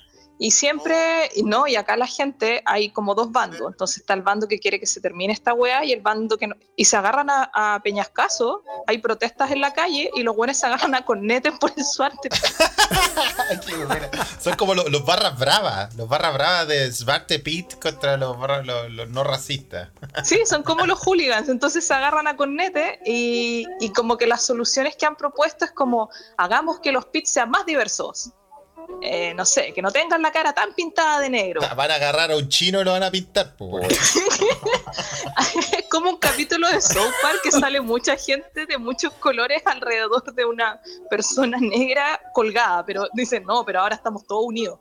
Y 0.42 0.50
siempre, 0.50 1.30
no, 1.44 1.68
y 1.68 1.76
acá 1.76 1.96
la 1.96 2.08
gente 2.08 2.64
hay 2.66 2.90
como 2.90 3.14
dos 3.14 3.30
bandos. 3.30 3.70
Entonces 3.70 3.98
está 3.98 4.14
el 4.14 4.22
bando 4.22 4.48
que 4.48 4.58
quiere 4.58 4.80
que 4.80 4.86
se 4.86 5.00
termine 5.00 5.32
esta 5.32 5.54
weá 5.54 5.84
y 5.84 5.92
el 5.92 6.00
bando 6.00 6.36
que 6.36 6.48
no. 6.48 6.56
Y 6.74 6.86
se 6.86 6.96
agarran 6.96 7.30
a, 7.30 7.48
a 7.54 7.80
peñascaso, 7.80 8.64
hay 8.88 8.98
protestas 8.98 9.52
en 9.52 9.60
la 9.60 9.72
calle 9.72 10.10
y 10.16 10.24
los 10.24 10.34
buenos 10.34 10.56
se 10.56 10.66
agarran 10.66 10.96
a 10.96 11.04
cornetes 11.04 11.52
por 11.60 11.72
el 11.76 11.84
suerte. 11.84 12.28
Son 14.40 14.56
como 14.56 14.74
los, 14.74 14.90
los 14.90 15.06
barras 15.06 15.38
bravas. 15.38 15.94
Los 15.94 16.08
barras 16.08 16.34
bravas 16.34 16.66
de 16.66 16.90
Svarte 16.90 17.38
Pit 17.38 17.78
contra 17.80 18.16
los, 18.16 18.36
los 18.66 19.08
no 19.10 19.22
racistas. 19.22 19.90
Sí, 20.24 20.40
son 20.44 20.64
como 20.64 20.86
los 20.86 20.98
hooligans. 20.98 21.48
Entonces 21.48 21.86
se 21.86 21.94
agarran 21.94 22.26
a 22.26 22.36
cornetes 22.36 22.98
y, 23.06 23.64
y 23.78 23.92
como 23.92 24.16
que 24.16 24.26
las 24.26 24.44
soluciones 24.44 24.96
que 24.96 25.06
han 25.06 25.14
propuesto 25.14 25.64
es 25.64 25.70
como 25.70 26.10
hagamos 26.36 26.80
que 26.80 26.90
los 26.90 27.06
pits 27.06 27.30
sean 27.30 27.50
más 27.50 27.64
diversos. 27.64 28.32
Eh, 29.00 29.34
no 29.34 29.44
sé, 29.44 29.72
que 29.72 29.82
no 29.82 29.90
tengan 29.90 30.22
la 30.22 30.30
cara 30.30 30.52
tan 30.52 30.72
pintada 30.74 31.18
de 31.20 31.28
negro. 31.28 31.60
Van 31.76 31.90
a 31.90 31.94
agarrar 31.94 32.30
a 32.30 32.36
un 32.36 32.48
chino 32.48 32.80
y 32.80 32.84
lo 32.84 32.92
van 32.92 33.02
a 33.02 33.10
pintar. 33.10 33.54
es 35.78 35.88
como 35.90 36.10
un 36.10 36.18
capítulo 36.18 36.68
de 36.68 36.80
South 36.80 37.12
Park 37.20 37.40
que 37.42 37.50
sale 37.50 37.80
mucha 37.80 38.16
gente 38.16 38.64
de 38.66 38.78
muchos 38.78 39.12
colores 39.14 39.62
alrededor 39.66 40.32
de 40.34 40.44
una 40.44 40.80
persona 41.10 41.58
negra 41.58 42.20
colgada, 42.32 42.86
pero 42.86 43.08
dicen, 43.14 43.44
no, 43.44 43.64
pero 43.64 43.80
ahora 43.80 43.96
estamos 43.96 44.24
todos 44.26 44.44
unidos. 44.46 44.78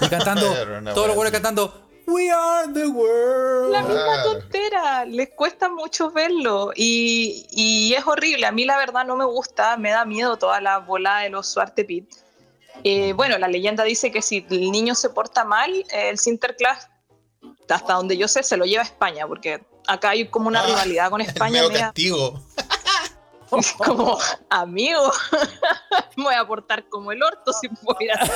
Y 0.00 0.08
cantando, 0.08 0.46
todos 0.94 1.08
los 1.08 1.16
güeyes 1.16 1.32
cantando, 1.32 1.90
We 2.06 2.28
are 2.28 2.72
the 2.72 2.88
world. 2.88 3.70
La 3.72 3.82
misma 3.82 4.22
tontera, 4.24 5.04
les 5.04 5.30
cuesta 5.30 5.68
mucho 5.68 6.10
verlo 6.10 6.72
y, 6.74 7.46
y 7.50 7.94
es 7.94 8.04
horrible. 8.04 8.46
A 8.46 8.52
mí 8.52 8.64
la 8.64 8.76
verdad 8.78 9.04
no 9.04 9.16
me 9.16 9.24
gusta, 9.24 9.76
me 9.76 9.90
da 9.90 10.04
miedo 10.04 10.36
toda 10.36 10.60
la 10.60 10.78
bola 10.78 11.18
de 11.18 11.30
los 11.30 11.46
Suarte 11.46 11.84
Pit. 11.84 12.10
Eh, 12.84 13.12
bueno, 13.14 13.38
la 13.38 13.48
leyenda 13.48 13.84
dice 13.84 14.10
que 14.10 14.22
si 14.22 14.46
el 14.50 14.70
niño 14.70 14.94
se 14.94 15.10
porta 15.10 15.44
mal, 15.44 15.84
el 15.92 16.18
Sinterklaas, 16.18 16.88
hasta 17.68 17.94
donde 17.94 18.16
yo 18.16 18.26
sé, 18.28 18.42
se 18.42 18.56
lo 18.56 18.64
lleva 18.64 18.82
a 18.82 18.86
España, 18.86 19.26
porque 19.26 19.62
acá 19.86 20.10
hay 20.10 20.28
como 20.28 20.48
una 20.48 20.60
Ah, 20.62 20.66
rivalidad 20.66 21.10
con 21.10 21.20
España. 21.20 21.62
medio 21.62 21.78
castigo. 21.78 22.40
como, 23.78 24.18
amigo, 24.48 25.12
me 26.16 26.24
voy 26.24 26.34
a 26.34 26.46
portar 26.46 26.88
como 26.88 27.12
el 27.12 27.22
orto 27.22 27.52
si 27.52 27.68
voy 27.82 27.96
a 28.00 28.04
ir 28.04 28.10
a- 28.12 28.30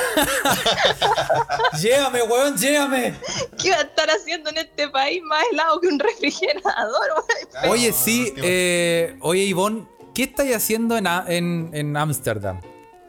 Llévame, 1.78 2.22
weón, 2.22 2.56
llévame. 2.56 3.14
¿Qué 3.60 3.68
iba 3.68 3.76
a 3.76 3.82
estar 3.82 4.08
haciendo 4.10 4.50
en 4.50 4.58
este 4.58 4.88
país 4.88 5.22
más 5.22 5.42
helado 5.52 5.80
que 5.80 5.88
un 5.88 5.98
refrigerador? 5.98 7.24
weón? 7.62 7.70
Oye, 7.72 7.90
No, 7.90 7.96
sí, 7.96 8.32
eh, 8.38 9.16
oye, 9.20 9.42
Ivonne, 9.44 9.86
¿qué 10.14 10.24
estáis 10.24 10.56
haciendo 10.56 10.96
en 10.96 11.06
A- 11.06 11.24
en 11.28 11.70
en 11.72 11.96
Ámsterdam? 11.96 12.60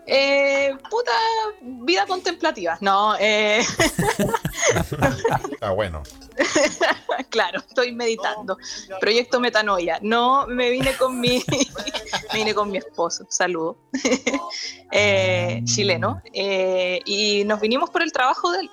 Eh, 0.07 0.75
puta 0.89 1.11
vida 1.61 2.05
contemplativa. 2.05 2.77
No, 2.81 3.15
eh, 3.19 3.63
Ah, 5.61 5.71
bueno. 5.71 6.03
claro, 7.29 7.59
estoy 7.59 7.91
meditando. 7.93 8.57
Proyecto 8.99 9.39
Metanoia. 9.39 9.99
No, 10.01 10.45
me 10.47 10.69
vine 10.69 10.95
con 10.97 11.19
mi, 11.19 11.43
me 12.33 12.39
vine 12.39 12.53
con 12.53 12.69
mi 12.69 12.77
esposo. 12.77 13.25
Saludo. 13.29 13.77
Eh, 14.97 15.61
chileno. 15.65 16.21
Eh, 16.31 17.01
y 17.05 17.43
nos 17.43 17.59
vinimos 17.59 17.89
por 17.89 18.01
el 18.01 18.13
trabajo 18.13 18.51
de 18.51 18.61
él. 18.61 18.71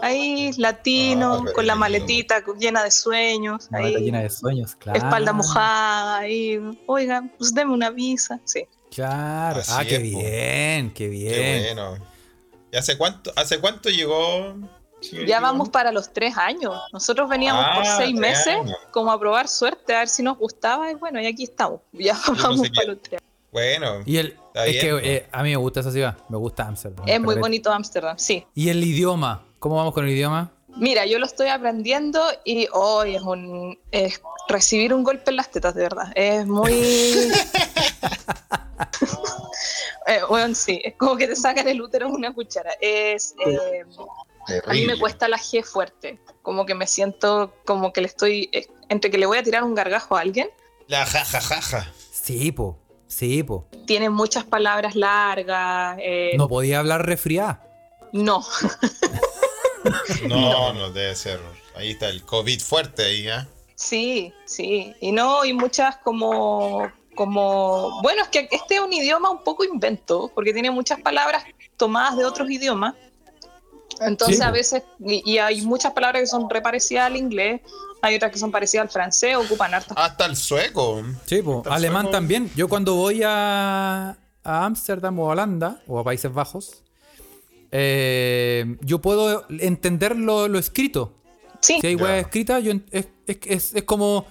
Ahí, 0.00 0.52
latino, 0.56 1.42
Ah, 1.48 1.52
con 1.52 1.66
la 1.66 1.74
maletita 1.74 2.44
llena 2.58 2.84
de 2.84 2.90
sueños. 2.92 3.68
Ahí, 3.72 3.82
maleta 3.82 3.98
llena 4.00 4.20
de 4.22 4.30
sueños, 4.30 4.76
claro. 4.76 4.98
espalda 4.98 5.32
mojada. 5.32 6.18
Ahí, 6.18 6.60
oiga, 6.86 7.24
pues 7.38 7.52
deme 7.54 7.72
una 7.72 7.90
visa. 7.90 8.38
Sí. 8.44 8.68
Claro. 8.94 9.60
Así 9.60 9.72
ah, 9.74 9.84
qué 9.84 9.96
es, 9.96 10.12
po. 10.12 10.18
bien, 10.18 10.90
qué 10.90 11.04
Qué 11.04 11.08
bien. 11.08 11.62
bueno. 11.76 11.98
¿Y 12.72 12.76
hace 12.76 12.96
cuánto, 12.98 13.32
hace 13.36 13.58
cuánto 13.60 13.88
llegó? 13.90 14.54
Ya 15.26 15.40
vamos 15.40 15.68
para 15.70 15.90
los 15.90 16.12
tres 16.12 16.36
años. 16.36 16.74
Nosotros 16.92 17.28
veníamos 17.28 17.64
por 17.74 17.84
Ah, 17.84 17.96
seis 17.96 18.10
tres 18.10 18.20
meses 18.20 18.46
años. 18.60 18.76
como 18.92 19.10
a 19.10 19.18
probar 19.18 19.48
suerte, 19.48 19.94
a 19.94 20.00
ver 20.00 20.08
si 20.08 20.22
nos 20.22 20.38
gustaba 20.38 20.90
y 20.90 20.94
bueno, 20.94 21.20
y 21.20 21.26
aquí 21.26 21.44
estamos. 21.44 21.80
Ya 21.92 22.14
vamos 22.26 22.60
pensé 22.60 22.70
que- 22.70 22.74
para 22.74 22.86
los 22.88 23.02
tres. 23.02 23.20
Bueno. 23.50 24.02
Y 24.06 24.16
el, 24.16 24.28
Está 24.28 24.66
es 24.66 24.72
bien, 24.82 25.00
que 25.00 25.14
eh, 25.16 25.28
a 25.30 25.42
mí 25.42 25.50
me 25.50 25.56
gusta 25.56 25.80
esa 25.80 25.90
ciudad, 25.92 26.16
me 26.28 26.38
gusta 26.38 26.66
Ámsterdam. 26.66 27.06
Es 27.06 27.20
muy 27.20 27.34
bonito 27.34 27.70
Ámsterdam, 27.70 28.16
sí. 28.18 28.46
Y 28.54 28.68
el 28.70 28.82
idioma, 28.82 29.44
¿cómo 29.58 29.76
vamos 29.76 29.92
con 29.92 30.04
el 30.06 30.10
idioma? 30.10 30.52
Mira, 30.76 31.04
yo 31.04 31.18
lo 31.18 31.26
estoy 31.26 31.48
aprendiendo 31.48 32.22
y 32.46 32.66
hoy 32.72 33.16
es 33.16 33.22
un 33.22 33.78
es 33.90 34.22
recibir 34.52 34.94
un 34.94 35.02
golpe 35.02 35.30
en 35.30 35.36
las 35.36 35.50
tetas, 35.50 35.74
de 35.74 35.82
verdad. 35.82 36.12
Es 36.14 36.46
muy 36.46 36.72
Eh, 40.06 40.20
bueno, 40.28 40.52
sí, 40.54 40.80
es 40.84 40.94
como 40.96 41.16
que 41.16 41.28
te 41.28 41.36
sacan 41.36 41.68
el 41.68 41.80
útero 41.80 42.06
con 42.08 42.16
una 42.16 42.34
cuchara. 42.34 42.72
Es, 42.80 43.34
eh, 43.46 43.84
A 44.66 44.72
mí 44.72 44.84
me 44.84 44.98
cuesta 44.98 45.28
la 45.28 45.38
G 45.38 45.62
fuerte. 45.62 46.18
Como 46.42 46.66
que 46.66 46.74
me 46.74 46.86
siento 46.88 47.54
como 47.64 47.92
que 47.92 48.00
le 48.00 48.08
estoy. 48.08 48.50
eh, 48.52 48.66
Entre 48.88 49.10
que 49.12 49.18
le 49.18 49.26
voy 49.26 49.38
a 49.38 49.42
tirar 49.44 49.62
un 49.62 49.74
gargajo 49.76 50.16
a 50.16 50.20
alguien. 50.20 50.50
La 50.88 51.06
jajajaja. 51.06 51.92
Sí, 52.12 52.50
po. 52.50 52.76
Sí, 53.06 53.42
po. 53.44 53.68
Tiene 53.86 54.10
muchas 54.10 54.42
palabras 54.44 54.96
largas. 54.96 55.96
eh, 56.00 56.32
No 56.36 56.48
podía 56.48 56.80
hablar 56.80 57.06
resfriada. 57.06 57.64
no. 58.12 58.44
No, 60.28 60.72
no 60.72 60.90
debe 60.92 61.14
ser. 61.16 61.40
Ahí 61.76 61.90
está 61.92 62.08
el 62.08 62.22
COVID 62.24 62.60
fuerte 62.60 63.04
ahí, 63.04 63.28
¿eh? 63.28 63.46
Sí, 63.82 64.32
sí. 64.44 64.94
Y 65.00 65.10
no, 65.10 65.44
y 65.44 65.52
muchas 65.52 65.96
como. 65.96 66.88
como 67.16 68.00
bueno, 68.02 68.22
es 68.22 68.28
que 68.28 68.48
este 68.50 68.76
es 68.76 68.80
un 68.80 68.92
idioma 68.92 69.28
un 69.30 69.42
poco 69.42 69.64
invento, 69.64 70.30
porque 70.34 70.52
tiene 70.52 70.70
muchas 70.70 71.00
palabras 71.00 71.44
tomadas 71.76 72.16
de 72.16 72.24
otros 72.24 72.48
idiomas. 72.48 72.94
Entonces 74.00 74.38
Sí, 74.38 74.42
a 74.42 74.50
veces, 74.50 74.82
y, 75.00 75.32
y 75.32 75.38
hay 75.38 75.62
muchas 75.62 75.92
palabras 75.92 76.22
que 76.22 76.26
son 76.28 76.48
re 76.48 76.62
parecidas 76.62 77.06
al 77.06 77.16
inglés, 77.16 77.60
hay 78.00 78.14
otras 78.14 78.30
que 78.32 78.38
son 78.38 78.52
parecidas 78.52 78.84
al 78.84 78.90
francés, 78.90 79.36
ocupan 79.36 79.74
hartas. 79.74 79.96
Hasta 79.98 80.26
el 80.26 80.36
sueco. 80.36 81.02
Sí, 81.26 81.42
po. 81.42 81.58
Está 81.58 81.74
Alemán 81.74 82.02
sueco. 82.04 82.16
también. 82.16 82.50
Yo 82.54 82.68
cuando 82.68 82.94
voy 82.94 83.22
a 83.24 84.16
a 84.44 84.64
Ámsterdam 84.64 85.18
o 85.18 85.26
a 85.26 85.32
Holanda 85.32 85.82
o 85.88 85.98
a 85.98 86.04
Países 86.04 86.32
Bajos, 86.32 86.82
eh, 87.72 88.76
yo 88.80 89.00
puedo 89.00 89.44
entender 89.48 90.16
lo, 90.16 90.46
lo 90.46 90.58
escrito. 90.58 91.14
Sí, 91.62 91.78
Si 91.80 91.86
hay 91.86 91.96
Ya. 91.96 92.02
weas 92.04 92.20
escritas, 92.26 92.62
yo 92.62 92.72
es, 92.90 93.06
es, 93.26 93.38
es- 93.46 93.74
es 93.74 93.82
como 93.84 94.26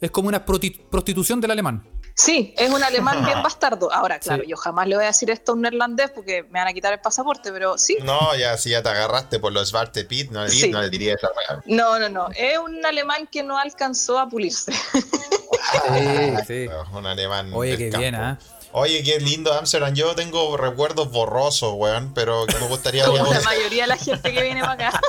es 0.00 0.10
como 0.10 0.26
una 0.26 0.44
prostitución 0.44 1.40
del 1.40 1.52
alemán. 1.52 1.86
sí, 2.16 2.52
es 2.58 2.68
un 2.70 2.82
alemán 2.82 3.24
bien 3.24 3.40
bastardo. 3.42 3.92
Ahora, 3.92 4.18
claro, 4.18 4.42
Sí. 4.42 4.50
yo 4.50 4.56
jamás 4.56 4.88
le 4.88 4.96
voy 4.96 5.04
a 5.04 5.08
decir 5.08 5.30
esto 5.30 5.52
a 5.52 5.54
un 5.54 5.60
neerlandés 5.62 6.10
porque 6.10 6.42
me 6.42 6.58
van 6.58 6.66
a 6.68 6.72
quitar 6.72 6.92
el 6.92 6.98
pasaporte, 7.00 7.52
pero 7.52 7.78
sí. 7.78 7.96
No, 8.02 8.34
ya 8.36 8.56
si 8.58 8.70
ya 8.70 8.82
te 8.82 8.88
agarraste 8.88 9.38
por 9.38 9.52
los 9.52 9.68
Svarte 9.68 10.04
Pit, 10.04 10.30
no, 10.32 10.42
le- 10.44 10.50
Sí. 10.50 10.70
no 10.70 10.80
le 10.82 10.90
diría 10.90 11.14
esa. 11.14 11.28
No, 11.66 11.98
no, 12.00 12.08
no. 12.08 12.28
Es 12.34 12.58
un 12.58 12.84
alemán 12.84 13.28
que 13.30 13.42
no 13.44 13.56
alcanzó 13.58 14.18
a 14.18 14.28
pulirse. 14.28 14.72
sí. 16.46 16.66
Un 16.92 17.06
alemán. 17.06 17.50
Oye, 17.54 17.76
qué 17.76 17.90
campo. 17.90 18.00
bien, 18.00 18.14
¿ah? 18.16 18.38
Oye, 18.72 19.02
qué 19.02 19.20
lindo 19.20 19.52
Amsterdam. 19.52 19.94
Yo 19.94 20.14
tengo 20.14 20.56
recuerdos 20.56 21.10
borrosos, 21.10 21.74
weón, 21.76 22.12
pero 22.14 22.46
que 22.46 22.56
me 22.58 22.66
gustaría. 22.68 23.04
Como 23.06 23.32
la 23.32 23.40
mayoría 23.42 23.82
de 23.84 23.88
la 23.88 23.96
gente 23.96 24.32
que 24.32 24.42
viene 24.42 24.60
para 24.62 24.88
acá. 24.88 25.00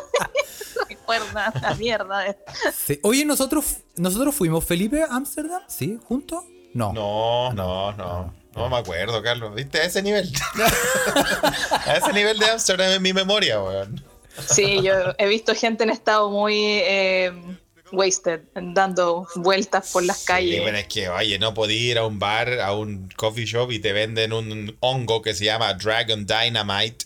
Recuerda 1.07 1.53
la 1.61 1.75
mierda 1.75 2.35
Sí. 2.85 2.99
Oye, 3.03 3.25
nosotros 3.25 3.77
nosotros 3.95 4.33
fuimos 4.35 4.63
Felipe 4.65 5.03
a 5.03 5.07
Ámsterdam, 5.15 5.61
¿sí? 5.67 5.99
¿Juntos? 6.07 6.43
No. 6.73 6.91
No, 6.93 7.53
no, 7.53 7.91
no. 7.93 8.33
No 8.55 8.69
me 8.69 8.77
acuerdo, 8.77 9.21
Carlos. 9.21 9.53
¿Viste? 9.55 9.79
A 9.79 9.85
ese 9.85 10.01
nivel. 10.01 10.31
a 11.85 11.95
ese 11.97 12.13
nivel 12.13 12.37
de 12.39 12.45
Amsterdam 12.49 12.91
en 12.91 13.01
mi 13.01 13.13
memoria, 13.13 13.61
weón. 13.61 14.03
Sí, 14.47 14.81
yo 14.81 14.93
he 15.17 15.27
visto 15.27 15.53
gente 15.55 15.83
en 15.83 15.89
estado 15.91 16.29
muy 16.31 16.55
eh, 16.55 17.31
wasted, 17.91 18.41
dando 18.55 19.27
vueltas 19.35 19.91
por 19.91 20.03
las 20.03 20.19
Sí, 20.19 20.25
calles. 20.25 20.61
bueno, 20.61 20.77
es 20.79 20.87
que, 20.87 21.09
oye, 21.09 21.37
no 21.37 21.53
podía 21.53 21.91
ir 21.91 21.97
a 21.99 22.05
un 22.05 22.17
bar, 22.19 22.59
a 22.59 22.73
un 22.73 23.09
coffee 23.15 23.45
shop 23.45 23.71
y 23.71 23.79
te 23.79 23.93
venden 23.93 24.33
un 24.33 24.75
hongo 24.79 25.21
que 25.21 25.33
se 25.35 25.45
llama 25.45 25.73
Dragon 25.75 26.25
Dynamite. 26.25 27.05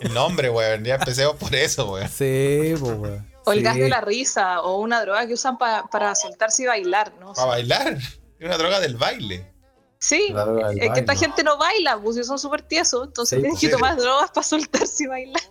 El 0.00 0.14
nombre, 0.14 0.50
weón. 0.50 0.84
Ya 0.84 0.94
empecemos 0.96 1.36
por 1.36 1.54
eso, 1.54 1.92
weón. 1.92 2.08
Sí, 2.08 2.74
po, 2.78 2.86
weón. 2.88 3.30
O 3.46 3.52
el 3.52 3.58
Sí. 3.58 3.64
gas 3.64 3.76
de 3.76 3.88
la 3.88 4.00
risa, 4.00 4.60
o 4.60 4.78
una 4.80 5.00
droga 5.00 5.26
que 5.26 5.32
usan 5.34 5.56
pa- 5.58 5.88
para 5.90 6.14
soltarse 6.14 6.64
y 6.64 6.66
bailar, 6.66 7.12
¿no? 7.18 7.32
Para 7.32 7.46
bailar. 7.48 7.94
Es 8.38 8.46
una 8.46 8.56
droga 8.58 8.80
del 8.80 8.96
baile. 8.96 9.50
Sí, 9.98 10.28
La 10.30 10.44
droga 10.44 10.68
del 10.70 10.82
es 10.82 10.90
que 10.92 11.00
esta 11.00 11.14
gente 11.14 11.42
no 11.44 11.58
baila, 11.58 11.98
pues 11.98 12.26
son 12.26 12.38
súper 12.38 12.62
tiesos, 12.62 13.06
entonces 13.08 13.36
Sí, 13.36 13.42
tienen 13.42 13.50
pues, 13.52 13.60
que 13.60 13.66
sí. 13.66 13.72
tomar 13.72 13.96
drogas 13.96 14.30
para 14.30 14.46
soltarse 14.46 15.04
y 15.04 15.06
bailar. 15.06 15.42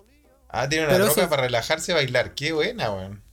Ah, 0.50 0.68
tiene 0.68 0.86
una 0.86 0.94
Pero 0.94 1.06
droga 1.06 1.22
eso- 1.22 1.30
para 1.30 1.42
relajarse 1.44 1.92
y 1.92 1.96
bailar. 1.96 2.34
Qué 2.34 2.52
buena, 2.52 2.92
weón. 2.92 3.24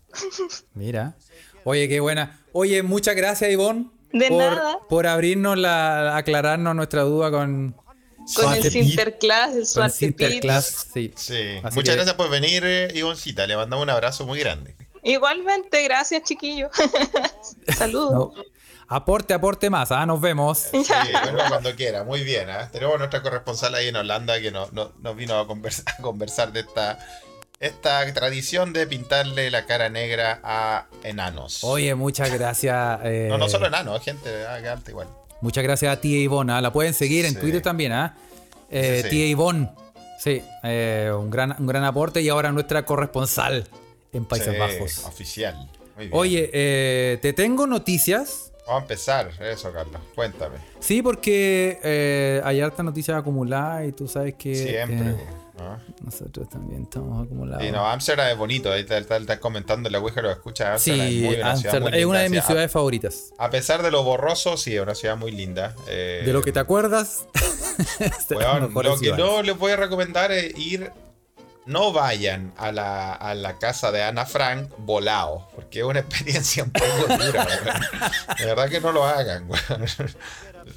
Mira. 0.74 1.16
Oye, 1.64 1.88
qué 1.88 2.00
buena. 2.00 2.44
Oye, 2.52 2.82
muchas 2.82 3.16
gracias, 3.16 3.50
Ivonne. 3.50 3.90
De 4.12 4.28
por, 4.28 4.38
nada. 4.38 4.78
Por 4.88 5.06
abrirnos 5.06 5.58
la, 5.58 6.16
aclararnos 6.16 6.74
nuestra 6.74 7.02
duda 7.02 7.30
con, 7.30 7.76
Con 8.34 8.52
el. 8.54 8.70
Sinterklaas, 8.70 9.54
el 9.54 9.66
con. 9.74 9.90
Sinterklaas. 9.90 10.86
Sí. 10.92 11.12
Sí. 11.16 11.58
Muchas 11.62 11.84
que- 11.84 11.92
gracias 11.94 12.14
por 12.16 12.28
venir, 12.30 12.62
eh, 12.66 12.88
Ivoncita. 12.94 13.46
Le 13.46 13.56
mandamos 13.56 13.82
un 13.84 13.90
abrazo 13.90 14.26
muy 14.26 14.40
grande. 14.40 14.74
Igualmente, 15.02 15.84
gracias 15.84 16.22
chiquillos. 16.24 16.70
Saludos. 17.76 18.34
No. 18.36 18.42
Aporte, 18.88 19.34
aporte 19.34 19.68
más. 19.70 19.90
Ah, 19.92 20.06
nos 20.06 20.20
vemos. 20.20 20.58
Sí, 20.72 20.84
bueno, 21.22 21.38
cuando 21.48 21.74
quiera. 21.74 22.04
Muy 22.04 22.22
bien. 22.24 22.48
¿ah? 22.50 22.68
Tenemos 22.72 22.98
nuestra 22.98 23.22
corresponsal 23.22 23.74
ahí 23.74 23.88
en 23.88 23.96
Holanda 23.96 24.40
que 24.40 24.50
nos, 24.50 24.72
nos- 24.72 24.96
nos 24.98 25.16
vino 25.16 25.38
a 25.38 25.46
conversar, 25.46 25.84
a 25.98 26.02
conversar 26.02 26.52
de 26.52 26.60
esta, 26.60 26.98
esta 27.60 28.12
tradición 28.14 28.72
de 28.72 28.86
pintarle 28.86 29.50
la 29.50 29.66
cara 29.66 29.88
negra 29.88 30.40
a 30.44 30.86
enanos. 31.02 31.62
Oye, 31.64 31.94
muchas 31.94 32.32
gracias. 32.32 33.00
eh, 33.04 33.26
No, 33.28 33.38
no 33.38 33.48
solo 33.48 33.66
enanos, 33.66 34.02
gente 34.02 34.28
ah, 34.46 34.60
igual. 34.88 35.08
Muchas 35.40 35.62
gracias 35.64 35.92
a 35.92 36.00
tía 36.00 36.18
Ivonne. 36.20 36.52
ah, 36.52 36.60
La 36.60 36.72
pueden 36.72 36.94
seguir 36.94 37.24
en 37.26 37.34
Sí. 37.34 37.40
Twitter 37.40 37.62
también, 37.62 37.92
¿ah? 37.92 38.16
Eh, 38.70 38.98
Sí, 38.98 39.02
sí. 39.04 39.08
Tía 39.10 39.26
Ivonne. 39.26 39.70
Sí, 40.18 40.42
eh, 40.64 41.12
un, 41.16 41.30
gran, 41.30 41.54
un 41.58 41.66
gran 41.66 41.84
aporte 41.84 42.22
y 42.22 42.28
ahora 42.28 42.50
nuestra 42.52 42.84
corresponsal 42.86 43.68
en 44.12 44.24
Países 44.24 44.58
Bajos. 44.58 45.04
Oficial. 45.04 45.70
Oye, 46.10 46.50
eh, 46.52 47.18
te 47.22 47.32
tengo 47.32 47.66
noticias. 47.66 48.52
Vamos 48.66 48.80
a 48.80 48.82
empezar. 48.82 49.30
Eso, 49.40 49.72
Carlos. 49.72 50.00
Cuéntame. 50.14 50.56
Sí, 50.80 51.02
porque 51.02 51.78
eh, 51.84 52.40
hay 52.44 52.60
hartas 52.60 52.84
noticias 52.84 53.16
acumuladas 53.18 53.86
y 53.88 53.92
tú 53.92 54.08
sabes 54.08 54.34
que 54.34 54.54
Siempre. 54.54 55.10
eh, 55.10 55.16
¿no? 55.58 55.78
nosotros 56.02 56.48
también 56.48 56.82
estamos 56.82 57.24
acumulados. 57.24 57.62
Sí, 57.64 57.70
no, 57.70 57.86
Amsterdam 57.86 58.28
es 58.28 58.36
bonito. 58.36 58.70
Ahí 58.72 58.80
está, 58.80 58.98
está- 58.98 59.16
está 59.16 59.38
comentando 59.40 59.88
en 59.88 59.92
la 59.92 60.00
Ouija, 60.00 60.20
lo 60.20 60.30
escucha. 60.30 60.78
Sí, 60.78 60.90
Amsterdam 60.90 61.06
es, 61.08 61.22
muy 61.22 61.34
una 61.36 61.50
Amsterdam 61.52 61.82
muy 61.90 61.98
es 62.00 62.04
una 62.06 62.18
de 62.20 62.28
mis 62.28 62.44
ciudades 62.44 62.72
favoritas. 62.72 63.32
A, 63.38 63.50
pesar 63.50 63.82
de 63.82 63.90
lo 63.90 64.02
borroso, 64.02 64.56
sí, 64.56 64.74
es 64.74 64.82
una 64.82 64.94
ciudad 64.94 65.16
muy 65.16 65.30
linda. 65.32 65.74
eh, 65.88 66.22
De 66.26 66.32
lo 66.32 66.42
que 66.42 66.50
te 66.52 66.58
acuerdas, 66.58 67.26
es 68.00 68.28
de 68.28 68.34
las 68.34 68.44
Weón, 68.44 68.62
mejores 68.68 68.90
lo 68.92 68.98
que 68.98 69.04
ciudades. 69.06 69.24
no 69.24 69.42
les 69.42 69.56
voy 69.58 69.72
a 69.72 69.76
recomendar 69.76 70.32
es 70.32 70.58
ir. 70.58 70.90
No 71.66 71.92
vayan 71.92 72.52
a 72.56 72.70
la, 72.72 73.12
a 73.12 73.34
la 73.34 73.58
casa 73.58 73.90
de 73.90 74.02
Ana 74.02 74.24
Frank 74.24 74.70
volado, 74.78 75.48
porque 75.54 75.80
es 75.80 75.84
una 75.84 76.00
experiencia 76.06 76.64
un 76.64 76.70
poco 76.70 76.86
dura, 77.08 77.46
weón. 77.46 78.36
De 78.38 78.46
verdad 78.46 78.68
que 78.68 78.80
no 78.80 78.92
lo 78.92 79.04
hagan, 79.04 79.48
weón. 79.50 79.84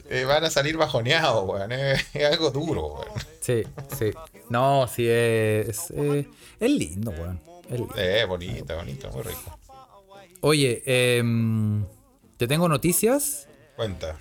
Eh, 0.10 0.24
van 0.26 0.44
a 0.44 0.50
salir 0.50 0.78
bajoneados, 0.78 1.48
weón. 1.48 1.72
Es, 1.72 2.06
es 2.14 2.26
algo 2.26 2.50
duro, 2.52 2.88
weón. 2.96 3.20
Sí, 3.40 3.64
sí. 3.98 4.12
No, 4.50 4.88
sí, 4.88 5.08
es, 5.08 5.92
es, 5.92 6.26
es 6.60 6.72
lindo, 6.72 7.12
weón. 7.12 7.40
Es 7.70 7.80
lindo. 7.80 7.96
Eh, 7.96 8.26
bonito, 8.26 8.76
bonito, 8.76 9.12
muy 9.12 9.22
rico. 9.24 9.60
Oye, 10.42 10.82
em, 10.86 11.86
te 12.38 12.48
tengo 12.48 12.68
noticias. 12.68 13.48
Cuenta. 13.76 14.18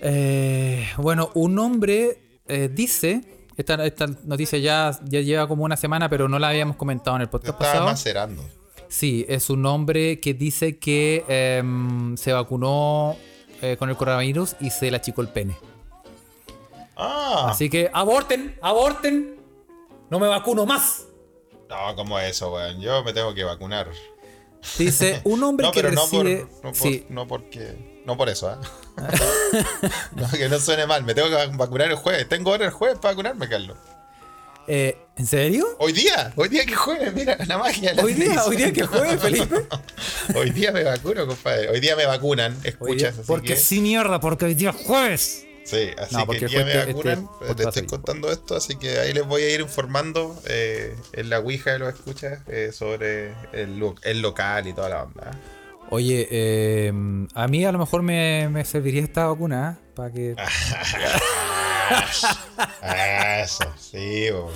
Eh, 0.00 0.88
bueno, 0.96 1.30
un 1.34 1.58
hombre 1.58 2.40
eh, 2.48 2.68
dice, 2.72 3.22
esta, 3.60 3.84
esta 3.86 4.06
noticia 4.24 4.58
ya, 4.58 4.98
ya 5.04 5.20
lleva 5.20 5.46
como 5.48 5.64
una 5.64 5.76
semana, 5.76 6.08
pero 6.08 6.28
no 6.28 6.38
la 6.38 6.48
habíamos 6.48 6.76
comentado 6.76 7.16
en 7.16 7.22
el 7.22 7.28
podcast 7.28 7.54
estaba 7.54 7.70
pasado. 7.72 7.86
macerando. 7.86 8.44
Sí, 8.88 9.24
es 9.28 9.50
un 9.50 9.64
hombre 9.66 10.18
que 10.20 10.34
dice 10.34 10.78
que 10.78 11.24
em, 11.28 12.16
se 12.16 12.32
vacunó 12.32 13.16
eh, 13.62 13.76
con 13.78 13.88
el 13.90 13.96
coronavirus 13.96 14.56
y 14.60 14.70
se 14.70 14.90
le 14.90 14.96
achicó 14.96 15.22
el 15.22 15.28
pene. 15.28 15.56
Ah, 16.96 17.48
Así 17.50 17.70
que 17.70 17.90
aborten, 17.92 18.56
aborten. 18.60 19.36
No 20.10 20.18
me 20.18 20.26
vacuno 20.26 20.66
más. 20.66 21.04
no, 21.68 21.94
¿cómo 21.96 22.18
es 22.18 22.30
eso, 22.32 22.52
weón? 22.52 22.80
Yo 22.80 23.02
me 23.04 23.12
tengo 23.12 23.32
que 23.32 23.44
vacunar. 23.44 23.88
Dice 24.78 25.20
un 25.24 25.42
hombre 25.42 25.66
No, 25.66 25.72
que 25.72 25.82
pero 25.82 25.92
no 25.94 26.06
por, 26.10 26.24
reside. 26.24 26.46
no, 26.56 26.60
por, 26.72 26.74
sí, 26.74 27.06
no 27.08 27.26
porque. 27.26 27.89
No 28.06 28.16
por 28.16 28.28
eso, 28.28 28.48
¿ah? 28.48 28.58
no, 30.16 30.28
que 30.30 30.48
no 30.48 30.58
suene 30.58 30.86
mal. 30.86 31.04
Me 31.04 31.14
tengo 31.14 31.28
que 31.28 31.46
vacunar 31.56 31.90
el 31.90 31.96
jueves. 31.96 32.28
Tengo 32.28 32.50
hora 32.50 32.64
el 32.66 32.70
jueves 32.70 32.98
para 32.98 33.12
vacunarme, 33.12 33.48
Carlos. 33.48 33.76
eh, 34.66 34.96
¿En 35.16 35.26
serio? 35.26 35.66
Hoy 35.78 35.92
día, 35.92 36.32
hoy 36.36 36.48
día 36.48 36.64
que 36.64 36.74
jueves, 36.74 37.12
mira, 37.12 37.36
la 37.46 37.58
magia. 37.58 37.92
la 37.92 38.02
Hoy 38.02 38.14
día, 38.14 38.42
hoy 38.44 38.56
día 38.56 38.72
que 38.72 38.86
juegue, 38.86 39.18
Felipe. 39.18 39.66
Hoy 40.34 40.50
día 40.50 40.72
me 40.72 40.82
vacuno, 40.82 41.26
compadre. 41.26 41.68
Hoy 41.68 41.80
día 41.80 41.94
me 41.94 42.06
vacunan, 42.06 42.58
día- 42.62 42.70
escuchas. 42.70 43.14
porque 43.26 43.48
que, 43.48 43.56
sí, 43.56 43.80
mierda, 43.82 44.18
porque 44.18 44.46
hoy 44.46 44.54
día 44.54 44.70
es 44.70 44.76
jueves. 44.76 45.44
Sí, 45.64 45.90
así 45.98 46.14
No, 46.16 46.26
que 46.26 46.46
día 46.46 46.64
me 46.64 46.72
este- 46.78 46.90
este 46.90 46.92
vacunan. 46.94 47.28
te 47.56 47.62
estoy 47.64 47.86
contando 47.86 48.32
esto, 48.32 48.56
así 48.56 48.76
que 48.76 48.98
ahí 48.98 49.12
les 49.12 49.26
voy 49.26 49.42
a 49.42 49.50
ir 49.50 49.60
informando 49.60 50.40
eh, 50.46 50.96
en 51.12 51.28
la 51.30 51.38
Ouija 51.40 51.72
de 51.72 51.78
los 51.80 51.94
escuchas 51.94 52.40
eh, 52.48 52.70
sobre 52.72 53.34
el, 53.52 53.78
lo- 53.78 53.94
el 54.02 54.22
local 54.22 54.66
y 54.66 54.72
toda 54.72 54.88
la 54.88 55.02
onda. 55.04 55.30
Oye, 55.90 56.28
eh, 56.30 56.92
a 57.34 57.48
mí 57.48 57.64
a 57.64 57.72
lo 57.72 57.78
mejor 57.78 58.02
me, 58.02 58.48
me 58.48 58.64
serviría 58.64 59.02
esta 59.02 59.26
vacuna 59.26 59.78
¿eh? 59.80 59.84
para 59.94 60.12
que. 60.12 60.36
Eso, 63.42 63.64
sí, 63.78 64.30
bo. 64.30 64.50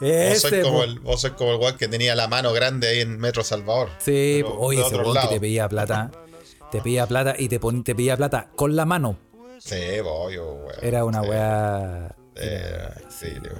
Vos 0.00 0.40
sois 0.40 0.62
como 0.64 0.82
el, 0.82 0.98
vos 0.98 1.20
sois 1.20 1.34
como 1.34 1.52
el 1.52 1.58
guan 1.58 1.76
que 1.76 1.88
tenía 1.88 2.14
la 2.14 2.28
mano 2.28 2.52
grande 2.52 2.88
ahí 2.88 3.00
en 3.00 3.18
Metro 3.18 3.44
Salvador. 3.44 3.88
Sí, 3.98 4.40
Pero 4.42 4.58
oye, 4.58 4.80
ese 4.84 4.96
weón 4.96 5.16
que 5.22 5.28
te 5.28 5.40
pedía 5.40 5.68
plata. 5.68 6.10
Te 6.70 6.80
pedía 6.80 7.06
plata 7.06 7.34
y 7.38 7.48
te, 7.48 7.60
pon- 7.60 7.84
te 7.84 7.94
pedía 7.94 8.16
plata 8.16 8.48
con 8.56 8.74
la 8.74 8.84
mano. 8.84 9.16
Sí, 9.60 10.00
voy, 10.02 10.36
weón. 10.38 10.72
Era 10.82 11.04
una 11.04 11.22
Sí. 11.22 11.28
weá. 11.28 12.14
Eh, 12.36 12.88
sí, 13.08 13.28
digo. 13.30 13.54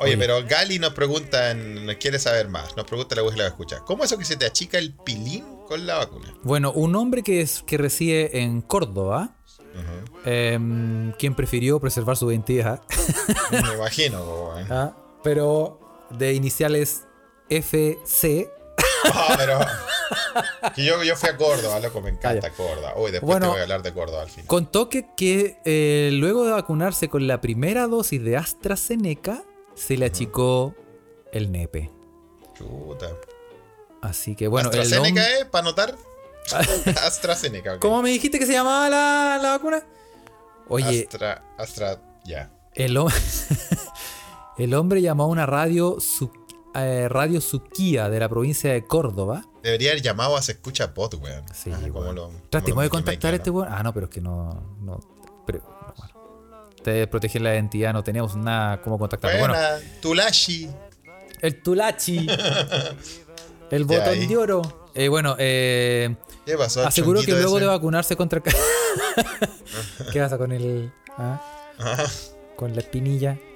Oye, 0.00 0.14
Oye. 0.14 0.18
pero 0.18 0.46
Gali 0.46 0.78
nos 0.78 0.92
pregunta, 0.92 1.56
quiere 1.98 2.18
saber 2.18 2.48
más, 2.48 2.76
nos 2.76 2.86
pregunta 2.86 3.16
la 3.16 3.22
voz 3.22 3.32
que 3.34 3.40
la 3.40 3.46
escucha. 3.48 3.78
¿Cómo 3.86 4.04
es 4.04 4.10
eso 4.12 4.18
que 4.18 4.26
se 4.26 4.36
te 4.36 4.44
achica 4.46 4.78
el 4.78 4.92
pilín 4.92 5.44
con 5.68 5.86
la 5.86 5.98
vacuna? 5.98 6.34
Bueno, 6.42 6.72
un 6.72 6.96
hombre 6.96 7.22
que, 7.22 7.40
es, 7.40 7.62
que 7.62 7.76
reside 7.78 8.40
en 8.40 8.60
Córdoba, 8.62 9.36
em, 10.24 11.12
quien 11.12 11.34
prefirió 11.34 11.78
preservar 11.78 12.16
su 12.16 12.30
identidad, 12.30 12.82
Me 13.50 13.58
imagino. 13.74 14.50
¿ah? 14.70 14.92
pero 15.22 15.78
de 16.10 16.32
iniciales 16.34 17.04
FC. 17.48 18.50
Ah, 19.12 19.34
pero. 19.36 19.58
Que 20.74 20.84
yo, 20.84 21.02
yo 21.02 21.16
fui 21.16 21.28
a 21.28 21.36
Córdoba, 21.36 21.80
loco, 21.80 22.00
me 22.00 22.10
encanta 22.10 22.50
Córdoba. 22.50 22.94
Uy, 22.96 23.10
después 23.10 23.28
Bueno, 23.28 23.46
te 23.46 23.50
voy 23.52 23.58
a 23.60 23.62
hablar 23.64 23.82
de 23.82 23.92
Córdoba 23.92 24.22
al 24.22 24.28
final. 24.30 24.46
Contó 24.46 24.88
que, 24.88 25.06
que, 25.16 25.58
eh, 25.64 26.10
luego 26.12 26.44
de 26.44 26.52
vacunarse 26.52 27.08
con 27.08 27.26
la 27.26 27.40
primera 27.40 27.86
dosis 27.86 28.22
de 28.22 28.36
AstraZeneca, 28.36 29.42
se 29.74 29.96
le 29.96 30.06
achicó 30.06 30.74
el 31.32 31.52
nepe. 31.52 31.90
Chuta. 32.56 33.10
Así 34.02 34.34
que 34.36 34.48
bueno, 34.48 34.70
el 34.70 34.80
AstraZeneca, 34.80 35.22
hom- 35.22 35.42
¿eh? 35.42 35.44
Para 35.50 35.62
anotar. 35.66 35.96
AstraZeneca, 37.04 37.74
ok. 37.74 37.80
¿Cómo 37.80 38.02
me 38.02 38.10
dijiste 38.10 38.38
que 38.38 38.46
se 38.46 38.52
llamaba 38.52 38.88
la, 38.88 39.38
la 39.42 39.50
vacuna? 39.50 39.82
Oye, 40.68 41.02
Astra, 41.10 41.42
Astra, 41.58 42.00
ya. 42.24 42.50
el, 42.74 42.96
hom- 42.96 43.12
el 44.58 44.74
hombre 44.74 45.00
llamó 45.02 45.24
a 45.24 45.26
una 45.26 45.46
radio, 45.46 45.98
su- 46.00 46.30
eh, 46.74 47.08
radio 47.08 47.40
Suquía 47.40 48.08
de 48.08 48.20
la 48.20 48.28
provincia 48.28 48.72
de 48.72 48.84
Córdoba. 48.86 49.44
Debería 49.62 49.90
haber 49.90 50.02
llamado 50.02 50.36
a 50.36 50.42
Se 50.42 50.52
Escucha 50.52 50.94
Pod, 50.94 51.14
weón. 51.14 51.44
Sí, 51.54 51.70
Ah, 51.74 51.80
como 51.92 52.12
lo- 52.12 52.30
de 52.82 52.88
contactar 52.90 53.32
a 53.34 53.36
este 53.36 53.50
weón. 53.50 53.68
Ah, 53.70 53.82
no, 53.82 53.92
pero 53.92 54.06
es 54.06 54.10
que 54.12 54.20
no. 54.20 54.76
no 54.80 55.00
pero, 55.46 55.58
no, 55.60 55.94
bueno. 55.96 56.14
Ustedes 56.76 57.08
protegen 57.08 57.42
la 57.42 57.54
identidad, 57.54 57.92
no 57.92 58.04
teníamos 58.04 58.36
nada 58.36 58.80
como. 58.80 58.96
Buena, 58.98 59.18
Bueno, 59.38 59.54
Tulashi. 60.00 60.70
el 61.40 61.62
Tulachi. 61.62 62.26
el 63.70 63.84
botón 63.84 64.26
de 64.28 64.36
oro. 64.36 64.88
Eh, 64.94 65.08
bueno, 65.08 65.36
eh, 65.38 66.16
¿Qué 66.44 66.56
pasó? 66.56 66.84
aseguró 66.86 67.20
que 67.22 67.32
luego 67.32 67.56
ese? 67.58 67.60
de 67.60 67.66
vacunarse 67.66 68.16
contra. 68.16 68.40
¿Qué 70.12 70.20
pasa 70.20 70.38
con 70.38 70.52
el. 70.52 70.92
ah? 71.16 71.40
Ajá. 71.78 72.04
con 72.56 72.74
la 72.74 72.80
espinilla. 72.80 73.38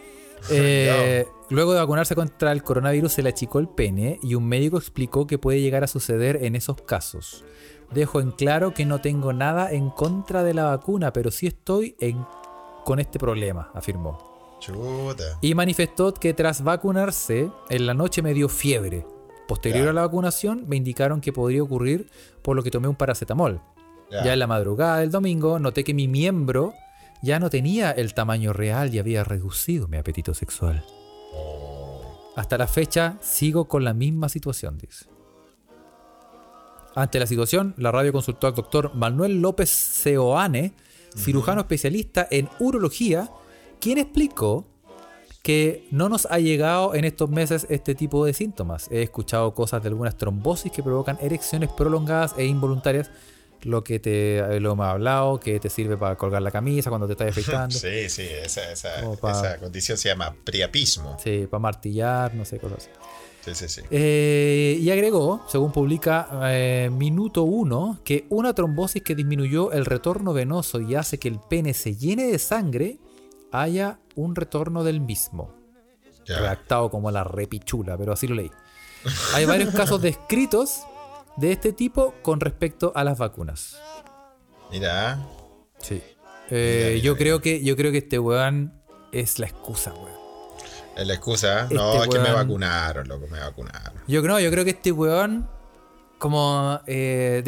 Eh, 0.50 1.24
luego 1.50 1.72
de 1.72 1.78
vacunarse 1.78 2.16
contra 2.16 2.50
el 2.50 2.64
coronavirus 2.64 3.12
se 3.12 3.22
le 3.22 3.28
achicó 3.28 3.60
el 3.60 3.68
pene 3.68 4.18
y 4.24 4.34
un 4.34 4.44
médico 4.48 4.76
explicó 4.76 5.24
que 5.24 5.38
puede 5.38 5.60
llegar 5.60 5.84
a 5.84 5.86
suceder 5.86 6.42
en 6.42 6.56
esos 6.56 6.82
casos. 6.82 7.44
Dejo 7.92 8.20
en 8.20 8.32
claro 8.32 8.74
que 8.74 8.84
no 8.84 9.00
tengo 9.00 9.32
nada 9.32 9.70
en 9.70 9.90
contra 9.90 10.42
de 10.42 10.52
la 10.52 10.64
vacuna, 10.64 11.12
pero 11.12 11.30
sí 11.30 11.46
estoy 11.46 11.94
en- 12.00 12.26
con 12.84 12.98
este 12.98 13.20
problema, 13.20 13.70
afirmó. 13.72 14.58
Chuta. 14.58 15.38
Y 15.40 15.54
manifestó 15.54 16.12
que 16.12 16.34
tras 16.34 16.64
vacunarse, 16.64 17.48
en 17.70 17.86
la 17.86 17.94
noche 17.94 18.20
me 18.20 18.34
dio 18.34 18.48
fiebre. 18.48 19.06
Posterior 19.52 19.88
a 19.88 19.92
la 19.92 20.00
vacunación, 20.00 20.64
me 20.66 20.76
indicaron 20.76 21.20
que 21.20 21.30
podría 21.30 21.62
ocurrir 21.62 22.08
por 22.40 22.56
lo 22.56 22.62
que 22.62 22.70
tomé 22.70 22.88
un 22.88 22.94
paracetamol. 22.94 23.60
Ya. 24.10 24.24
Ya 24.24 24.32
en 24.32 24.38
la 24.38 24.46
madrugada 24.46 25.00
del 25.00 25.10
domingo 25.10 25.58
noté 25.58 25.84
que 25.84 25.92
mi 25.92 26.08
miembro 26.08 26.72
ya 27.22 27.38
no 27.38 27.50
tenía 27.50 27.90
el 27.90 28.14
tamaño 28.14 28.54
real 28.54 28.94
y 28.94 28.98
había 28.98 29.24
reducido 29.24 29.88
mi 29.88 29.98
apetito 29.98 30.32
sexual. 30.32 30.82
Oh. 31.34 32.32
Hasta 32.34 32.56
la 32.56 32.66
fecha 32.66 33.18
sigo 33.20 33.68
con 33.68 33.84
la 33.84 33.92
misma 33.92 34.30
situación, 34.30 34.78
dice. 34.78 35.04
Ante 36.94 37.20
la 37.20 37.26
situación, 37.26 37.74
la 37.76 37.92
radio 37.92 38.10
consultó 38.10 38.46
al 38.46 38.54
doctor 38.54 38.94
Manuel 38.94 39.42
López 39.42 39.68
Seoane, 39.68 40.72
cirujano 41.14 41.60
especialista 41.60 42.26
en 42.30 42.48
urología, 42.58 43.28
quien 43.80 43.98
explicó 43.98 44.71
que 45.42 45.88
no 45.90 46.08
nos 46.08 46.26
ha 46.26 46.38
llegado 46.38 46.94
en 46.94 47.04
estos 47.04 47.28
meses 47.28 47.66
este 47.68 47.94
tipo 47.94 48.24
de 48.24 48.32
síntomas. 48.32 48.88
He 48.90 49.02
escuchado 49.02 49.52
cosas 49.54 49.82
de 49.82 49.88
algunas 49.88 50.16
trombosis 50.16 50.70
que 50.70 50.82
provocan 50.82 51.18
erecciones 51.20 51.70
prolongadas 51.70 52.34
e 52.38 52.46
involuntarias, 52.46 53.10
lo 53.62 53.82
que 53.82 53.98
te 53.98 54.38
eh, 54.38 54.60
lo 54.60 54.72
hemos 54.72 54.86
hablado, 54.86 55.40
que 55.40 55.58
te 55.58 55.68
sirve 55.68 55.96
para 55.96 56.16
colgar 56.16 56.42
la 56.42 56.52
camisa 56.52 56.90
cuando 56.90 57.08
te 57.08 57.12
estás 57.12 57.28
afeitando. 57.30 57.76
Sí, 57.76 58.08
sí, 58.08 58.22
esa, 58.22 58.72
esa, 58.72 59.58
condición 59.58 59.98
se 59.98 60.08
llama 60.08 60.34
priapismo. 60.44 61.16
Sí, 61.22 61.46
para 61.50 61.60
martillar, 61.60 62.34
no 62.34 62.44
sé, 62.44 62.58
cosas 62.58 62.78
así. 62.78 62.90
Sí, 63.44 63.54
sí, 63.56 63.68
sí. 63.68 63.82
Eh, 63.90 64.78
y 64.80 64.90
agregó, 64.90 65.44
según 65.48 65.72
publica 65.72 66.28
eh, 66.44 66.88
Minuto 66.92 67.42
1, 67.42 68.02
que 68.04 68.26
una 68.28 68.54
trombosis 68.54 69.02
que 69.02 69.16
disminuyó 69.16 69.72
el 69.72 69.84
retorno 69.84 70.32
venoso 70.32 70.80
y 70.80 70.94
hace 70.94 71.18
que 71.18 71.26
el 71.26 71.40
pene 71.40 71.74
se 71.74 71.96
llene 71.96 72.28
de 72.28 72.38
sangre, 72.38 72.98
haya 73.52 73.98
un 74.14 74.34
retorno 74.34 74.82
del 74.84 75.00
mismo. 75.00 75.54
Ya. 76.24 76.38
Redactado 76.38 76.90
como 76.90 77.10
la 77.10 77.24
repichula, 77.24 77.96
pero 77.98 78.12
así 78.12 78.26
lo 78.28 78.34
leí. 78.34 78.50
Hay 79.34 79.44
varios 79.44 79.74
casos 79.74 80.00
descritos 80.00 80.82
de 81.36 81.52
este 81.52 81.72
tipo 81.72 82.14
con 82.22 82.40
respecto 82.40 82.92
a 82.94 83.04
las 83.04 83.18
vacunas. 83.18 83.76
Mira, 84.70 85.18
Sí. 85.78 86.00
Eh, 86.50 86.90
Mira, 86.94 87.02
yo 87.04 87.12
mira, 87.12 87.18
creo 87.24 87.40
que 87.40 87.64
yo 87.64 87.76
creo 87.76 87.90
que 87.92 87.98
este 87.98 88.18
weón 88.18 88.72
es 89.10 89.38
la 89.38 89.46
excusa, 89.46 89.92
weón. 89.94 90.12
es 90.96 91.06
la 91.06 91.14
excusa. 91.14 91.66
No, 91.70 91.94
Este 91.94 92.04
es 92.04 92.08
que 92.10 92.18
me 92.20 92.32
vacunaron, 92.32 93.08
loco, 93.08 93.26
me 93.28 93.40
vacunaron. 93.40 94.00
Yo 94.06 94.22
creo, 94.22 94.38
yo 94.38 94.50
creo 94.50 94.64
que 94.64 94.70
este 94.70 94.92
weón, 94.92 95.48
como 96.18 96.80
eh, 96.86 97.42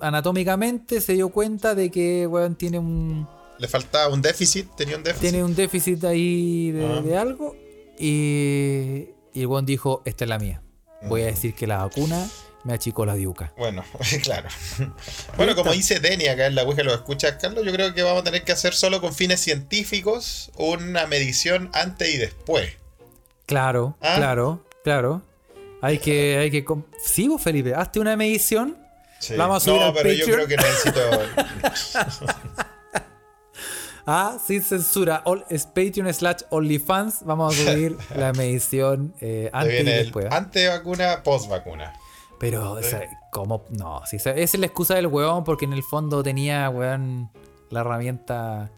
anatómicamente, 0.00 1.00
se 1.00 1.12
dio 1.14 1.28
cuenta 1.28 1.74
de 1.74 1.90
que 1.90 2.26
weón 2.26 2.54
tiene 2.54 2.78
un 2.78 3.28
Le 3.58 3.68
faltaba 3.68 4.12
un 4.12 4.22
déficit, 4.22 4.68
tenía 4.76 4.96
un 4.96 5.02
déficit. 5.02 5.20
tiene 5.30 5.44
un 5.44 5.54
déficit 5.54 6.04
ahí 6.04 6.70
de, 6.72 6.86
Ah. 6.86 7.00
de 7.00 7.16
algo 7.18 7.56
y, 7.98 9.08
y 9.34 9.40
el 9.40 9.46
weón 9.46 9.66
dijo, 9.66 10.02
esta 10.04 10.24
es 10.24 10.28
la 10.28 10.38
mía. 10.38 10.62
Voy 11.02 11.22
a 11.22 11.26
Mm. 11.26 11.28
decir 11.30 11.54
que 11.54 11.66
la 11.66 11.78
vacuna 11.78 12.28
me 12.64 12.74
achicó 12.74 13.04
la 13.06 13.14
diuca. 13.14 13.52
Bueno, 13.56 13.84
claro. 14.22 14.48
Bueno, 15.36 15.54
como 15.54 15.72
dice 15.72 16.00
Denny 16.00 16.26
acá 16.26 16.46
en 16.46 16.54
la 16.54 16.64
web 16.64 16.76
que 16.76 16.84
lo 16.84 16.92
escucha, 16.94 17.38
Carlos, 17.38 17.64
yo 17.64 17.72
creo 17.72 17.94
que 17.94 18.02
vamos 18.02 18.20
a 18.22 18.24
tener 18.24 18.44
que 18.44 18.52
hacer 18.52 18.74
solo 18.74 19.00
con 19.00 19.14
fines 19.14 19.40
científicos 19.40 20.50
una 20.56 21.06
medición 21.06 21.70
antes 21.72 22.12
y 22.14 22.16
después. 22.18 22.72
Claro, 23.46 23.96
Ah. 24.00 24.14
claro, 24.16 24.64
claro. 24.84 25.22
Hay 25.80 25.98
que, 25.98 26.36
hay 26.38 26.50
que... 26.50 26.64
Sí, 27.04 27.28
vos, 27.28 27.40
Felipe, 27.40 27.74
hazte 27.74 28.00
una 28.00 28.16
medición. 28.16 28.76
Sí. 29.20 29.34
La 29.36 29.46
vamos 29.46 29.62
a 29.62 29.64
subir 29.64 29.80
no, 29.80 29.86
al 29.88 29.92
pero 29.94 30.12
yo 30.12 30.24
creo 30.26 30.46
que 30.48 30.56
necesito. 30.56 31.00
Ah, 34.10 34.38
sin 34.42 34.62
censura. 34.62 35.20
All, 35.26 35.44
es 35.50 35.66
Patreon 35.66 36.12
slash 36.14 36.38
OnlyFans. 36.48 37.24
Vamos 37.26 37.54
a 37.54 37.62
subir 37.72 37.94
la 38.16 38.32
medición 38.32 39.12
eh, 39.20 39.50
Te 39.52 39.56
antes 39.58 39.80
y 39.80 39.84
después. 39.84 40.26
¿ah? 40.30 40.36
antes 40.38 40.66
vacuna, 40.68 41.22
post 41.22 41.50
vacuna. 41.50 41.92
Pero, 42.40 42.72
o 42.72 42.82
sea, 42.82 43.02
¿cómo? 43.32 43.64
No, 43.70 44.00
sí, 44.06 44.16
esa 44.16 44.30
es 44.30 44.58
la 44.58 44.64
excusa 44.66 44.94
del 44.94 45.08
weón 45.08 45.44
porque 45.44 45.66
en 45.66 45.72
el 45.74 45.82
fondo 45.82 46.22
tenía, 46.22 46.70
weón, 46.70 47.30
la 47.68 47.80
herramienta. 47.80 48.70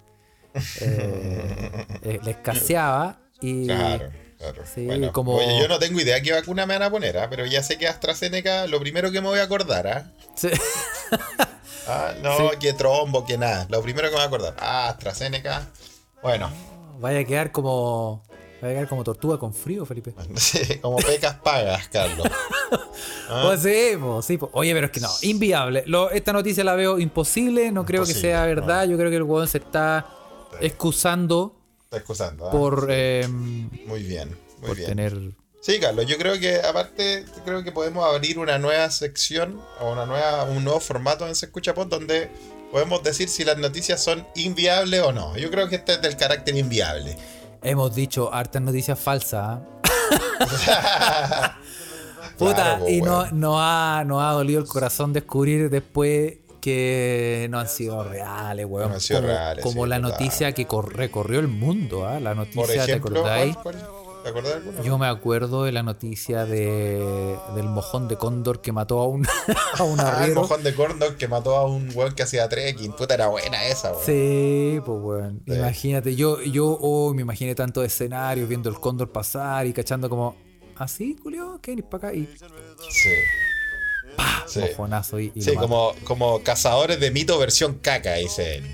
eh, 0.81 1.87
eh, 2.03 2.21
le 2.25 2.31
escaseaba 2.33 3.19
y. 3.41 3.67
Claro, 3.67 4.11
claro. 4.39 4.63
Sí, 4.75 4.87
Bueno, 4.87 5.13
como- 5.13 5.37
Oye, 5.37 5.61
yo 5.61 5.69
no 5.69 5.79
tengo 5.79 6.01
idea 6.01 6.21
qué 6.23 6.33
vacuna 6.33 6.67
me 6.67 6.75
van 6.75 6.83
a 6.83 6.91
poner, 6.91 7.19
¿ah? 7.19 7.29
pero 7.31 7.47
ya 7.47 7.63
sé 7.63 7.79
que 7.79 7.87
AstraZeneca, 7.87 8.67
lo 8.67 8.81
primero 8.81 9.13
que 9.13 9.21
me 9.21 9.29
voy 9.29 9.39
a 9.39 9.45
acordar, 9.45 9.87
¿ah? 9.87 10.11
Sí. 10.35 10.49
Ah, 11.91 12.15
no, 12.23 12.37
Sí. 12.51 12.57
que 12.61 12.73
trombo, 12.73 13.25
que 13.25 13.37
nada. 13.39 13.67
Lo 13.71 13.83
primero 13.83 14.09
que 14.09 14.13
me 14.13 14.17
voy 14.17 14.25
a 14.25 14.27
acordar. 14.27 14.57
Ah, 14.59 14.89
AstraZeneca. 14.89 15.69
Bueno, 16.23 16.51
Vaya 17.01 17.21
a 17.21 17.25
quedar 17.25 17.51
como. 17.51 18.23
Vaya 18.61 18.73
a 18.73 18.77
quedar 18.77 18.89
como 18.89 19.05
tortuga 19.05 19.39
con 19.39 19.55
frío, 19.55 19.87
Felipe. 19.87 20.13
sí, 20.37 20.79
como 20.81 20.99
pecas 20.99 21.37
pagas, 21.37 21.89
Carlos. 21.89 22.27
Ah. 23.33 23.43
Pues 23.47 23.63
sí, 23.63 23.97
pues, 24.01 24.25
sí, 24.27 24.37
pues. 24.39 24.51
Oye, 24.55 24.73
pero 24.75 24.87
es 24.87 24.93
que 24.93 25.01
no, 25.01 25.09
inviable. 25.23 25.85
Lo- 25.87 26.11
esta 26.11 26.33
noticia 26.33 26.63
la 26.65 26.75
veo 26.75 26.99
imposible, 26.99 27.71
no 27.73 27.85
creo 27.87 28.05
que 28.05 28.13
sea 28.13 28.45
verdad. 28.45 28.85
no. 28.87 28.91
Yo 28.93 28.97
creo 28.99 29.09
que 29.11 29.17
el 29.17 29.23
weón 29.23 29.47
se 29.49 29.59
está 29.59 30.07
excusando 30.61 31.55
Está 31.85 31.97
excusando, 31.99 32.49
¿ah? 32.49 32.51
por, 32.51 32.87
eh, 32.91 33.27
Muy 33.29 34.03
bien, 34.03 34.37
muy 34.59 34.69
por 34.69 34.77
bien. 34.77 34.89
tener. 34.89 35.19
Sí, 35.61 35.79
Carlos, 35.79 36.07
yo 36.07 36.17
creo 36.17 36.39
que 36.41 36.57
aparte, 36.63 37.25
creo 37.45 37.63
que 37.63 37.71
podemos 37.71 38.05
abrir 38.05 38.39
una 38.39 38.59
nueva 38.59 38.89
sección 38.91 39.61
o 39.81 39.93
una 39.93 40.07
nueva, 40.07 40.45
un 40.45 40.65
nuevo 40.65 40.81
formato 40.81 41.27
en 41.29 41.35
Se 41.35 41.47
Escucha 41.47 41.75
Pod 41.75 41.89
donde 41.89 42.31
podemos 42.73 43.03
decir 43.03 43.29
si 43.29 43.45
las 43.45 43.59
noticias 43.59 44.03
son 44.03 44.27
inviables 44.37 45.01
o 45.03 45.13
no. 45.13 45.37
Yo 45.37 45.51
creo 45.51 45.69
que 45.69 45.77
este 45.77 45.93
es 45.95 46.03
del 46.03 46.17
carácter 46.17 46.57
inviable. 46.57 47.15
Hemos 47.63 47.95
dicho 47.95 48.33
hartas 48.33 48.63
noticias 48.63 48.99
falsas. 48.99 49.59
¿ah? 49.61 49.63
Puta, 52.39 52.55
Claro, 52.55 52.89
y 52.89 53.03
no, 53.03 53.27
no, 53.33 53.61
ha, 53.61 54.03
no 54.07 54.27
ha 54.27 54.33
dolido 54.33 54.61
el 54.61 54.67
corazón 54.67 55.13
descubrir 55.13 55.69
después 55.69 56.39
que 56.63 57.49
no 57.51 57.59
han 57.59 57.69
sido 57.69 58.03
reales, 58.03 58.65
weón. 58.67 58.89
No 58.89 58.95
han 58.95 59.01
sido 59.01 59.21
como 59.21 59.29
reales, 59.33 59.63
como 59.63 59.85
sí, 59.85 59.89
la 59.91 59.99
noticia 59.99 60.53
que 60.53 60.67
cor- 60.67 60.95
recorrió 60.97 61.39
el 61.41 61.49
mundo, 61.49 62.07
¿ah? 62.07 62.19
La 62.19 62.31
Por 62.35 62.47
noticia, 62.47 62.85
¿te 62.87 62.93
ejemplo, 62.93 63.19
acordáis? 63.21 63.57
¿cuál- 63.57 63.77
cuál? 63.77 64.00
¿Te 64.23 64.29
acuerdas 64.29 64.53
de 64.53 64.59
alguno? 64.59 64.83
Yo 64.83 64.99
me 64.99 65.07
acuerdo 65.07 65.65
de 65.65 65.73
la 65.73 65.83
noticia 65.83 66.45
de, 66.45 67.37
del 67.55 67.69
mojón 67.69 68.09
de 68.09 68.17
cóndor 68.17 68.61
que 68.61 68.73
mató 68.73 69.01
a 69.01 69.07
un, 69.07 69.27
a 69.79 69.83
un 69.83 70.01
Ah, 70.01 70.25
el 70.27 70.35
mojón 70.35 70.63
de 70.63 70.75
Corndor 70.75 71.17
que 71.17 71.29
mató 71.29 71.57
a 71.57 71.67
un 71.67 71.91
weón 71.95 72.15
que 72.15 72.23
hacía 72.23 72.49
trekking. 72.49 72.93
Puta, 72.93 73.15
era 73.15 73.29
buena 73.29 73.65
esa, 73.67 73.93
weón. 73.93 74.05
Sí, 74.05 74.81
pues 74.85 74.99
weón. 75.01 75.43
Sí. 75.47 75.55
Imagínate, 75.55 76.17
yo, 76.17 76.41
yo 76.43 76.67
oh, 76.81 77.15
me 77.15 77.23
imaginé 77.23 77.55
tantos 77.55 77.85
escenarios 77.85 78.49
viendo 78.49 78.69
el 78.69 78.79
cóndor 78.79 79.11
pasar 79.11 79.67
y 79.67 79.73
cachando 79.73 80.11
como, 80.11 80.37
así, 80.77 81.17
Julio, 81.23 81.59
¿qué 81.63 81.73
venís 81.73 81.85
para 81.87 82.09
acá? 82.09 82.17
Y 82.17 82.29
Sí. 82.91 83.11
Sí, 84.47 84.61
mojonazo 84.61 85.21
y, 85.21 85.33
y 85.35 85.43
Sí, 85.43 85.55
como, 85.55 85.95
como 86.05 86.43
cazadores 86.43 86.99
de 86.99 87.11
mito 87.11 87.39
versión 87.39 87.75
caca, 87.75 88.15
dice 88.15 88.57
él. 88.57 88.65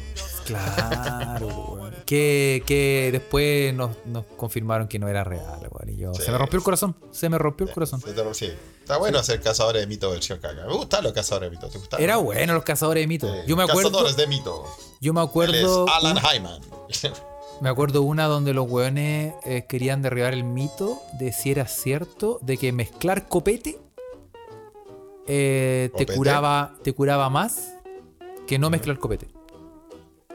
Claro, 0.47 1.47
weón. 1.73 1.86
Que, 2.07 2.63
que 2.67 3.09
después 3.11 3.75
nos, 3.75 3.97
nos 4.07 4.25
confirmaron 4.37 4.87
que 4.87 4.99
no 5.01 5.09
era 5.09 5.25
real, 5.25 5.59
weón. 5.73 5.89
Y 5.89 5.97
yo, 5.97 6.15
Sí. 6.15 6.23
se 6.23 6.31
me 6.31 6.39
rompió 6.39 6.57
el 6.59 6.63
corazón, 6.65 6.95
se 7.11 7.29
me 7.29 7.37
rompió 7.37 7.67
el 7.67 7.73
corazón. 7.73 8.01
Sí, 8.01 8.11
te- 8.15 8.35
sí. 8.35 8.53
Está 8.81 8.97
bueno 8.99 9.21
ser 9.25 9.41
cazadores 9.41 9.83
de 9.83 9.89
mito 9.89 10.09
versión 10.11 10.39
caca. 10.39 10.65
Me 10.67 10.73
gustan 10.73 11.03
los 11.03 11.13
cazadores 11.13 11.51
de 11.51 11.57
mito. 11.57 11.69
¿Te 11.69 11.79
gustan? 11.79 12.01
Era 12.01 12.19
bueno 12.19 12.55
los 12.55 12.63
cazadores 12.63 13.03
de 13.03 13.09
mitos. 13.09 13.31
Yo 13.49 13.57
me 13.57 13.65
acuerdo, 13.65 13.91
Cazadores 13.91 14.17
de 14.17 14.27
mito. 14.29 14.65
yo 15.01 15.13
me 15.13 15.21
acuerdo, 15.21 15.87
Alan 15.89 16.17
Hyman. 16.19 16.61
me 17.61 17.69
acuerdo 17.69 18.03
una 18.03 18.27
donde 18.27 18.55
los 18.55 18.71
weones 18.71 19.35
eh, 19.45 19.67
querían 19.69 20.01
derribar 20.03 20.33
el 20.33 20.45
mito 20.45 21.01
de 21.19 21.33
si 21.33 21.51
era 21.51 21.67
cierto 21.67 22.39
de 22.43 22.57
que 22.57 22.71
mezclar 22.71 23.27
copete 23.27 23.81
eh, 25.27 25.87
te 25.97 26.05
¿Copete? 26.05 26.15
curaba, 26.17 26.75
te 26.85 26.93
curaba 26.93 27.29
más 27.31 27.73
que 28.47 28.59
no 28.61 28.71
mezclar 28.71 28.99
copete. 29.01 29.29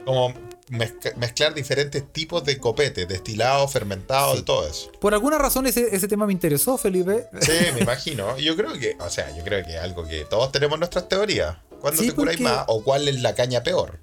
Como 0.04 0.34
mezclar 0.72 1.54
diferentes 1.54 2.12
tipos 2.12 2.44
de 2.44 2.58
copete, 2.58 3.06
destilado, 3.06 3.66
fermentado, 3.68 4.34
de 4.34 4.42
todo 4.42 4.66
eso. 4.66 4.90
Por 5.00 5.14
alguna 5.14 5.38
razón 5.38 5.66
ese, 5.66 5.94
ese 5.94 6.08
tema 6.08 6.26
me 6.26 6.32
interesó, 6.32 6.78
Felipe. 6.78 7.26
Sí, 7.40 7.52
me 7.74 7.80
imagino. 7.82 8.36
Yo 8.38 8.56
creo 8.56 8.72
que, 8.74 8.96
o 9.00 9.10
sea, 9.10 9.34
yo 9.36 9.44
creo 9.44 9.64
que 9.64 9.74
es 9.76 9.80
algo 9.80 10.06
que 10.06 10.24
todos 10.24 10.50
tenemos 10.52 10.78
nuestras 10.78 11.08
teorías. 11.08 11.56
¿Cuándo 11.80 12.00
Sí, 12.02 12.08
te 12.08 12.14
curáis 12.14 12.38
porque- 12.38 12.52
más 12.54 12.64
o 12.68 12.82
cuál 12.82 13.08
es 13.08 13.20
la 13.20 13.34
caña 13.34 13.62
peor? 13.62 14.00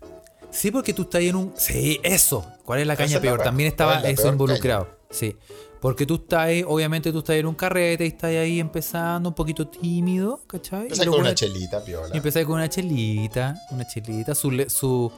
Sí, 0.51 0.72
porque 0.72 0.93
tú 0.93 1.03
estás 1.03 1.22
en 1.22 1.36
un. 1.36 1.53
Sí, 1.57 1.99
eso. 2.03 2.45
¿Cuál 2.65 2.80
es 2.82 2.88
la 2.88 2.95
caña 2.95 3.15
la 3.17 3.22
peor? 3.22 3.41
También 3.43 3.70
¿Cuál 3.76 3.89
estaba 3.97 4.09
eso 4.09 4.22
peor 4.24 4.34
involucrado. 4.34 4.89
Sí. 5.09 5.36
Porque 5.80 6.05
tú 6.05 6.15
estás 6.15 6.39
ahí, 6.41 6.63
obviamente 6.67 7.11
tú 7.11 7.20
estás 7.20 7.38
en 7.38 7.45
un 7.45 7.55
carrete 7.55 8.03
y 8.03 8.09
estás 8.09 8.32
ahí 8.32 8.59
empezando 8.59 9.30
un 9.30 9.36
poquito 9.36 9.65
tímido, 9.67 10.41
¿cachai? 10.45 10.89
Los 10.89 10.99
con 11.05 11.22
una 11.22 11.34
chelita, 11.34 11.82
piola. 11.86 12.09
Y 12.13 12.17
empecé 12.17 12.43
con 12.43 12.55
una 12.55 12.67
chelita, 12.67 13.55
una 13.72 13.88
chelita, 13.88 14.36
su 14.36 14.51
su 14.67 15.09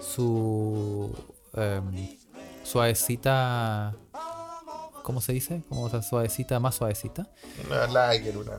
su 0.00 1.10
em, 1.54 2.16
suavecita 2.62 3.94
¿cómo 5.02 5.20
se 5.20 5.32
dice? 5.32 5.62
Como 5.68 5.88
esa 5.88 6.02
suavecita, 6.02 6.60
más 6.60 6.76
suavecita. 6.76 7.26
Una 7.66 7.86
Lager, 7.88 8.36
una, 8.36 8.52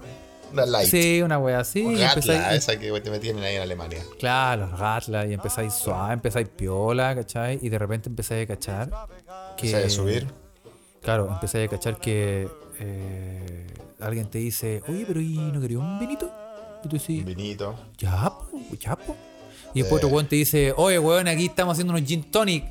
una 0.52 0.66
light. 0.66 0.89
Sí, 0.89 1.22
una 1.22 1.39
wea 1.39 1.60
así. 1.60 1.82
Un 1.82 1.98
Gatla, 1.98 2.54
esa 2.56 2.78
que 2.78 2.92
te 3.00 3.20
tienen 3.20 3.44
ahí 3.44 3.56
en 3.56 3.62
Alemania. 3.62 4.04
Claro, 4.20 4.68
los 4.68 4.80
gatlas, 4.80 5.28
y 5.30 5.34
empezáis 5.34 5.74
suave, 5.74 6.14
empezáis 6.14 6.50
piola, 6.50 7.16
¿cachai? 7.16 7.60
Y 7.62 7.70
de 7.70 7.80
repente 7.80 8.10
empezáis 8.10 8.44
a 8.44 8.48
cachar 8.48 8.89
que. 9.56 9.76
A 9.76 9.89
subir. 9.89 10.28
Claro, 11.02 11.32
empezáis 11.32 11.68
a 11.68 11.72
cachar 11.72 11.98
que 12.00 12.48
eh, 12.80 13.68
alguien 14.00 14.30
te 14.30 14.39
dice, 14.39 14.84
oye, 14.88 15.06
pero 15.08 15.20
¿y 15.20 15.38
no 15.38 15.60
quería 15.62 15.80
un 15.80 16.00
vinito? 16.00 16.30
Y 16.84 16.88
tú 16.89 16.98
Un 16.98 17.26
vinito. 17.26 17.76
ya, 17.98 18.30
po, 18.30 18.50
ya, 18.80 18.96
po. 18.96 19.16
Y 19.74 19.82
después 19.82 20.03
otro 20.03 20.13
weón 20.15 20.28
te 20.28 20.36
dice, 20.36 20.74
oye, 20.76 20.99
weón, 20.99 21.28
aquí 21.28 21.45
estamos 21.45 21.74
haciendo 21.74 21.93
unos 21.93 22.07
gin 22.07 22.24
tonic. 22.30 22.65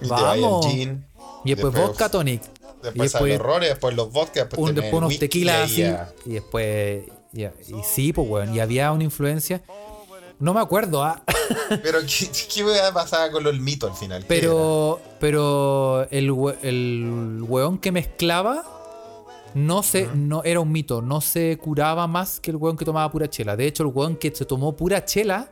Y 0.00 0.02
te 0.02 0.08
Vamos. 0.08 0.66
gin. 0.66 1.04
Y 1.44 1.54
después 1.54 1.74
vodka 1.74 2.08
tonic. 2.08 2.42
Después 2.82 2.94
y 2.94 3.00
después 3.02 3.38
los 3.38 3.60
después 3.60 3.94
los 3.96 4.12
vodka, 4.12 4.40
después, 4.44 4.68
un- 4.68 4.74
después 4.74 4.94
unos 4.94 5.18
tequilas 5.18 5.70
y 5.70 5.82
así. 5.82 5.96
Y 6.26 6.30
después. 6.34 7.04
Y, 7.32 7.42
y 7.44 7.50
sí, 7.84 8.12
pues, 8.12 8.28
weón. 8.28 8.54
Y 8.54 8.60
había 8.60 8.92
una 8.92 9.04
influencia. 9.04 9.62
No 10.38 10.54
me 10.54 10.60
acuerdo, 10.60 11.02
¿ah? 11.02 11.20
Pero 11.82 11.98
¿qué, 12.02 12.28
qué 12.54 12.64
pasaba 12.94 13.30
con 13.32 13.42
los 13.42 13.58
mitos 13.58 13.90
al 13.90 13.96
final? 13.96 14.20
¿Qué 14.22 14.26
Pero, 14.28 15.00
pero 15.18 16.06
el, 16.10 16.32
el 16.62 17.42
weón 17.48 17.78
que 17.78 17.90
mezclaba 17.90 18.62
no 19.54 19.82
se, 19.82 20.06
no 20.14 20.44
era 20.44 20.60
un 20.60 20.70
mito, 20.70 21.02
no 21.02 21.20
se 21.20 21.58
curaba 21.58 22.06
más 22.06 22.38
que 22.38 22.50
el 22.52 22.56
weón 22.56 22.76
que 22.76 22.84
tomaba 22.84 23.10
pura 23.10 23.28
chela. 23.28 23.56
De 23.56 23.66
hecho, 23.66 23.82
el 23.82 23.88
weón 23.92 24.14
que 24.16 24.32
se 24.32 24.44
tomó 24.44 24.76
pura 24.76 25.04
chela 25.04 25.50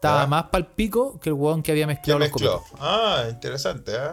estaba 0.00 0.22
Ya. 0.22 0.26
más 0.26 0.44
pal 0.44 0.66
pico 0.68 1.20
que 1.20 1.28
el 1.28 1.34
weón 1.34 1.62
que 1.62 1.72
había 1.72 1.86
mezclado 1.86 2.18
¿Qué 2.18 2.24
los 2.24 2.32
mezcló? 2.32 2.58
copetes. 2.62 2.78
Ah, 2.80 3.24
interesante, 3.28 3.92
¿eh? 3.94 4.10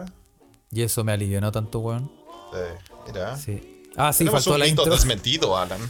Y 0.70 0.82
eso 0.82 1.02
me 1.02 1.12
alivió, 1.12 1.40
¿no? 1.40 1.50
Tanto 1.50 1.78
weón. 1.80 2.10
Sí, 2.52 2.90
mira. 3.06 3.36
Sí. 3.36 3.84
Ah, 3.96 4.12
sí, 4.12 4.26
faltó 4.26 4.52
un 4.52 4.58
la 4.60 4.66
intro. 4.66 4.84
desmentido, 4.84 5.56
Alan. 5.56 5.80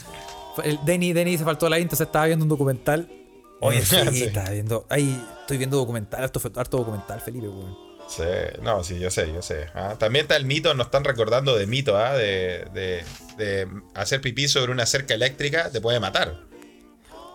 El 0.64 0.78
Denny, 0.84 1.12
Denny 1.12 1.36
se 1.36 1.44
faltó 1.44 1.68
la 1.68 1.78
intro, 1.78 1.96
se 1.96 2.04
estaba 2.04 2.26
viendo 2.26 2.44
un 2.44 2.48
documental. 2.48 3.10
Oye, 3.60 3.82
sí, 3.84 3.96
Sí. 4.12 4.22
estaba 4.24 4.50
viendo. 4.50 4.86
Ay, 4.88 5.20
estoy 5.40 5.58
viendo 5.58 5.76
documental, 5.76 6.22
harto, 6.22 6.40
harto 6.56 6.76
documental, 6.78 7.20
Felipe, 7.20 7.48
weón. 7.48 7.76
Sí, 8.08 8.22
no, 8.62 8.82
sí, 8.84 8.98
yo 8.98 9.10
sé, 9.10 9.30
yo 9.34 9.42
sé. 9.42 9.66
Ah, 9.74 9.96
También 9.98 10.22
está 10.24 10.36
el 10.36 10.46
mito, 10.46 10.72
nos 10.74 10.86
están 10.86 11.04
recordando 11.04 11.54
de 11.56 11.66
mito, 11.66 11.96
¿ah? 11.98 12.14
de, 12.14 12.66
de, 12.72 13.04
de 13.36 13.68
hacer 13.94 14.20
pipí 14.22 14.48
sobre 14.48 14.72
una 14.72 14.86
cerca 14.86 15.12
eléctrica 15.14 15.70
te 15.70 15.80
puede 15.82 16.00
matar. 16.00 16.34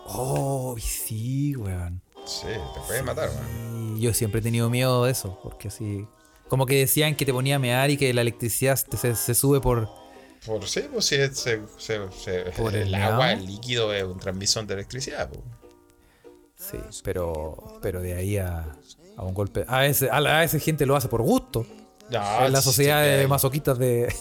Oh, 0.06 0.74
sí, 0.80 1.54
weón. 1.56 2.02
Sí, 2.24 2.46
te 2.46 2.80
puede 2.86 3.02
matar, 3.02 3.28
man. 3.34 3.96
Y 3.96 4.00
yo 4.00 4.12
siempre 4.14 4.40
he 4.40 4.42
tenido 4.42 4.70
miedo 4.70 5.04
de 5.04 5.12
eso, 5.12 5.38
porque 5.42 5.68
así. 5.68 6.06
Como 6.48 6.66
que 6.66 6.76
decían 6.78 7.16
que 7.16 7.24
te 7.24 7.32
ponía 7.32 7.56
a 7.56 7.58
mear 7.58 7.90
y 7.90 7.96
que 7.96 8.12
la 8.14 8.20
electricidad 8.20 8.76
se, 8.76 9.14
se 9.14 9.34
sube 9.34 9.60
por. 9.60 9.88
Por 10.44 10.66
sí, 10.66 10.84
pues 10.92 11.06
sí, 11.06 11.16
se, 11.32 11.60
se- 11.78 12.10
se- 12.12 12.40
Por 12.56 12.74
el, 12.74 12.88
el 12.88 12.94
agua, 12.96 13.32
el 13.32 13.46
líquido 13.46 13.92
es 13.94 14.04
un 14.04 14.18
transmisor 14.18 14.66
de 14.66 14.74
electricidad. 14.74 15.28
pues. 15.30 15.40
Sí, 16.56 16.78
pero. 17.02 17.78
Pero 17.82 18.00
de 18.00 18.14
ahí 18.14 18.36
a, 18.36 18.76
a 19.16 19.22
un 19.22 19.34
golpe. 19.34 19.64
A 19.68 19.80
veces, 19.80 20.10
a, 20.10 20.16
a 20.18 20.40
veces 20.40 20.62
gente 20.62 20.86
lo 20.86 20.96
hace 20.96 21.08
por 21.08 21.22
gusto. 21.22 21.66
En 22.10 22.52
la 22.52 22.62
sociedad 22.62 23.02
sí, 23.02 23.10
de 23.10 23.26
masoquistas 23.26 23.78
de, 23.78 24.14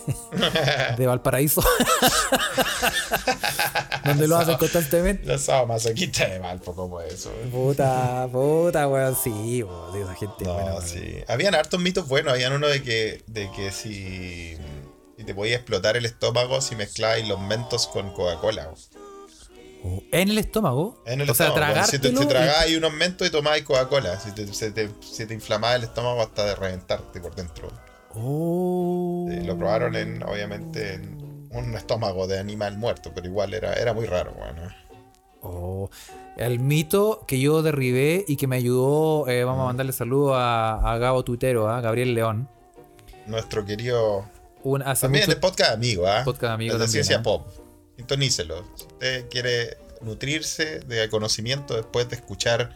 de 0.98 1.08
Valparaíso. 1.08 1.62
donde 4.06 4.28
lo 4.28 4.38
hacen 4.38 4.58
constantemente. 4.58 5.26
Los 5.26 5.48
masoquistas 5.68 6.32
de 6.32 6.40
Valpo, 6.40 6.74
como 6.74 7.02
eso. 7.02 7.32
Puta, 7.52 8.28
puta, 8.32 8.88
weón. 8.88 9.16
Sí, 9.22 9.64
weón. 9.64 10.02
Esa 10.02 10.16
gente. 10.16 10.46
No, 10.46 10.54
buena, 10.54 10.82
sí. 10.82 11.24
Habían 11.28 11.56
hartos 11.56 11.80
mitos 11.80 12.08
buenos. 12.08 12.34
Habían 12.34 12.54
uno 12.54 12.68
de 12.68 12.84
que, 12.84 13.24
de 13.28 13.52
que 13.52 13.72
si, 13.72 14.58
si 15.18 15.24
te 15.24 15.36
podía 15.36 15.56
explotar 15.56 15.98
el 15.98 16.06
estómago 16.06 16.62
si 16.62 16.76
mezclabas 16.76 17.28
los 17.28 17.40
mentos 17.40 17.88
con 17.88 18.12
Coca-Cola. 18.14 18.72
En 20.12 20.30
el 20.30 20.38
estómago. 20.38 21.02
En 21.06 21.22
el 21.22 21.30
o 21.30 21.34
sea, 21.34 21.48
estómago. 21.48 21.86
Si 21.88 22.00
te, 22.00 22.12
tragabas 22.12 22.62
ahí 22.62 22.76
unos 22.76 22.94
mentos 22.94 23.28
y 23.28 23.32
tomabas 23.32 23.62
Coca-Cola. 23.64 24.20
Si 24.20 24.32
te, 24.32 24.48
se 24.54 24.72
te, 24.72 24.90
se 25.02 25.26
te 25.26 25.34
inflamaba 25.34 25.76
el 25.76 25.84
estómago 25.84 26.22
hasta 26.22 26.46
de 26.46 26.56
reventarte 26.56 27.20
por 27.20 27.36
dentro. 27.36 27.70
Oh. 28.16 29.28
Sí, 29.30 29.42
lo 29.42 29.58
probaron 29.58 29.96
en, 29.96 30.24
obviamente, 30.24 30.94
en 30.94 31.48
un 31.52 31.76
estómago 31.76 32.28
de 32.28 32.40
animal 32.40 32.78
muerto, 32.78 33.12
pero 33.14 33.28
igual 33.28 33.54
era, 33.54 33.74
era 33.74 33.94
muy 33.94 34.06
raro, 34.06 34.34
bueno. 34.34 34.62
Oh, 35.42 35.90
el 36.38 36.60
mito 36.60 37.26
que 37.28 37.40
yo 37.40 37.62
derribé 37.62 38.24
y 38.28 38.38
que 38.38 38.48
me 38.48 38.56
ayudó, 38.56 39.28
eh, 39.28 39.44
vamos 39.44 39.64
a 39.64 39.66
mandarle 39.66 39.92
saludo 39.92 40.36
a, 40.36 40.94
a 40.94 40.98
Gabo 40.98 41.24
Tuitero, 41.24 41.70
a 41.70 41.82
Gabriel 41.82 42.14
León. 42.14 42.48
Nuestro 43.26 43.66
querido. 43.66 44.26
Un, 44.64 44.82
hace 44.82 45.02
También 45.02 45.24
mucho- 45.26 45.34
el 45.34 45.40
podcast 45.40 45.74
amigo, 45.74 46.08
¿ah? 46.08 46.22
Podcast 46.24 46.54
amigo 46.54 46.74
de 46.76 46.80
también, 46.80 46.92
Ciencia 46.92 47.18
¿ah? 47.18 47.24
Pop. 47.24 47.48
Sintonícelo. 47.98 48.66
Si 48.76 48.86
usted 48.86 49.30
quiere 49.30 49.78
nutrirse 50.02 50.80
de 50.80 51.10
conocimiento 51.10 51.76
después 51.76 52.10
de 52.10 52.16
escuchar 52.16 52.76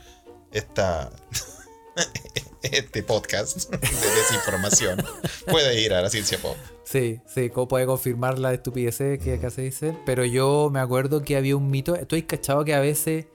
esta. 0.51 1.11
este 2.61 3.03
podcast 3.03 3.69
de 3.71 3.77
desinformación, 3.77 5.03
puede 5.47 5.79
ir 5.81 5.93
a 5.93 6.01
la 6.01 6.09
Ciencia 6.09 6.37
Pop. 6.37 6.55
Sí, 6.83 7.19
sí, 7.27 7.49
como 7.49 7.67
puede 7.67 7.85
confirmar 7.85 8.39
la 8.39 8.53
estupidez 8.53 8.97
que 8.97 9.33
acá 9.33 9.49
se 9.49 9.63
dice. 9.63 9.95
Pero 10.05 10.25
yo 10.25 10.69
me 10.71 10.79
acuerdo 10.79 11.23
que 11.23 11.35
había 11.37 11.55
un 11.55 11.69
mito. 11.69 11.95
¿Tú 12.07 12.15
has 12.15 12.23
cachado 12.23 12.63
que 12.65 12.73
a 12.73 12.79
veces 12.79 13.25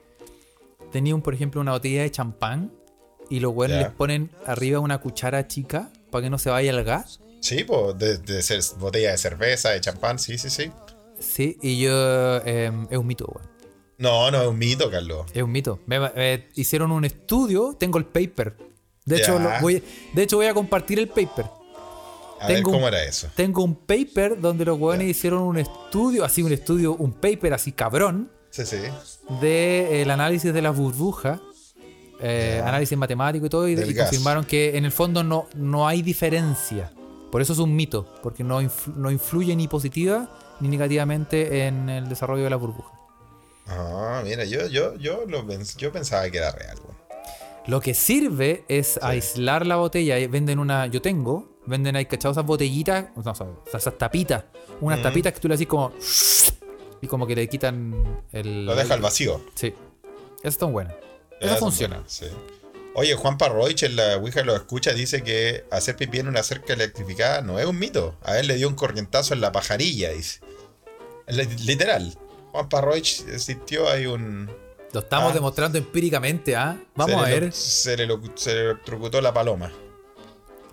tenían, 0.91 1.21
por 1.21 1.33
ejemplo, 1.33 1.61
una 1.61 1.71
botella 1.71 2.01
de 2.01 2.11
champán 2.11 2.71
y 3.29 3.39
los 3.39 3.53
güeyes 3.53 3.77
les 3.77 3.89
ponen 3.89 4.31
arriba 4.45 4.79
una 4.79 4.99
cuchara 4.99 5.47
chica 5.47 5.91
para 6.11 6.23
que 6.23 6.29
no 6.29 6.37
se 6.37 6.49
vaya 6.49 6.71
el 6.71 6.83
gas? 6.83 7.19
Sí, 7.41 7.63
pues, 7.63 7.97
de, 7.97 8.17
de 8.17 8.41
ser 8.41 8.61
botella 8.79 9.11
de 9.11 9.17
cerveza, 9.17 9.69
de 9.71 9.81
champán, 9.81 10.17
sí, 10.17 10.37
sí, 10.37 10.49
sí. 10.49 10.71
Sí, 11.23 11.57
y 11.61 11.79
yo. 11.79 12.37
em, 12.45 12.87
es 12.89 12.97
un 12.97 13.07
mito, 13.07 13.25
güey. 13.25 13.45
No, 13.97 14.29
no 14.31 14.41
es 14.41 14.47
un 14.47 14.57
mito, 14.57 14.89
Carlos. 14.91 15.25
Es 15.33 15.41
un 15.43 15.51
mito. 15.51 15.79
Me- 15.85 15.99
me- 15.99 16.49
hicieron 16.55 16.91
un 16.91 17.05
estudio, 17.05 17.75
tengo 17.79 17.97
el 17.97 18.05
paper. 18.05 18.55
De 19.05 19.17
hecho, 19.17 19.37
lo 19.39 19.49
voy, 19.61 19.83
de 20.13 20.23
hecho, 20.23 20.37
voy 20.37 20.45
a 20.47 20.53
compartir 20.53 20.99
el 20.99 21.07
paper. 21.07 21.45
A 22.39 22.47
Tengo 22.47 22.57
ver 22.57 22.65
un- 22.67 22.73
cómo 22.73 22.87
era 22.87 23.03
eso. 23.03 23.29
Tengo 23.35 23.63
un 23.63 23.75
paper 23.75 24.39
donde 24.41 24.65
los 24.65 24.77
güeyes 24.77 25.07
hicieron 25.09 25.43
un 25.43 25.57
estudio, 25.57 26.25
así 26.25 26.43
un 26.43 26.51
estudio, 26.51 26.93
un 26.95 27.13
paper 27.13 27.53
así 27.53 27.71
cabrón, 27.71 28.29
Sí, 28.49 28.65
sí. 28.65 28.77
del 29.41 30.09
análisis 30.11 30.53
de 30.53 30.61
las 30.61 30.75
burbujas, 30.75 31.39
eh, 32.21 32.61
análisis 32.65 32.97
matemático 32.97 33.45
y 33.45 33.49
todo, 33.49 33.67
y, 33.67 33.73
y 33.73 33.95
confirmaron 33.95 34.43
que 34.45 34.77
en 34.77 34.85
el 34.85 34.91
fondo 34.91 35.23
no, 35.23 35.47
no 35.55 35.87
hay 35.87 36.01
diferencia 36.01 36.91
Por 37.33 37.41
eso 37.41 37.53
es 37.53 37.57
un 37.57 37.75
mito, 37.75 38.05
porque 38.21 38.43
no, 38.43 38.61
influ- 38.61 38.93
no 38.93 39.09
influye 39.09 39.55
ni 39.55 39.67
positiva 39.67 40.29
ni 40.59 40.67
negativamente 40.67 41.65
en 41.65 41.89
el 41.89 42.07
desarrollo 42.07 42.43
de 42.43 42.49
la 42.51 42.57
burbuja. 42.57 42.91
Ah, 43.65 44.21
mira, 44.23 44.45
yo, 44.45 44.67
yo, 44.67 44.95
yo, 44.97 45.23
lo 45.27 45.43
pens- 45.43 45.75
yo 45.77 45.91
pensaba 45.91 46.29
que 46.29 46.37
era 46.37 46.51
real. 46.51 46.77
Lo 47.65 47.81
que 47.81 47.95
sirve 47.95 48.65
es 48.67 48.99
aislar 49.01 49.65
la 49.65 49.77
botella. 49.77 50.19
y 50.19 50.27
Venden 50.27 50.59
una. 50.59 50.85
Yo 50.85 51.01
tengo. 51.01 51.57
Venden 51.65 51.95
ahí, 51.95 52.05
¿cachado? 52.05 52.33
Esas 52.33 52.45
botellitas. 52.45 53.05
No, 53.15 53.31
o 53.31 53.33
sea, 53.33 53.47
esas 53.73 53.97
tapitas. 53.97 54.43
Unas 54.79 54.99
Mm. 54.99 55.03
tapitas 55.03 55.33
que 55.33 55.39
tú 55.39 55.47
le 55.47 55.55
haces 55.55 55.65
como. 55.65 55.91
Y 57.01 57.07
como 57.07 57.25
que 57.25 57.35
le 57.35 57.49
quitan 57.49 58.21
el. 58.31 58.67
Lo 58.67 58.75
deja 58.75 58.93
al 58.93 59.01
vacío. 59.01 59.41
Sí. 59.55 59.73
Esas 60.41 60.53
están 60.53 60.71
buenas. 60.71 60.93
Ya, 61.41 61.47
Eso 61.47 61.55
son 61.55 61.59
funciona. 61.69 61.95
buenas, 61.95 62.11
sí. 62.13 62.27
Oye, 62.95 63.15
Juan 63.15 63.37
Parroich 63.39 63.81
en 63.83 63.95
la 63.95 64.17
Ouija 64.17 64.43
lo 64.43 64.55
escucha, 64.55 64.93
dice 64.93 65.23
que 65.23 65.65
hacer 65.71 65.95
pipí 65.95 66.19
en 66.19 66.27
una 66.27 66.43
cerca 66.43 66.73
electrificada 66.73 67.41
no 67.41 67.57
es 67.59 67.65
un 67.65 67.79
mito. 67.79 68.15
A 68.23 68.37
él 68.37 68.47
le 68.47 68.55
dio 68.55 68.67
un 68.67 68.75
corrientazo 68.75 69.33
en 69.33 69.41
la 69.41 69.51
pajarilla, 69.51 70.11
dice. 70.11 70.41
Li- 71.27 71.47
Literal. 71.65 72.15
Juan 72.51 72.69
Parroich 72.69 73.25
sintió 73.39 73.89
ahí 73.89 74.05
un... 74.05 74.51
Lo 74.91 74.99
estamos 74.99 75.31
Ah. 75.31 75.33
demostrando 75.33 75.79
empíricamente, 75.79 76.55
¿ah? 76.55 76.77
Vamos 76.95 77.15
a 77.25 77.27
ver. 77.27 77.51
Se 77.51 77.97
le, 77.97 78.07
se 78.35 78.53
le 78.53 78.61
electrocutó 78.61 79.19
la 79.21 79.33
paloma. 79.33 79.71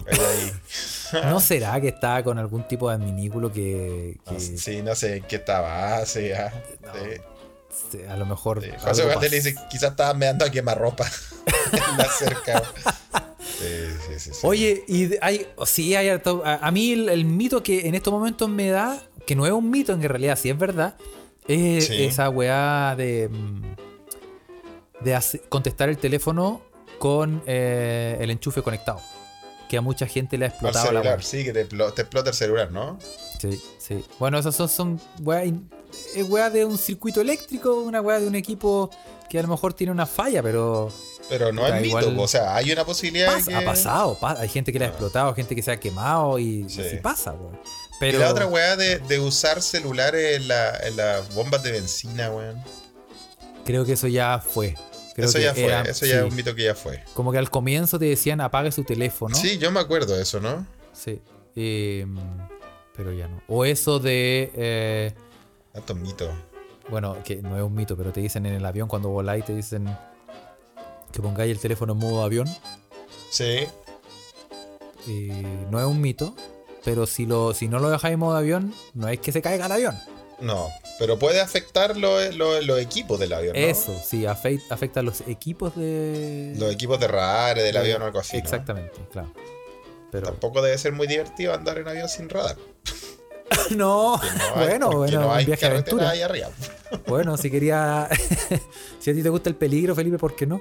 ¿No 1.24 1.40
será 1.40 1.80
que 1.80 1.88
está 1.88 2.22
con 2.22 2.38
algún 2.38 2.66
tipo 2.68 2.88
de 2.88 2.96
adminículo 2.96 3.50
que, 3.52 4.18
que 4.26 4.34
No, 4.34 4.40
sí, 4.40 4.82
no 4.82 4.94
sé 4.94 5.16
en 5.16 5.22
qué 5.24 5.36
estaba. 5.36 5.96
Ah, 5.96 6.06
sí, 6.06 6.32
ah, 6.32 6.52
No. 6.82 6.92
sí, 6.94 7.20
a 8.08 8.16
lo 8.16 8.26
mejor. 8.26 8.62
sí. 8.62 8.70
José 8.78 9.04
le 9.20 9.28
dice, 9.36 9.54
quizás 9.70 9.90
estaba 9.92 10.14
meando 10.14 10.44
a 10.44 10.50
quemarropa 10.50 11.06
la 11.96 12.04
cerca. 12.06 12.62
Sí, 13.40 13.66
sí, 14.06 14.18
sí, 14.18 14.30
sí. 14.34 14.40
Oye, 14.42 14.84
y 14.88 15.10
hay, 15.20 15.46
sí, 15.66 15.94
hay 15.94 16.08
harto- 16.08 16.42
a, 16.44 16.56
a 16.66 16.70
mí 16.70 16.92
el, 16.92 17.08
el 17.08 17.24
mito 17.24 17.62
que 17.62 17.86
en 17.88 17.94
estos 17.94 18.12
momentos 18.12 18.48
me 18.48 18.68
da, 18.70 19.02
que 19.26 19.34
no 19.36 19.46
es 19.46 19.52
un 19.52 19.70
mito, 19.70 19.92
en 19.92 20.02
realidad 20.02 20.38
sí 20.40 20.48
es 20.50 20.58
verdad, 20.58 20.96
es 21.46 21.90
esa 21.90 22.30
weá 22.30 22.94
de, 22.96 23.28
mm, 23.28 23.62
de 25.04 25.14
hace- 25.14 25.40
contestar 25.48 25.88
el 25.88 25.98
teléfono 25.98 26.62
con 26.98 27.42
eh, 27.46 28.16
el 28.20 28.30
enchufe 28.30 28.62
conectado. 28.62 29.00
Que 29.70 29.76
a 29.78 29.80
mucha 29.80 30.06
gente 30.06 30.36
le 30.36 30.46
ha 30.46 30.48
Al 30.48 30.52
explotado 30.52 30.86
la 30.86 31.00
weá. 31.00 31.02
celular, 31.02 31.24
sí, 31.24 31.44
que 31.44 31.52
te, 31.52 31.68
explo- 31.68 31.94
te 31.94 32.02
explota 32.02 32.30
el 32.30 32.34
celular, 32.36 32.72
¿no? 32.72 32.98
Sí, 33.40 33.62
sí. 33.78 34.04
Bueno, 34.18 34.36
esas 34.38 34.56
son, 34.56 34.68
son 34.68 35.00
es 36.14 36.28
weá 36.28 36.50
de 36.50 36.64
un 36.64 36.76
circuito 36.76 37.20
eléctrico, 37.20 37.74
una 37.80 38.00
weá 38.00 38.18
de 38.18 38.26
un 38.26 38.34
equipo 38.34 38.90
que 39.28 39.38
a 39.38 39.42
lo 39.42 39.48
mejor 39.48 39.72
tiene 39.72 39.92
una 39.92 40.06
falla, 40.06 40.42
pero 40.42 40.92
Pero 41.28 41.52
no 41.52 41.64
es 41.66 41.80
mito, 41.82 42.20
o 42.20 42.26
sea, 42.26 42.56
hay 42.56 42.72
una 42.72 42.84
posibilidad 42.84 43.32
pasa, 43.32 43.58
ha 43.58 43.64
pasado. 43.64 44.18
pa- 44.18 44.40
hay 44.40 44.48
gente 44.48 44.72
que 44.72 44.80
le 44.80 44.86
ha 44.86 44.88
Ah. 44.88 44.90
explotado, 44.90 45.34
gente 45.34 45.54
que 45.54 45.62
se 45.62 45.70
ha 45.70 45.78
quemado 45.78 46.36
y 46.40 46.68
Sí. 46.68 46.82
sí 46.90 46.96
pasa, 46.96 47.32
weón. 47.32 47.54
Y 47.54 47.96
Pero 48.00 48.18
la 48.18 48.30
otra 48.30 48.46
weá 48.48 48.74
de, 48.76 48.98
de 48.98 49.20
usar 49.20 49.62
celulares 49.62 50.36
en, 50.36 50.48
la- 50.48 50.76
en 50.78 50.96
las 50.96 51.32
bombas 51.34 51.62
de 51.62 51.70
benzina, 51.72 52.30
weón. 52.32 52.60
creo 53.64 53.84
que 53.84 53.92
eso 53.92 54.08
ya 54.08 54.40
fue. 54.40 54.74
Creo 55.20 55.28
Eso 55.30 55.38
ya 55.38 55.54
fue, 55.54 55.64
era- 55.64 55.82
eso 55.82 56.06
ya 56.06 56.12
sí. 56.12 56.18
es 56.18 56.30
un 56.30 56.34
mito 56.36 56.54
que 56.54 56.64
ya 56.64 56.74
fue. 56.74 57.02
Como 57.14 57.32
que 57.32 57.38
al 57.38 57.50
comienzo 57.50 57.98
te 57.98 58.04
decían 58.06 58.40
apague 58.40 58.72
su 58.72 58.84
teléfono. 58.84 59.34
Sí, 59.36 59.58
yo 59.58 59.70
me 59.70 59.80
acuerdo 59.80 60.14
de 60.16 60.22
eso, 60.22 60.40
¿no? 60.40 60.66
Sí. 60.92 61.20
Eh, 61.56 62.06
pero 62.96 63.12
ya 63.12 63.28
no. 63.28 63.40
O 63.48 63.64
eso 63.64 63.98
de. 63.98 64.50
eh, 64.54 65.14
Tantos 65.72 65.96
mitos. 65.96 66.30
bueno, 66.88 67.16
que 67.24 67.36
no 67.36 67.56
es 67.56 67.62
un 67.62 67.74
mito, 67.74 67.96
pero 67.96 68.12
te 68.12 68.20
dicen 68.20 68.44
en 68.46 68.54
el 68.54 68.64
avión 68.66 68.88
cuando 68.88 69.08
voláis, 69.08 69.44
te 69.44 69.54
dicen 69.54 69.88
que 71.12 71.20
pongáis 71.22 71.50
el 71.52 71.58
teléfono 71.60 71.92
en 71.94 71.98
modo 71.98 72.22
avión. 72.24 72.48
Sí, 73.30 73.66
Eh, 75.08 75.66
no 75.70 75.80
es 75.80 75.86
un 75.86 76.00
mito, 76.00 76.34
pero 76.84 77.06
si, 77.06 77.26
lo, 77.26 77.54
si 77.54 77.68
no 77.68 77.78
lo 77.78 77.88
dejáis 77.90 78.14
en 78.14 78.20
modo 78.20 78.36
avión, 78.36 78.74
no 78.94 79.08
es 79.08 79.18
que 79.20 79.32
se 79.32 79.40
caiga 79.42 79.66
el 79.66 79.72
avión. 79.72 79.96
No. 80.40 80.68
Pero 80.98 81.18
puede 81.18 81.40
afectar 81.40 81.96
lo- 81.96 82.20
lo- 82.32 82.60
los 82.60 82.78
equipos 82.78 83.18
del 83.18 83.32
avión, 83.32 83.54
¿no? 83.54 83.58
Eso, 83.60 83.94
sí, 84.04 84.22
afect- 84.24 84.66
afecta 84.70 85.00
a 85.00 85.02
los 85.02 85.22
equipos 85.22 85.74
de. 85.76 86.54
Los 86.58 86.72
equipos 86.72 86.98
de 87.00 87.08
radar 87.08 87.56
del 87.58 87.72
de- 87.72 87.78
avión 87.78 88.02
o 88.02 88.06
algo 88.06 88.20
así. 88.20 88.36
¿no? 88.36 88.42
Exactamente, 88.42 88.98
claro. 89.12 89.32
Pero. 90.12 90.26
Tampoco 90.26 90.60
debe 90.62 90.76
ser 90.78 90.92
muy 90.92 91.06
divertido 91.06 91.54
andar 91.54 91.78
en 91.78 91.88
avión 91.88 92.08
sin 92.08 92.28
radar. 92.28 92.56
No, 93.70 94.18
Que 94.20 94.28
no 94.38 94.44
hay- 94.60 94.66
bueno, 94.68 94.90
bueno, 94.92 95.20
no 95.22 95.32
hay 95.32 95.44
viaje 95.44 95.66
aventura. 95.66 96.10
ahí 96.10 96.22
arriba. 96.22 96.48
Bueno, 97.06 97.36
si 97.36 97.50
quería. 97.50 98.08
si 98.98 99.10
a 99.10 99.14
ti 99.14 99.22
te 99.22 99.28
gusta 99.28 99.48
el 99.48 99.54
peligro, 99.56 99.94
Felipe, 99.94 100.18
¿por 100.18 100.34
qué 100.36 100.44
no? 100.46 100.60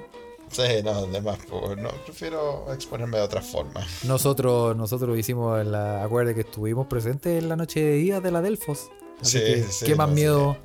Sí, 0.50 0.62
no, 0.84 0.90
además, 0.90 1.38
pues, 1.48 1.76
no, 1.78 1.90
prefiero 2.04 2.72
exponerme 2.72 3.18
de 3.18 3.22
otra 3.24 3.40
forma. 3.42 3.84
Nosotros, 4.04 4.76
nosotros 4.76 5.16
hicimos 5.18 5.64
la. 5.66 6.02
Acuérdate 6.04 6.34
que 6.34 6.40
estuvimos 6.42 6.86
presentes 6.88 7.40
en 7.42 7.48
la 7.48 7.56
noche 7.56 7.80
de 7.80 7.92
día 7.94 8.20
de 8.20 8.30
la 8.32 8.40
Delfos. 8.42 8.90
Así 9.20 9.38
Sí, 9.38 9.44
que, 9.44 9.62
sí, 9.70 9.86
¿qué 9.86 9.94
más 9.94 10.08
no, 10.08 10.14
miedo? 10.14 10.56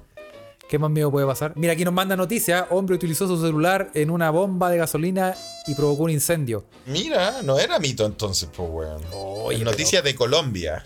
¿Qué 0.67 0.79
más 0.79 0.89
miedo 0.89 1.11
puede 1.11 1.27
pasar? 1.27 1.53
Mira, 1.55 1.73
aquí 1.73 1.85
nos 1.85 1.93
manda 1.93 2.15
noticia. 2.15 2.67
Hombre 2.71 2.95
utilizó 2.95 3.27
su 3.27 3.39
celular 3.39 3.91
en 3.93 4.09
una 4.09 4.31
bomba 4.31 4.71
de 4.71 4.77
gasolina 4.77 5.35
y 5.67 5.75
provocó 5.75 6.03
un 6.03 6.09
incendio. 6.09 6.65
Mira, 6.87 7.41
no 7.43 7.59
era 7.59 7.77
mito 7.77 8.05
entonces, 8.05 8.49
pues, 8.55 8.67
weón. 8.71 9.01
Oye, 9.13 9.63
de 10.01 10.15
Colombia. 10.15 10.83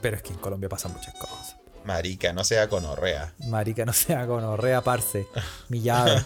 Pero 0.00 0.16
es 0.16 0.22
que 0.22 0.32
en 0.32 0.38
Colombia 0.38 0.68
pasan 0.68 0.92
muchas 0.92 1.14
cosas. 1.14 1.56
Marica, 1.84 2.32
no 2.32 2.44
sea 2.44 2.68
conorrea. 2.68 3.34
Marica, 3.48 3.84
no 3.84 3.92
sea 3.92 4.24
gonorrea, 4.24 4.82
parce. 4.82 5.26
Millado. 5.68 6.22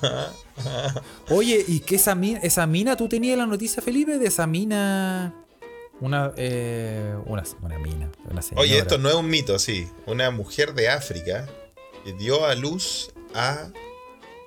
Oye, 1.30 1.64
¿y 1.66 1.80
qué 1.80 1.96
esa 1.96 2.14
mina? 2.14 2.38
¿Esa 2.40 2.66
mina 2.66 2.96
tú 2.96 3.08
tenías 3.08 3.38
la 3.38 3.46
noticia, 3.46 3.82
Felipe? 3.82 4.18
De 4.18 4.28
esa 4.28 4.46
mina. 4.46 5.34
Una. 6.04 6.34
Eh, 6.36 7.16
una, 7.24 7.42
una 7.62 7.78
mina. 7.78 8.10
Una. 8.30 8.42
Oye, 8.56 8.76
esto 8.76 8.98
no 8.98 9.08
es 9.08 9.14
un 9.14 9.26
mito, 9.26 9.58
sí. 9.58 9.88
Una 10.04 10.30
mujer 10.30 10.74
de 10.74 10.90
África 10.90 11.48
que 12.04 12.12
dio 12.12 12.44
a 12.44 12.54
luz 12.54 13.10
a 13.34 13.70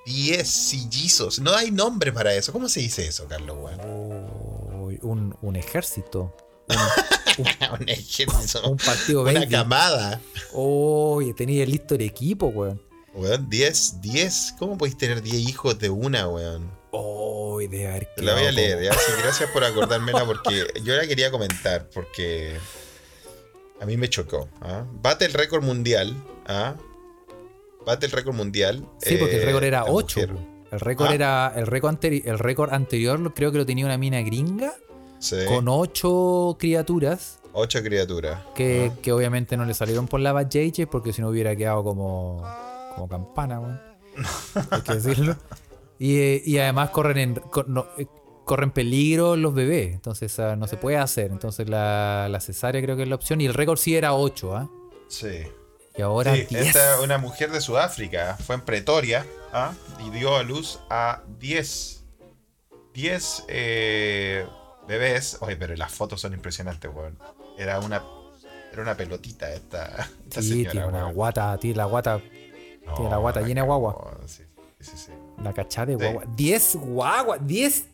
10 0.05 0.47
sillizos. 0.47 1.39
No 1.39 1.55
hay 1.55 1.72
nombre 1.72 2.14
para 2.14 2.36
eso. 2.36 2.53
¿Cómo 2.53 2.70
se 2.70 2.82
dice 2.82 3.08
eso, 3.08 3.28
Carlos, 3.28 3.58
weón? 3.60 4.84
Uy, 4.84 4.99
un, 5.01 5.36
un 5.41 5.55
ejército. 5.55 6.38
un 7.80 7.89
ejército. 7.89 8.70
Un 8.70 8.78
partido 8.78 9.24
Una 9.24 9.49
camada. 9.49 10.22
Oye, 10.53 11.34
tenía 11.34 11.66
listo 11.66 11.95
el 11.95 12.01
equipo, 12.01 12.49
weón. 12.49 12.80
Weón, 13.16 13.49
10, 13.49 14.01
10. 14.01 14.55
¿Cómo 14.60 14.78
podéis 14.78 14.95
tener 14.95 15.24
10 15.24 15.49
hijos 15.49 15.80
de 15.80 15.89
una, 15.89 16.28
weón? 16.28 16.70
Uy, 16.99 17.67
de 17.67 17.87
haber 17.87 18.07
la 18.17 18.33
voy 18.33 18.45
a 18.45 18.51
leer, 18.51 18.81
ya. 18.83 18.93
Sí, 18.93 19.11
gracias 19.21 19.49
por 19.51 19.63
acordármela 19.63 20.25
porque 20.25 20.65
yo 20.83 20.95
la 20.95 21.07
quería 21.07 21.31
comentar 21.31 21.87
porque 21.93 22.57
a 23.81 23.85
mí 23.85 23.97
me 23.97 24.09
chocó. 24.09 24.47
¿ah? 24.61 24.85
Bate 24.91 25.25
el 25.25 25.33
récord 25.33 25.63
mundial. 25.63 26.15
¿ah? 26.47 26.75
Bate 27.85 28.05
el 28.07 28.11
récord 28.11 28.35
mundial. 28.35 28.85
Sí, 29.01 29.15
porque 29.17 29.35
el 29.37 29.43
eh, 29.43 29.45
récord 29.45 29.63
era 29.63 29.83
la 29.83 29.91
8. 29.91 30.19
mujer. 30.21 30.35
El 30.71 30.79
récord 30.79 31.09
Ah. 31.09 31.13
era. 31.15 31.53
El 31.55 31.67
récord, 31.67 31.93
anteri- 31.95 32.23
el 32.25 32.39
récord 32.39 32.73
anterior 32.73 33.33
creo 33.33 33.51
que 33.51 33.57
lo 33.57 33.65
tenía 33.65 33.85
una 33.85 33.97
mina 33.97 34.21
gringa 34.21 34.73
Sí, 35.19 35.37
con 35.47 35.67
8 35.67 36.57
criaturas. 36.59 37.39
ocho 37.53 37.81
criaturas. 37.81 38.39
Que, 38.53 38.91
¿ah? 38.93 38.97
que 39.01 39.11
obviamente 39.11 39.57
no 39.57 39.65
le 39.65 39.73
salieron 39.73 40.07
por 40.07 40.19
la 40.19 40.31
JJ 40.47 40.85
porque 40.87 41.11
si 41.13 41.21
no 41.21 41.29
hubiera 41.29 41.55
quedado 41.55 41.83
como, 41.83 42.43
como 42.95 43.07
campana, 43.07 43.59
weón. 43.59 43.81
Hay 44.71 44.81
que 44.81 44.93
decirlo. 44.95 45.35
Y, 45.99 46.17
eh, 46.17 46.41
y 46.45 46.57
además 46.59 46.89
corren 46.91 47.17
en 47.17 47.41
no, 47.67 47.87
eh, 47.97 48.07
corren 48.45 48.71
peligro 48.71 49.35
los 49.35 49.53
bebés. 49.53 49.93
Entonces 49.93 50.37
ah, 50.39 50.55
no 50.55 50.67
se 50.67 50.77
puede 50.77 50.97
hacer. 50.97 51.31
Entonces 51.31 51.69
la, 51.69 52.27
la 52.29 52.39
cesárea 52.39 52.81
creo 52.81 52.95
que 52.95 53.03
es 53.03 53.09
la 53.09 53.15
opción. 53.15 53.41
Y 53.41 53.45
el 53.45 53.53
récord 53.53 53.77
sí 53.77 53.95
era 53.95 54.13
8, 54.13 54.55
¿ah? 54.55 54.69
Sí. 55.09 55.43
Y 55.97 56.01
ahora 56.01 56.35
Sí, 56.35 56.45
10. 56.49 56.67
esta 56.67 56.95
es 56.95 56.99
una 57.03 57.17
mujer 57.17 57.51
de 57.51 57.59
Sudáfrica. 57.61 58.37
Fue 58.45 58.55
en 58.55 58.61
Pretoria 58.61 59.25
¿ah? 59.51 59.73
y 60.05 60.09
dio 60.11 60.35
a 60.35 60.43
luz 60.43 60.79
a 60.89 61.23
10. 61.39 62.03
10 62.93 63.45
eh, 63.47 64.45
bebés. 64.87 65.37
Oye, 65.41 65.55
pero 65.55 65.75
las 65.75 65.91
fotos 65.91 66.21
son 66.21 66.33
impresionantes, 66.33 66.89
weón. 66.93 67.17
Era 67.57 67.79
una, 67.79 68.03
era 68.71 68.81
una 68.81 68.95
pelotita 68.95 69.51
esta, 69.51 70.07
esta 70.23 70.41
Sí, 70.41 70.49
señora. 70.49 70.71
tiene 70.71 70.87
una 70.87 71.11
guata, 71.11 71.57
tiene 71.57 71.77
la 71.77 71.85
guata, 71.85 72.21
tiene 72.95 73.09
la 73.09 73.17
guata 73.17 73.41
llena 73.41 73.61
de 73.61 73.67
guagua. 73.67 74.17
Sí, 74.27 74.43
sí, 74.79 74.91
sí. 74.97 75.11
La 75.43 75.53
cachada 75.53 75.88
de 75.88 75.93
Sí. 75.97 75.99
guagua. 76.03 76.23
10 76.35 76.75
guagua, 76.75 77.38
10. 77.38 77.85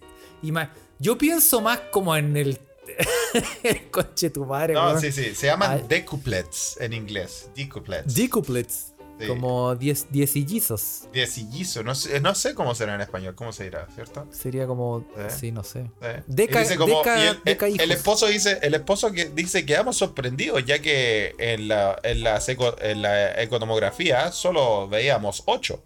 Y 0.42 0.52
más. 0.52 0.70
Yo 1.00 1.18
pienso 1.18 1.62
más 1.62 1.80
como 1.92 2.16
en 2.16 2.36
el. 2.38 2.60
el 3.64 3.90
coche 3.90 4.30
tu 4.30 4.46
madre, 4.46 4.74
No, 4.74 4.86
weón. 4.88 5.02
sí, 5.02 5.12
sí. 5.12 5.34
Se 5.36 5.48
llaman 5.48 5.72
Ay. 5.72 5.86
decuplets 5.88 6.78
en 6.80 6.94
inglés. 6.94 7.50
Decuplets. 7.56 8.14
Decuplets. 8.14 8.90
Sí. 9.20 9.28
Como 9.28 9.76
10 9.76 10.08
diecillizos. 10.12 11.04
Diecillizo. 11.14 11.84
No 11.84 11.94
sé, 11.94 12.20
no 12.20 12.34
sé 12.34 12.56
cómo 12.56 12.74
será 12.74 12.96
en 12.96 13.02
español. 13.02 13.36
¿Cómo 13.36 13.54
se 13.54 13.66
dirá, 13.66 13.88
cierto? 13.94 14.28
Sería 14.32 14.66
como. 14.66 15.06
¿Eh? 15.16 15.28
Sí, 15.30 15.52
no 15.52 15.64
sé. 15.64 15.90
Eh, 16.02 16.24
Deca- 16.28 16.60
dice 16.62 16.78
como- 16.78 17.02
deca- 17.04 17.30
el, 17.32 17.40
deca 17.46 17.68
el- 17.68 17.80
el 17.80 17.92
esposo 17.92 18.26
dice, 18.28 18.58
el 18.64 18.74
esposo 18.74 19.12
que 19.12 19.26
dice 19.30 19.66
quedamos 19.66 19.98
sorprendidos 19.98 20.66
ya 20.66 20.80
que 20.80 21.36
en 21.38 21.68
la, 21.68 22.00
en 22.04 22.24
la, 22.24 22.42
seco- 22.42 22.76
en 22.82 23.02
la 23.04 23.40
economografía 23.42 24.32
solo 24.32 24.88
veíamos 24.90 25.44
ocho. 25.46 25.84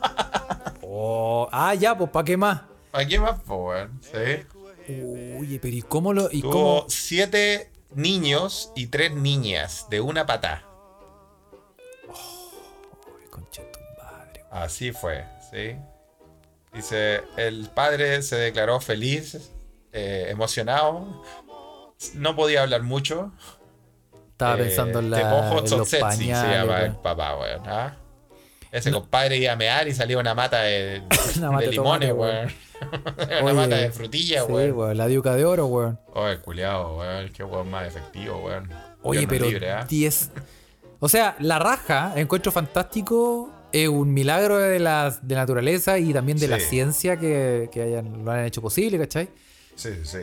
Oh, 0.94 1.48
ah, 1.50 1.74
ya, 1.74 1.96
pues, 1.96 2.10
¿para 2.10 2.24
qué 2.24 2.36
más? 2.36 2.60
¿A 2.92 3.04
qué 3.06 3.18
más, 3.18 3.36
weón? 3.46 3.98
Sí. 4.02 4.44
Oye, 5.40 5.58
pero 5.60 5.74
¿y 5.74 5.80
cómo 5.82 6.12
lo.? 6.12 6.28
¿Y 6.30 6.42
Tuvo 6.42 6.52
cómo.? 6.52 6.84
siete 6.88 7.70
niños 7.94 8.70
y 8.76 8.88
tres 8.88 9.14
niñas 9.14 9.86
de 9.88 10.00
una 10.02 10.26
pata. 10.26 10.64
Uy, 12.08 13.26
concha 13.30 13.62
tu 13.72 13.78
madre. 14.02 14.44
Así 14.50 14.92
fue, 14.92 15.24
¿sí? 15.50 15.76
Dice, 16.74 17.22
el 17.36 17.68
padre 17.74 18.22
se 18.22 18.36
declaró 18.36 18.80
feliz, 18.80 19.50
eh, 19.92 20.26
emocionado, 20.30 21.22
no 22.14 22.36
podía 22.36 22.62
hablar 22.62 22.82
mucho. 22.82 23.32
Estaba 24.32 24.54
Eh, 24.54 24.64
pensando 24.64 24.98
en, 24.98 25.10
la, 25.10 25.16
Temojo 25.18 25.48
en 25.48 25.54
los 25.54 25.64
Tsotsetsi 25.64 25.94
se 25.94 26.00
pañales. 26.00 26.56
llama 26.60 26.80
el 26.82 26.96
papá, 26.96 27.36
weón. 27.38 27.62
¿ah? 27.66 27.96
Ese 28.72 28.90
compadre 28.90 29.36
iba 29.36 29.52
a 29.52 29.56
mear 29.56 29.86
y 29.86 29.94
salía 29.94 30.18
una 30.18 30.34
mata 30.34 30.62
de, 30.62 31.02
Una 31.36 31.46
de 31.46 31.52
mata 31.52 31.64
de 31.66 31.70
limones, 31.72 32.12
weón. 32.12 32.48
una 33.16 33.44
Oye, 33.44 33.52
mata 33.54 33.76
de 33.76 33.90
frutilla, 33.92 34.44
Sí, 34.46 34.50
weón. 34.52 34.72
weón, 34.72 34.96
la 34.96 35.06
diuca 35.06 35.34
de 35.36 35.44
oro, 35.44 35.66
weón. 35.66 36.00
Oye, 36.14 36.38
culiao, 36.38 36.98
weón. 36.98 37.28
Qué 37.32 37.44
weón 37.44 37.70
más 37.70 37.86
efectivo, 37.86 38.38
weón. 38.38 38.68
Oye, 39.02 39.26
pero 39.28 39.46
libre, 39.46 39.70
¿ah? 39.70 39.84
10. 39.88 40.30
O 41.00 41.08
sea, 41.08 41.36
la 41.40 41.58
raja, 41.58 42.12
encuentro 42.16 42.50
fantástico, 42.50 43.50
es 43.72 43.88
un 43.88 44.12
milagro 44.14 44.58
de 44.58 44.78
la, 44.78 45.16
de 45.22 45.34
naturaleza 45.34 45.98
y 45.98 46.12
también 46.12 46.38
de 46.38 46.48
la 46.48 46.58
ciencia 46.60 47.18
que, 47.18 47.68
que 47.72 47.82
hayan, 47.82 48.24
lo 48.24 48.30
han 48.30 48.44
hecho 48.46 48.62
posible, 48.62 48.98
¿cachai? 48.98 49.28
Sí, 49.74 49.90
sí, 49.94 50.04
sí. 50.04 50.18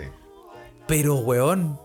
Pero, 0.88 1.16
weón, 1.18 1.80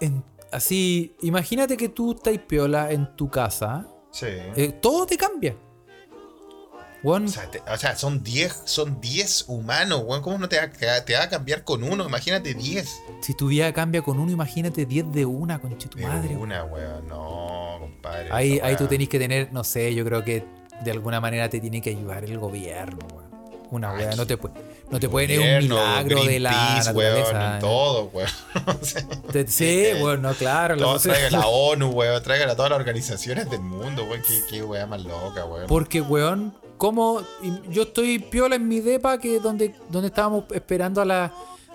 en- 0.00 0.24
así, 0.50 1.14
imagínate 1.22 1.76
que 1.76 1.88
tú 1.88 2.12
estás 2.12 2.36
piola 2.38 2.90
en 2.90 3.14
tu 3.16 3.28
casa, 3.30 3.86
Sí. 4.10 4.26
eh, 4.56 4.72
todo 4.80 5.06
te 5.06 5.16
cambia. 5.16 5.54
Weón, 7.02 7.24
O 7.24 7.28
sea, 7.28 7.50
te- 7.50 7.60
o 7.68 7.76
sea, 7.76 7.96
son 7.96 8.22
10 8.22 8.62
son 8.64 9.00
10 9.00 9.44
humanos, 9.48 10.02
weón. 10.06 10.22
¿Cómo 10.22 10.38
no 10.38 10.48
te 10.48 10.56
va, 10.56 10.64
a- 10.64 11.04
te 11.04 11.14
va 11.14 11.22
a 11.24 11.28
cambiar 11.28 11.64
con 11.64 11.82
uno? 11.82 12.04
Imagínate 12.06 12.54
10. 12.54 13.00
si 13.20 13.34
tu 13.34 13.48
vida 13.48 13.72
cambia 13.72 14.02
con 14.02 14.18
uno, 14.20 14.30
imagínate 14.30 14.86
10 14.86 15.12
de 15.12 15.24
una, 15.26 15.58
conche 15.60 15.88
tu 15.88 15.98
De 15.98 16.06
madre. 16.06 16.28
weón. 16.30 16.42
una, 16.42 16.64
weón. 16.64 17.08
No, 17.08 17.76
compadre. 17.80 18.28
Ahí, 18.30 18.60
ahí 18.62 18.76
tú 18.76 18.86
tenés 18.86 19.08
que 19.08 19.18
tener, 19.18 19.52
no 19.52 19.64
sé, 19.64 19.94
yo 19.94 20.04
creo 20.04 20.22
que 20.24 20.44
de 20.84 20.90
alguna 20.90 21.20
manera 21.20 21.48
te 21.48 21.60
tiene 21.60 21.80
que 21.80 21.90
ayudar 21.90 22.24
el 22.24 22.38
gobierno, 22.38 22.98
weón. 23.12 23.22
Una 23.72 23.90
weá, 23.94 24.14
no 24.16 24.26
te, 24.26 24.36
puede 24.36 24.54
no 24.90 25.00
te 25.00 25.08
puede 25.08 25.32
ir 25.32 25.40
un 25.40 25.58
milagro 25.70 26.24
de 26.24 26.38
la 26.40 26.50
weón, 26.94 27.14
naturaleza. 27.24 27.56
¿eh? 27.56 27.60
todo, 27.60 28.10
weón. 28.12 28.28
Te- 29.32 29.46
sí, 29.48 29.86
weón, 30.00 30.20
no, 30.22 30.34
claro. 30.34 30.76
la 30.76 30.82
todo, 30.82 30.98
traigan 30.98 31.32
la 31.32 31.46
ONU, 31.46 31.88
weón. 31.88 32.22
Traigan 32.22 32.50
a 32.50 32.54
todas 32.54 32.70
las 32.70 32.78
organizaciones 32.78 33.48
del 33.50 33.60
mundo, 33.60 34.04
weón. 34.04 34.20
Qué, 34.22 34.42
qué 34.50 34.62
weá 34.62 34.86
más 34.86 35.02
loca, 35.02 35.46
weón. 35.46 35.66
Porque, 35.68 36.00
weón, 36.02 36.54
como 36.82 37.22
yo 37.70 37.82
estoy 37.82 38.18
piola 38.18 38.56
en 38.56 38.66
mi 38.66 38.80
depa 38.80 39.16
que 39.18 39.38
donde, 39.38 39.72
donde 39.88 40.08
estábamos 40.08 40.46
esperando 40.52 41.00
a 41.00 41.04
la, 41.04 41.32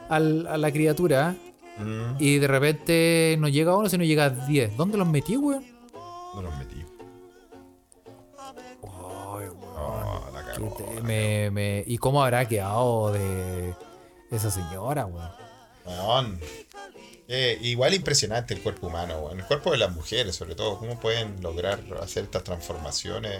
a 0.09 0.19
la 0.19 0.71
criatura 0.71 1.33
Mm, 1.79 2.15
y 2.17 2.39
de 2.39 2.47
repente 2.47 3.35
no 3.39 3.47
llega 3.47 3.77
uno, 3.77 3.87
sino 3.87 4.03
llega 4.03 4.31
10. 4.31 4.75
¿Dónde 4.75 4.97
los 4.97 5.07
metí, 5.07 5.37
weón? 5.37 5.63
no 6.33 6.41
los 6.41 6.57
metí. 6.57 6.83
Ay, 8.83 9.47
weón. 9.49 9.57
Oh, 9.77 10.29
la 10.33 10.43
qué 10.43 10.51
cagó. 10.59 10.75
te- 10.75 11.01
me- 11.03 11.51
me- 11.51 11.83
¿Y 11.85 11.97
cómo 11.99 12.23
habrá 12.23 12.47
quedado 12.47 13.11
de 13.13 13.75
esa 14.31 14.49
señora, 14.49 15.05
weón? 15.05 15.29
Weón. 15.85 16.39
Eh, 17.27 17.59
igual 17.61 17.93
impresionante 17.93 18.55
el 18.55 18.61
cuerpo 18.61 18.87
humano, 18.87 19.19
weón. 19.19 19.39
El 19.39 19.45
cuerpo 19.45 19.69
de 19.71 19.77
las 19.77 19.93
mujeres, 19.93 20.35
sobre 20.35 20.55
todo. 20.55 20.79
¿Cómo 20.79 20.99
pueden 20.99 21.41
lograr 21.43 21.79
hacer 22.01 22.23
estas 22.23 22.43
transformaciones? 22.43 23.39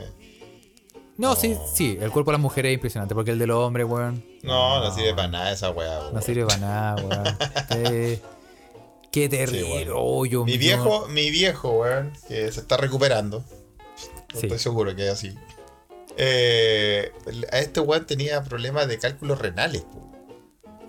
No, 1.18 1.36
sí, 1.36 1.58
sí, 1.74 1.98
el 2.00 2.12
cuerpo 2.12 2.32
de 2.32 2.34
las 2.38 2.42
mujeres 2.42 2.70
es 2.70 2.74
impresionante, 2.76 3.16
porque 3.16 3.32
el 3.32 3.40
de 3.40 3.48
los 3.48 3.58
hombres, 3.58 3.88
weón. 3.88 4.24
No, 4.44 4.80
no 4.80 4.94
sirve 4.94 5.14
para 5.16 5.28
nada 5.28 5.52
esa 5.52 5.72
weá, 5.72 6.00
weón. 6.02 6.14
No 6.14 6.22
sirve 6.22 6.46
para 6.46 6.58
nada, 6.60 6.96
weón. 7.04 7.38
Eh, 7.72 8.22
qué 9.12 9.28
terrible. 9.28 9.68
bueno. 9.70 9.94
Oh, 9.98 10.26
yo- 10.26 10.46
Mi 10.46 10.58
viejo, 10.58 11.08
mi 11.08 11.32
viejo, 11.32 11.72
weón, 11.72 12.14
que 12.28 12.52
se 12.52 12.60
está 12.60 12.78
recuperando. 12.78 13.40
No 14.34 14.40
Sí. 14.40 14.46
Estoy 14.46 14.60
seguro 14.60 14.96
que 14.96 15.06
es 15.08 15.14
así. 15.14 15.36
Eh, 16.18 17.12
a 17.52 17.60
este 17.60 17.80
weón 17.80 18.06
tenía 18.06 18.44
problemas 18.44 18.88
de 18.88 19.00
cálculos 19.00 19.40
renales. 19.40 19.86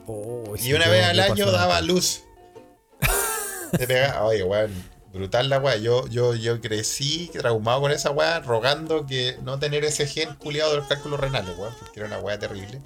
Oh, 0.07 0.55
sí, 0.59 0.69
Y 0.69 0.75
una 0.75 0.89
vez 0.89 1.05
al 1.07 1.21
año 1.21 1.51
daba 1.51 1.81
luz. 1.81 2.23
Te 3.79 3.87
pega- 3.87 4.23
Oye, 4.25 4.43
weón, 4.43 4.73
brutal 5.19 5.49
la 5.49 5.59
weá. 5.59 5.77
Yo, 5.77 6.07
yo, 6.09 6.35
yo 6.35 6.61
crecí 6.61 7.31
traumado 7.33 7.83
con 7.83 7.91
esa 7.93 8.11
weá, 8.11 8.41
rogando 8.41 9.05
que 9.07 9.37
no 9.43 9.59
tener 9.59 9.85
ese 9.85 10.07
gen 10.07 10.35
culiado 10.37 10.71
de 10.71 10.77
los 10.79 10.87
cálculos 10.87 11.21
renales, 11.21 11.57
weón, 11.59 11.75
porque 11.79 12.01
era 12.01 12.07
una 12.09 12.19
weá 12.19 12.39
terrible. 12.39 12.81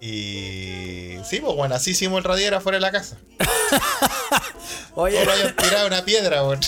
Y 0.00 1.16
sí, 1.24 1.40
pues 1.40 1.56
bueno, 1.56 1.74
así 1.74 1.90
hicimos 1.90 2.18
el 2.18 2.24
radier 2.24 2.54
afuera 2.54 2.76
de 2.76 2.82
la 2.82 2.92
casa. 2.92 3.16
Oye, 4.94 5.18
Solo 5.18 5.32
hayan 5.32 5.56
tirado 5.56 5.86
una 5.86 6.04
piedra, 6.04 6.44
weón. 6.44 6.60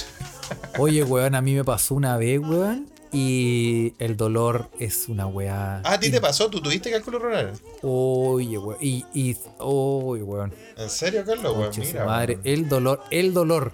oye, 0.79 1.03
weón, 1.05 1.35
a 1.35 1.41
mí 1.41 1.55
me 1.55 1.65
pasó 1.65 1.95
una 1.95 2.17
vez, 2.17 2.39
weón. 2.41 2.89
Y 3.13 3.95
el 3.99 4.17
dolor 4.17 4.71
es 4.79 5.09
una 5.09 5.27
weá. 5.27 5.79
Ah, 5.85 5.95
a 5.95 6.01
ti 6.01 6.11
te 6.13 6.21
pasó, 6.21 6.49
tú 6.49 6.61
tuviste 6.61 6.93
cálculos 6.93 7.21
renales. 7.23 7.61
Oye, 7.83 8.57
weón. 8.57 8.79
Y, 8.81 9.05
y, 9.15 9.37
oye, 9.59 10.23
weón. 10.23 10.55
¿En 10.77 10.91
serio, 10.91 11.25
Carlos? 11.27 11.57
Weón, 11.57 11.73
mira. 11.77 12.05
madre. 12.05 12.35
weón. 12.35 12.47
El 12.47 12.69
dolor, 12.69 13.03
el 13.11 13.35
dolor. 13.35 13.73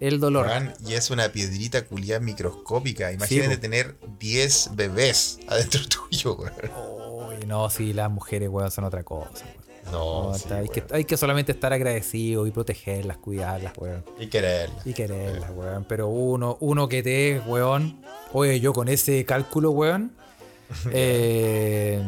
El 0.00 0.20
dolor. 0.20 0.48
Y 0.86 0.94
es 0.94 1.10
una 1.10 1.28
piedrita 1.30 1.84
culiada 1.84 2.20
microscópica. 2.20 3.12
Imagínate 3.12 3.56
tener 3.56 3.96
10 4.18 4.70
bebés 4.74 5.38
adentro 5.48 5.80
tuyo, 5.88 6.34
weón. 6.36 7.48
No, 7.48 7.68
sí, 7.70 7.92
las 7.92 8.10
mujeres, 8.10 8.48
weón, 8.48 8.70
son 8.70 8.84
otra 8.84 9.02
cosa, 9.04 9.44
weón. 9.44 9.64
No, 9.92 10.30
No, 10.32 10.38
sí, 10.38 10.48
hay, 10.52 10.68
que, 10.68 10.80
weón. 10.80 10.94
hay 10.94 11.04
que 11.04 11.16
solamente 11.16 11.52
estar 11.52 11.72
agradecido 11.72 12.46
y 12.46 12.50
protegerlas, 12.50 13.18
cuidarlas, 13.18 13.72
weón. 13.76 14.04
Y 14.18 14.26
quererla. 14.28 14.76
Y 14.84 14.92
quererlas, 14.94 15.50
weón. 15.54 15.84
Pero 15.88 16.08
uno, 16.08 16.56
uno 16.60 16.88
que 16.88 17.02
te 17.02 17.36
es, 17.36 17.46
weón. 17.46 18.00
Oye, 18.32 18.60
yo 18.60 18.72
con 18.72 18.88
ese 18.88 19.24
cálculo, 19.24 19.70
weón. 19.70 20.12
eh, 20.92 22.02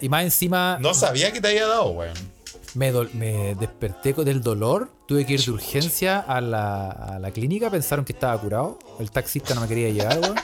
y 0.00 0.08
más 0.10 0.24
encima 0.24 0.76
No 0.80 0.92
sabía 0.92 1.32
que 1.32 1.40
te 1.40 1.48
había 1.48 1.66
dado, 1.66 1.88
weón. 1.90 2.33
Me, 2.74 2.92
dol- 2.92 3.12
me 3.12 3.54
desperté 3.54 4.12
del 4.12 4.42
dolor. 4.42 4.90
Tuve 5.06 5.24
que 5.26 5.34
ir 5.34 5.42
de 5.44 5.50
urgencia 5.50 6.18
a 6.20 6.40
la, 6.40 6.90
a 6.90 7.18
la 7.18 7.30
clínica. 7.30 7.70
Pensaron 7.70 8.04
que 8.04 8.12
estaba 8.12 8.40
curado. 8.40 8.78
El 8.98 9.10
taxista 9.10 9.54
no 9.54 9.60
me 9.62 9.68
quería 9.68 9.90
llevar, 9.90 10.18
weón. 10.20 10.36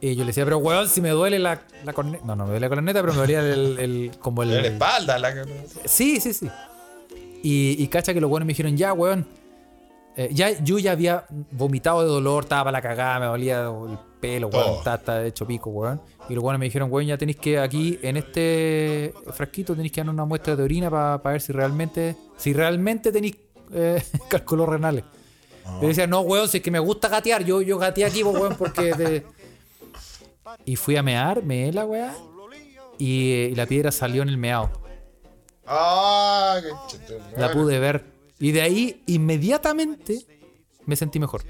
Y 0.00 0.14
yo 0.16 0.22
le 0.24 0.28
decía, 0.28 0.44
pero 0.44 0.58
weón, 0.58 0.88
si 0.88 1.00
me 1.00 1.10
duele 1.10 1.38
la, 1.38 1.62
la 1.84 1.92
corneta. 1.92 2.24
No, 2.24 2.34
no 2.34 2.44
me 2.44 2.50
duele 2.50 2.66
la 2.66 2.74
corneta, 2.74 3.00
pero 3.00 3.12
me 3.12 3.18
dolía 3.20 3.40
el, 3.40 3.78
el- 3.78 4.10
como 4.20 4.42
el, 4.42 4.50
la 4.50 4.66
espalda, 4.68 5.18
la 5.18 5.32
Sí, 5.84 6.20
sí, 6.20 6.32
sí. 6.32 6.48
Y, 7.42 7.76
y 7.82 7.86
cacha 7.88 8.12
que 8.14 8.20
los 8.20 8.28
buenos 8.30 8.46
me 8.46 8.50
dijeron, 8.52 8.76
ya, 8.76 8.92
weón. 8.92 9.26
eh, 10.16 10.28
ya, 10.32 10.50
yo 10.62 10.78
ya 10.78 10.92
había 10.92 11.24
vomitado 11.52 12.02
de 12.02 12.08
dolor, 12.08 12.44
estaba 12.44 12.64
para 12.64 12.72
la 12.78 12.82
cagada, 12.82 13.20
me 13.20 13.26
dolía 13.26 13.62
el 13.62 13.98
pelo, 14.22 14.46
weón, 14.48 14.78
estaba 14.78 15.24
hecho 15.24 15.46
pico, 15.46 15.68
weón. 15.70 16.00
Y 16.28 16.34
los 16.34 16.42
buenos 16.42 16.58
me 16.60 16.64
dijeron, 16.66 16.90
weón, 16.90 17.06
ya 17.08 17.18
tenéis 17.18 17.36
que 17.38 17.58
aquí, 17.58 17.98
en 18.02 18.16
este 18.16 19.12
frasquito, 19.34 19.74
tenéis 19.74 19.92
que 19.92 20.00
dar 20.00 20.08
una 20.10 20.24
muestra 20.24 20.56
de 20.56 20.62
orina 20.62 20.88
para 20.88 21.18
ver 21.18 21.40
si 21.42 21.52
realmente, 21.52 22.16
si 22.38 22.52
realmente 22.52 23.10
tenéis 23.12 23.36
eh, 23.72 24.02
cálculos 24.28 24.68
renales. 24.68 25.04
Yo 25.80 25.88
decía, 25.88 26.06
no, 26.06 26.20
weón, 26.20 26.48
si 26.48 26.58
es 26.58 26.62
que 26.62 26.70
me 26.70 26.78
gusta 26.78 27.08
gatear, 27.08 27.44
yo, 27.44 27.60
yo 27.60 27.76
gateé 27.78 28.04
aquí, 28.04 28.22
pues, 28.22 28.34
weón, 28.34 28.56
porque... 28.56 28.94
de-". 28.94 29.26
Y 30.64 30.76
fui 30.76 30.96
a 30.96 31.02
mear, 31.02 31.42
meé 31.42 31.72
la 31.72 31.84
weá, 31.86 32.14
y, 32.98 33.30
y 33.32 33.54
la 33.54 33.64
piedra 33.66 33.90
salió 33.90 34.22
en 34.22 34.28
el 34.28 34.36
meado. 34.38 34.70
Ah, 35.66 36.60
qué 36.60 37.18
La 37.40 37.50
pude 37.52 37.78
ver. 37.78 38.04
Y 38.38 38.52
de 38.52 38.60
ahí, 38.60 39.02
inmediatamente, 39.06 40.18
me 40.84 40.96
sentí 40.96 41.18
mejor. 41.18 41.42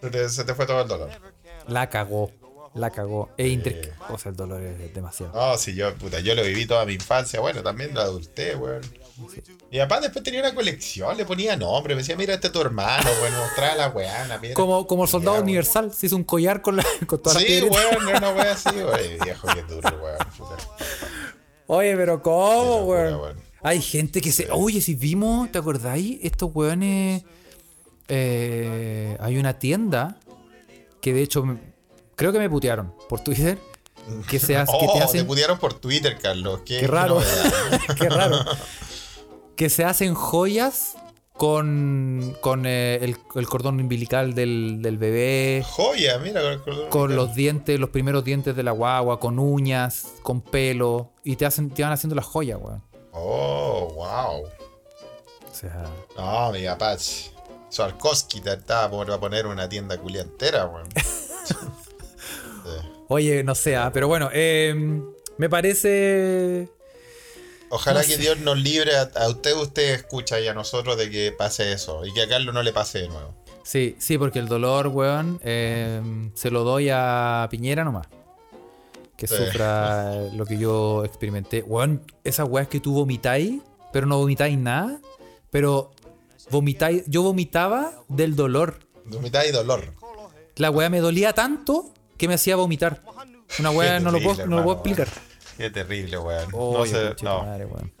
Te- 0.00 0.28
Se 0.28 0.44
te 0.44 0.54
fue 0.54 0.64
todo 0.66 0.80
el 0.82 0.88
dolor. 0.88 1.10
La 1.68 1.88
cagó. 1.90 2.30
La 2.74 2.90
cagó. 2.90 3.30
E 3.38 3.48
inter... 3.48 3.94
O 4.10 4.18
sea, 4.18 4.30
el 4.30 4.36
dolor 4.36 4.62
es 4.62 4.92
demasiado. 4.94 5.32
No, 5.34 5.56
sí, 5.56 5.74
yo, 5.74 5.94
puta, 5.94 6.20
yo 6.20 6.34
lo 6.34 6.42
viví 6.42 6.66
toda 6.66 6.84
mi 6.84 6.92
infancia, 6.92 7.40
bueno, 7.40 7.62
también 7.62 7.94
la 7.94 8.02
adultez, 8.02 8.54
weón. 8.56 8.82
Mi 9.72 9.78
papá 9.78 10.00
después 10.00 10.22
tenía 10.22 10.40
una 10.40 10.54
colección, 10.54 11.16
le 11.16 11.24
ponía 11.24 11.56
nombre, 11.56 11.94
me 11.94 12.02
decía, 12.02 12.16
mira, 12.16 12.34
este 12.34 12.48
es 12.48 12.52
tu 12.52 12.60
hermano, 12.60 13.08
bueno, 13.20 13.38
mostraba 13.38 13.74
la 13.76 13.88
weá, 13.88 14.26
la. 14.28 14.38
Como, 14.54 14.86
como 14.86 15.04
el 15.04 15.08
soldado 15.08 15.36
Ya, 15.36 15.38
weón. 15.38 15.44
universal, 15.44 15.94
se 15.94 16.04
hizo 16.06 16.16
un 16.16 16.24
collar 16.24 16.60
con, 16.60 16.76
la, 16.76 16.84
con 17.06 17.22
todas 17.22 17.38
Sí, 17.38 17.44
las 17.48 17.70
piedritas. 17.70 17.92
weón, 17.94 18.08
era 18.10 18.18
una 18.18 18.30
weá 18.32 18.52
así, 18.52 18.68
weón. 18.68 19.00
Viejo, 19.24 19.48
qué 19.54 19.62
duro, 19.62 19.88
weón. 20.02 20.18
puta. 20.36 20.56
Oye, 21.68 21.96
pero 21.96 22.22
¿cómo, 22.22 22.78
locura, 22.80 23.00
weón? 23.08 23.20
weón. 23.22 23.36
Hay 23.62 23.80
gente 23.80 24.20
que 24.20 24.30
se. 24.32 24.48
Oye, 24.50 24.82
si 24.82 24.94
vimos, 24.94 25.50
¿te 25.50 25.56
acordáis? 25.58 26.18
Estos 26.22 26.50
weones. 26.54 27.24
eh, 28.08 29.16
hay 29.18 29.38
una 29.38 29.58
tienda 29.58 30.18
que 31.00 31.12
de 31.12 31.22
hecho 31.22 31.44
creo 32.14 32.32
que 32.32 32.38
me 32.38 32.48
putearon 32.50 32.94
por 33.08 33.20
Twitter. 33.20 33.58
Que, 34.28 34.38
se 34.38 34.56
hace, 34.56 34.70
que 34.78 34.86
Oh, 34.88 34.92
te 34.92 34.98
te 34.98 35.04
hacen. 35.04 35.26
putearon 35.26 35.58
por 35.58 35.74
Twitter, 35.74 36.16
Carlos. 36.18 36.60
Qué, 36.64 36.78
Qué 36.80 36.86
raro. 36.86 37.20
Qué 38.00 38.08
raro. 38.08 38.38
que 39.56 39.68
se 39.68 39.84
hacen 39.84 40.14
joyas 40.14 40.96
con, 41.32 42.36
con 42.40 42.64
eh, 42.66 42.96
el, 43.02 43.16
el 43.34 43.46
cordón 43.48 43.80
umbilical 43.80 44.34
del, 44.34 44.78
del 44.80 44.96
bebé, 44.96 45.62
Joya, 45.68 46.18
mira, 46.18 46.40
con 46.40 46.52
el 46.52 46.60
cordón 46.62 46.88
con 46.90 47.02
umbilical. 47.02 47.26
los 47.26 47.36
dientes, 47.36 47.80
los 47.80 47.90
primeros 47.90 48.24
dientes 48.24 48.54
de 48.56 48.62
la 48.62 48.70
guagua, 48.70 49.20
con 49.20 49.38
uñas, 49.38 50.14
con 50.22 50.40
pelo, 50.40 51.12
y 51.24 51.36
te 51.36 51.44
hacen, 51.44 51.68
te 51.70 51.82
van 51.82 51.92
haciendo 51.92 52.14
las 52.14 52.24
joyas, 52.24 52.58
weón. 52.62 52.82
Oh, 53.12 53.92
wow. 53.94 54.44
O 54.46 55.54
sea, 55.54 55.84
No, 56.16 56.52
mi 56.52 56.64
papá. 56.64 56.96
Sarkovsky 57.68 58.40
te 58.40 58.52
estaba 58.54 58.90
por 58.90 59.18
poner 59.20 59.46
una 59.46 59.68
tienda 59.68 59.98
culia 59.98 60.22
entera, 60.22 60.66
weón. 60.66 60.88
Sí. 61.46 62.70
Oye, 63.08 63.44
no 63.44 63.54
sé, 63.54 63.76
ah, 63.76 63.90
pero 63.94 64.08
bueno, 64.08 64.28
eh, 64.32 64.74
me 65.38 65.48
parece. 65.48 66.68
Ojalá 67.68 68.00
No 68.00 68.06
que 68.06 68.14
sé. 68.14 68.20
Dios 68.20 68.38
nos 68.40 68.58
libre 68.58 68.96
a, 68.96 69.02
a 69.14 69.28
usted, 69.28 69.54
usted 69.54 69.94
escucha 69.94 70.40
y 70.40 70.48
a 70.48 70.54
nosotros 70.54 70.96
de 70.96 71.08
que 71.10 71.30
pase 71.30 71.72
eso. 71.72 72.04
Y 72.04 72.12
que 72.12 72.22
a 72.22 72.28
Carlos 72.28 72.52
no 72.54 72.62
le 72.64 72.72
pase 72.72 73.02
de 73.02 73.08
nuevo. 73.08 73.32
Sí, 73.62 73.94
sí, 74.00 74.18
porque 74.18 74.40
el 74.40 74.48
dolor, 74.48 74.88
weón, 74.88 75.40
eh, 75.44 76.00
se 76.34 76.50
lo 76.50 76.64
doy 76.64 76.88
a 76.92 77.46
Piñera 77.50 77.84
nomás. 77.84 78.08
Que 79.16 79.28
Sí. 79.28 79.36
sufra 79.36 80.12
lo 80.34 80.44
que 80.44 80.58
yo 80.58 81.04
experimenté. 81.04 81.62
Weón, 81.62 82.02
esas 82.24 82.48
weas 82.48 82.66
que 82.68 82.80
tú 82.80 82.92
vomitáis, 82.94 83.60
pero 83.92 84.06
no 84.06 84.18
vomitáis 84.18 84.58
nada. 84.58 84.98
Pero 85.50 85.92
vomitáis. 86.50 87.04
Yo 87.06 87.22
vomitaba 87.22 87.92
del 88.08 88.36
dolor. 88.36 88.78
Vomitar 89.04 89.46
y 89.46 89.52
dolor. 89.52 89.92
La 90.56 90.70
wea 90.70 90.88
me 90.88 91.00
dolía 91.00 91.32
tanto 91.32 91.92
que 92.16 92.28
me 92.28 92.34
hacía 92.34 92.56
vomitar. 92.56 93.02
Una 93.58 93.70
Qué 93.70 94.00
no 94.00 94.10
lo 94.10 94.20
puedo, 94.20 94.46
no 94.46 94.56
lo 94.56 94.62
puedo 94.64 94.76
explicar. 94.76 95.08
Qué 95.56 95.70
terrible, 95.70 96.18
weón. 96.18 96.50
No 96.50 96.86
sé, 96.86 97.14
no. 97.22 97.42
madre, 97.44 97.66
weón. 97.66 97.92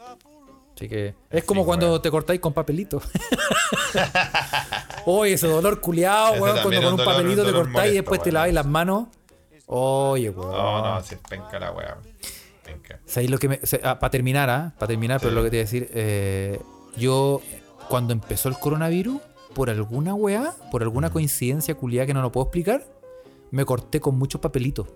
Así 0.74 0.88
que 0.88 1.14
es 1.30 1.44
como 1.44 1.64
cuando 1.64 1.88
weón. 1.88 2.02
te 2.02 2.10
cortáis 2.10 2.40
con 2.40 2.52
papelito. 2.52 3.00
Oye, 5.06 5.34
ese 5.34 5.46
dolor 5.46 5.80
culiado, 5.80 6.32
weón, 6.42 6.58
cuando 6.62 6.82
con 6.82 6.92
un 6.92 6.98
dolor- 6.98 7.04
papelito 7.04 7.42
un 7.42 7.46
te 7.48 7.52
cortáis 7.52 7.92
y 7.92 7.94
después 7.96 8.22
te 8.22 8.32
laváis 8.32 8.54
las 8.54 8.66
manos. 8.66 9.08
Oye, 9.66 10.30
weón. 10.30 10.50
No, 10.52 10.94
no, 10.94 11.02
se 11.02 11.16
penca 11.16 11.58
la 11.58 11.72
weá. 11.72 11.96
Penca. 12.64 13.00
¿Sabéis 13.06 13.30
lo 13.30 13.38
que 13.38 13.48
me. 13.48 13.58
para 13.58 14.10
terminar, 14.10 14.50
¿ah? 14.50 14.72
Para 14.78 14.88
terminar, 14.88 15.20
pero 15.20 15.30
Sí. 15.30 15.36
lo 15.36 15.42
que 15.44 15.50
te 15.50 15.56
iba 15.56 15.62
a 15.62 15.64
decir, 15.64 15.90
eh, 15.94 16.60
yo, 16.96 17.40
cuando 17.88 18.12
empezó 18.12 18.48
el 18.48 18.58
coronavirus, 18.58 19.20
por 19.54 19.70
alguna 19.70 20.14
weá, 20.14 20.54
por 20.70 20.82
alguna 20.82 21.10
coincidencia 21.10 21.74
culiada 21.74 22.06
que 22.06 22.14
no 22.14 22.22
lo 22.22 22.30
puedo 22.30 22.46
explicar, 22.46 22.86
me 23.50 23.64
corté 23.64 24.00
con 24.00 24.18
muchos 24.18 24.40
papelitos. 24.40 24.86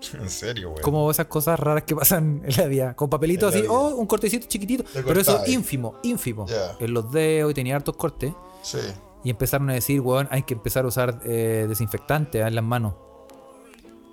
En 0.14 0.30
serio, 0.30 0.70
weón. 0.70 0.82
Como 0.82 1.10
esas 1.10 1.26
cosas 1.26 1.60
raras 1.60 1.84
que 1.84 1.94
pasan 1.94 2.42
en 2.44 2.56
la 2.56 2.66
vida. 2.66 2.94
Con 2.94 3.10
papelitos 3.10 3.50
así, 3.50 3.62
vida. 3.62 3.72
oh, 3.72 3.96
un 3.96 4.06
cortecito 4.06 4.46
chiquitito. 4.48 4.84
Te 4.84 5.02
Pero 5.02 5.20
eso 5.20 5.42
ínfimo, 5.46 5.96
ínfimo. 6.02 6.46
En 6.78 6.94
los 6.94 7.12
dedos 7.12 7.50
y 7.50 7.54
tenía 7.54 7.76
hartos 7.76 7.96
cortes. 7.96 8.32
Sí. 8.62 8.78
Y 9.24 9.30
empezaron 9.30 9.68
a 9.68 9.74
decir, 9.74 10.00
weón, 10.00 10.26
hay 10.30 10.42
que 10.44 10.54
empezar 10.54 10.84
a 10.84 10.88
usar 10.88 11.20
eh, 11.24 11.66
desinfectante 11.68 12.42
ah, 12.42 12.48
en 12.48 12.54
las 12.54 12.64
manos. 12.64 12.94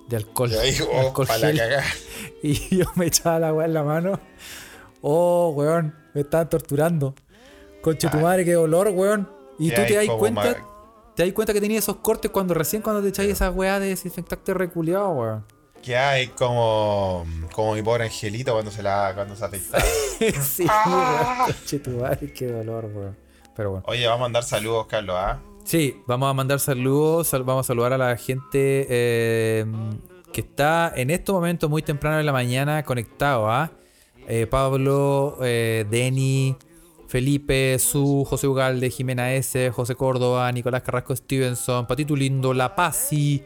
De 0.09 0.17
alcohol. 0.17 0.51
Y 0.51 0.55
ahí, 0.55 0.75
oh, 0.81 0.99
alcohol 0.99 1.27
para 1.27 1.53
la. 1.53 1.83
Y 2.43 2.77
yo 2.77 2.85
me 2.95 3.07
echaba 3.07 3.39
la 3.39 3.53
weá 3.53 3.65
en 3.65 3.73
la 3.73 3.83
mano. 3.83 4.19
Oh, 5.09 5.53
weón, 5.55 5.95
me 6.13 6.21
estaban 6.21 6.49
torturando. 6.49 7.15
Conche 7.81 8.09
tu 8.09 8.17
madre, 8.17 8.43
qué 8.43 8.53
dolor, 8.53 8.89
weón. 8.89 9.29
Y 9.57 9.69
tú 9.71 9.81
te 9.87 9.95
das 9.95 10.05
cuenta, 10.17 10.57
te 11.15 11.23
das 11.23 11.33
cuenta 11.33 11.53
que 11.53 11.61
tenía 11.61 11.79
esos 11.79 11.95
cortes 11.97 12.29
cuando 12.29 12.53
recién 12.53 12.81
cuando 12.81 13.01
te 13.01 13.07
echáis 13.07 13.31
esa 13.31 13.49
weá 13.49 13.79
de 13.79 13.87
desinfectante 13.87 14.53
reculeado, 14.53 15.09
weón. 15.11 15.45
Que 15.81 15.95
hay 15.95 16.27
como, 16.27 17.25
como 17.53 17.75
mi 17.75 17.81
pobre 17.83 18.03
angelito 18.03 18.51
cuando 18.51 18.69
se 18.69 18.83
la 18.83 19.13
cuando 19.15 19.33
se 19.35 19.47
sí, 20.41 20.65
weón. 20.85 21.37
Conche 21.45 21.79
tu 21.79 21.91
madre, 21.91 22.33
qué 22.33 22.47
dolor, 22.47 22.85
weón. 22.93 23.17
Pero 23.55 23.71
bueno. 23.71 23.85
Oye, 23.87 24.05
vamos 24.07 24.19
a 24.19 24.23
mandar 24.23 24.43
saludos, 24.43 24.87
Carlos, 24.87 25.15
¿ah? 25.17 25.39
Sí, 25.63 26.01
vamos 26.05 26.29
a 26.29 26.33
mandar 26.33 26.59
saludos, 26.59 27.27
sal- 27.27 27.43
vamos 27.43 27.65
a 27.65 27.67
saludar 27.67 27.93
a 27.93 27.97
la 27.97 28.17
gente 28.17 28.85
eh, 28.89 29.65
que 30.33 30.41
está 30.41 30.91
en 30.95 31.09
estos 31.11 31.33
momentos 31.33 31.69
muy 31.69 31.81
temprano 31.81 32.19
en 32.19 32.25
la 32.25 32.33
mañana 32.33 32.83
conectado 32.83 33.49
a 34.27 34.49
Pablo, 34.49 35.37
eh, 35.41 35.85
Denny, 35.89 36.55
Felipe, 37.07 37.79
Su, 37.79 38.25
José 38.27 38.47
Ugalde, 38.47 38.89
Jimena 38.89 39.33
S, 39.33 39.69
José 39.71 39.95
Córdoba, 39.95 40.51
Nicolás 40.51 40.81
Carrasco 40.83 41.15
Stevenson, 41.15 41.87
Patito 41.87 42.15
Lindo, 42.15 42.53
La 42.53 42.75
Pasi, 42.75 43.41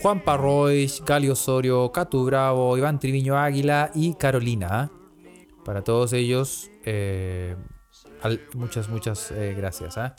Juan 0.00 0.22
Parroy, 0.24 0.90
Gali 1.04 1.28
Osorio, 1.28 1.90
Catu 1.90 2.24
Bravo, 2.24 2.76
Iván 2.78 2.98
Triviño 3.00 3.36
Águila 3.36 3.90
y 3.94 4.14
Carolina. 4.14 4.90
Para 5.64 5.82
todos 5.82 6.12
ellos, 6.12 6.70
eh, 6.84 7.56
al- 8.22 8.40
muchas, 8.54 8.88
muchas 8.88 9.30
eh, 9.32 9.54
gracias. 9.56 9.98
¿ah? 9.98 10.14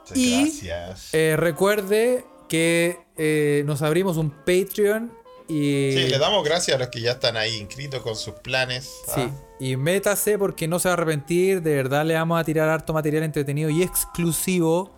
Muchas 0.00 0.16
Y- 0.18 0.40
gracias. 0.62 1.14
Eh, 1.14 1.36
recuerde 1.36 2.24
que 2.48 2.98
eh, 3.16 3.62
nos 3.66 3.80
abrimos 3.82 4.16
un 4.18 4.30
Patreon 4.30 5.12
y. 5.48 5.92
sí, 5.92 6.08
le 6.08 6.18
damos 6.18 6.44
gracias 6.44 6.76
a 6.76 6.78
los 6.78 6.88
que 6.88 7.00
ya 7.00 7.12
están 7.12 7.36
ahí 7.36 7.56
inscritos 7.58 8.02
con 8.02 8.16
sus 8.16 8.34
planes. 8.34 8.90
¿ah? 9.08 9.12
Sí, 9.14 9.28
y 9.60 9.76
métase 9.76 10.38
porque 10.38 10.66
no 10.68 10.78
se 10.78 10.88
va 10.88 10.94
a 10.94 10.96
arrepentir. 10.96 11.62
De 11.62 11.74
verdad 11.74 12.04
le 12.04 12.14
vamos 12.14 12.40
a 12.40 12.44
tirar 12.44 12.68
harto 12.68 12.92
material 12.92 13.22
entretenido 13.22 13.70
y 13.70 13.82
exclusivo 13.82 14.92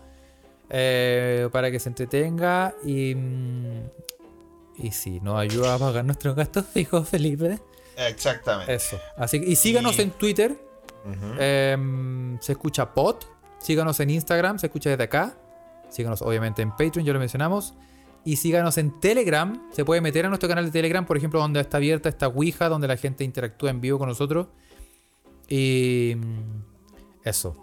eh, 0.71 1.49
para 1.53 1.71
que 1.71 1.79
se 1.81 1.89
entretenga. 1.89 2.75
Y, 2.85 3.15
mm, 3.15 3.81
y 4.79 4.91
sí, 4.93 5.21
nos 5.21 5.39
ayuda 5.41 5.75
a 5.75 5.79
pagar 5.79 6.05
nuestros 6.05 6.35
gastos 6.35 6.65
fijos, 6.73 7.09
Felipe. 7.09 7.59
Exactamente. 7.97 8.75
Eso. 8.75 8.99
Así 9.17 9.41
que, 9.41 9.47
y 9.47 9.57
síganos 9.57 9.99
Y- 9.99 10.03
en 10.03 10.11
Twitter. 10.11 10.57
Em, 11.39 12.41
se 12.41 12.53
escucha 12.53 12.93
pod. 12.95 13.17
Síganos 13.59 14.01
en 14.01 14.11
Instagram, 14.11 14.59
se 14.59 14.67
escucha 14.67 14.91
desde 14.91 15.05
acá. 15.05 15.35
Síganos 15.91 16.23
obviamente 16.23 16.63
en 16.63 16.71
Patreon, 16.71 17.05
ya 17.05 17.13
lo 17.13 17.19
mencionamos. 17.19 17.75
Y 18.25 18.37
síganos 18.37 18.79
en 18.79 18.99
Telegram. 19.01 19.69
Se 19.73 19.85
puede 19.85 20.01
meter 20.01 20.25
a 20.25 20.29
nuestro 20.29 20.49
canal 20.49 20.65
de 20.65 20.71
Telegram, 20.71 21.05
por 21.05 21.17
ejemplo, 21.17 21.41
donde 21.41 21.61
está 21.61 21.77
abierta 21.77 22.09
esta 22.09 22.29
Ouija, 22.29 22.69
donde 22.69 22.89
la 22.89 22.97
gente 22.97 23.23
interactúa 23.25 23.71
en 23.71 23.81
vivo 23.81 23.99
con 23.99 24.09
nosotros. 24.09 24.47
Y 25.49 26.15
mm, 26.17 26.63
eso. 27.29 27.63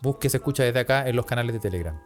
Busque 0.00 0.30
se 0.30 0.38
escucha 0.38 0.62
desde 0.62 0.80
acá 0.80 1.06
en 1.08 1.14
los 1.16 1.26
canales 1.26 1.52
de 1.52 1.60
Telegram. 1.60 2.00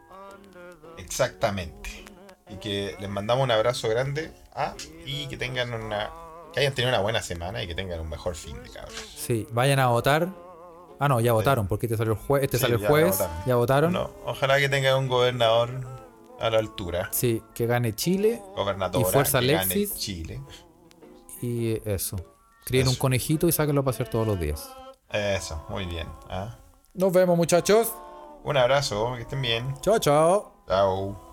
Exactamente. 0.99 2.05
Y 2.49 2.57
que 2.57 2.97
les 2.99 3.09
mandamos 3.09 3.45
un 3.45 3.51
abrazo 3.51 3.89
grande 3.89 4.33
¿ah? 4.55 4.75
y 5.07 5.27
que 5.29 5.37
tengan 5.37 5.73
una. 5.73 6.11
que 6.53 6.61
hayan 6.61 6.75
tenido 6.75 6.91
una 6.93 7.01
buena 7.01 7.23
semana 7.23 7.63
y 7.63 7.67
que 7.69 7.75
tengan 7.75 8.01
un 8.01 8.09
mejor 8.09 8.35
fin 8.35 8.61
de 8.63 8.71
cabrón. 8.71 8.95
Sí, 9.15 9.47
vayan 9.53 9.79
a 9.79 9.87
votar. 9.89 10.29
Ah, 10.99 11.09
no, 11.09 11.21
ya 11.21 11.33
votaron, 11.33 11.67
porque 11.67 11.87
este 11.87 11.97
salió 11.97 12.13
el, 12.13 12.19
jue- 12.19 12.41
este 12.43 12.59
Sí, 12.59 12.63
salió 12.63 12.77
el 12.77 12.87
jueves. 12.87 13.13
votaron. 13.19 13.43
Ya 13.47 13.55
votaron. 13.57 13.93
No, 13.93 14.11
ojalá 14.27 14.59
que 14.59 14.69
tengan 14.69 14.97
un 14.99 15.09
gobernador 15.09 15.71
a 16.41 16.51
la 16.51 16.59
altura. 16.59 17.09
Sí, 17.13 17.43
que 17.55 17.67
gane 17.67 17.95
Chile. 17.95 18.43
Gobernadora 18.57 19.07
Y 19.07 19.13
Fuerza 19.13 19.41
que 19.41 19.47
gane 19.49 19.59
Alexis. 19.73 19.95
Chile. 19.95 20.41
Y 21.43 21.81
eso. 21.89 22.17
Críen 22.65 22.83
Eso. 22.83 22.91
un 22.93 22.97
conejito 22.97 23.49
y 23.49 23.53
sáquenlo 23.53 23.83
para 23.85 23.95
hacer 23.95 24.09
todos 24.09 24.27
los 24.27 24.39
días. 24.39 24.71
Eso, 25.11 25.65
muy 25.69 25.87
bien. 25.87 26.07
¿ah? 26.29 26.57
Nos 26.95 27.13
vemos, 27.13 27.37
muchachos. 27.37 27.93
Un 28.45 28.57
abrazo, 28.57 29.15
que 29.17 29.23
estén 29.23 29.43
bien. 29.43 29.75
Chao, 29.81 29.99
chao. 29.99 30.53
Chao. 30.67 31.30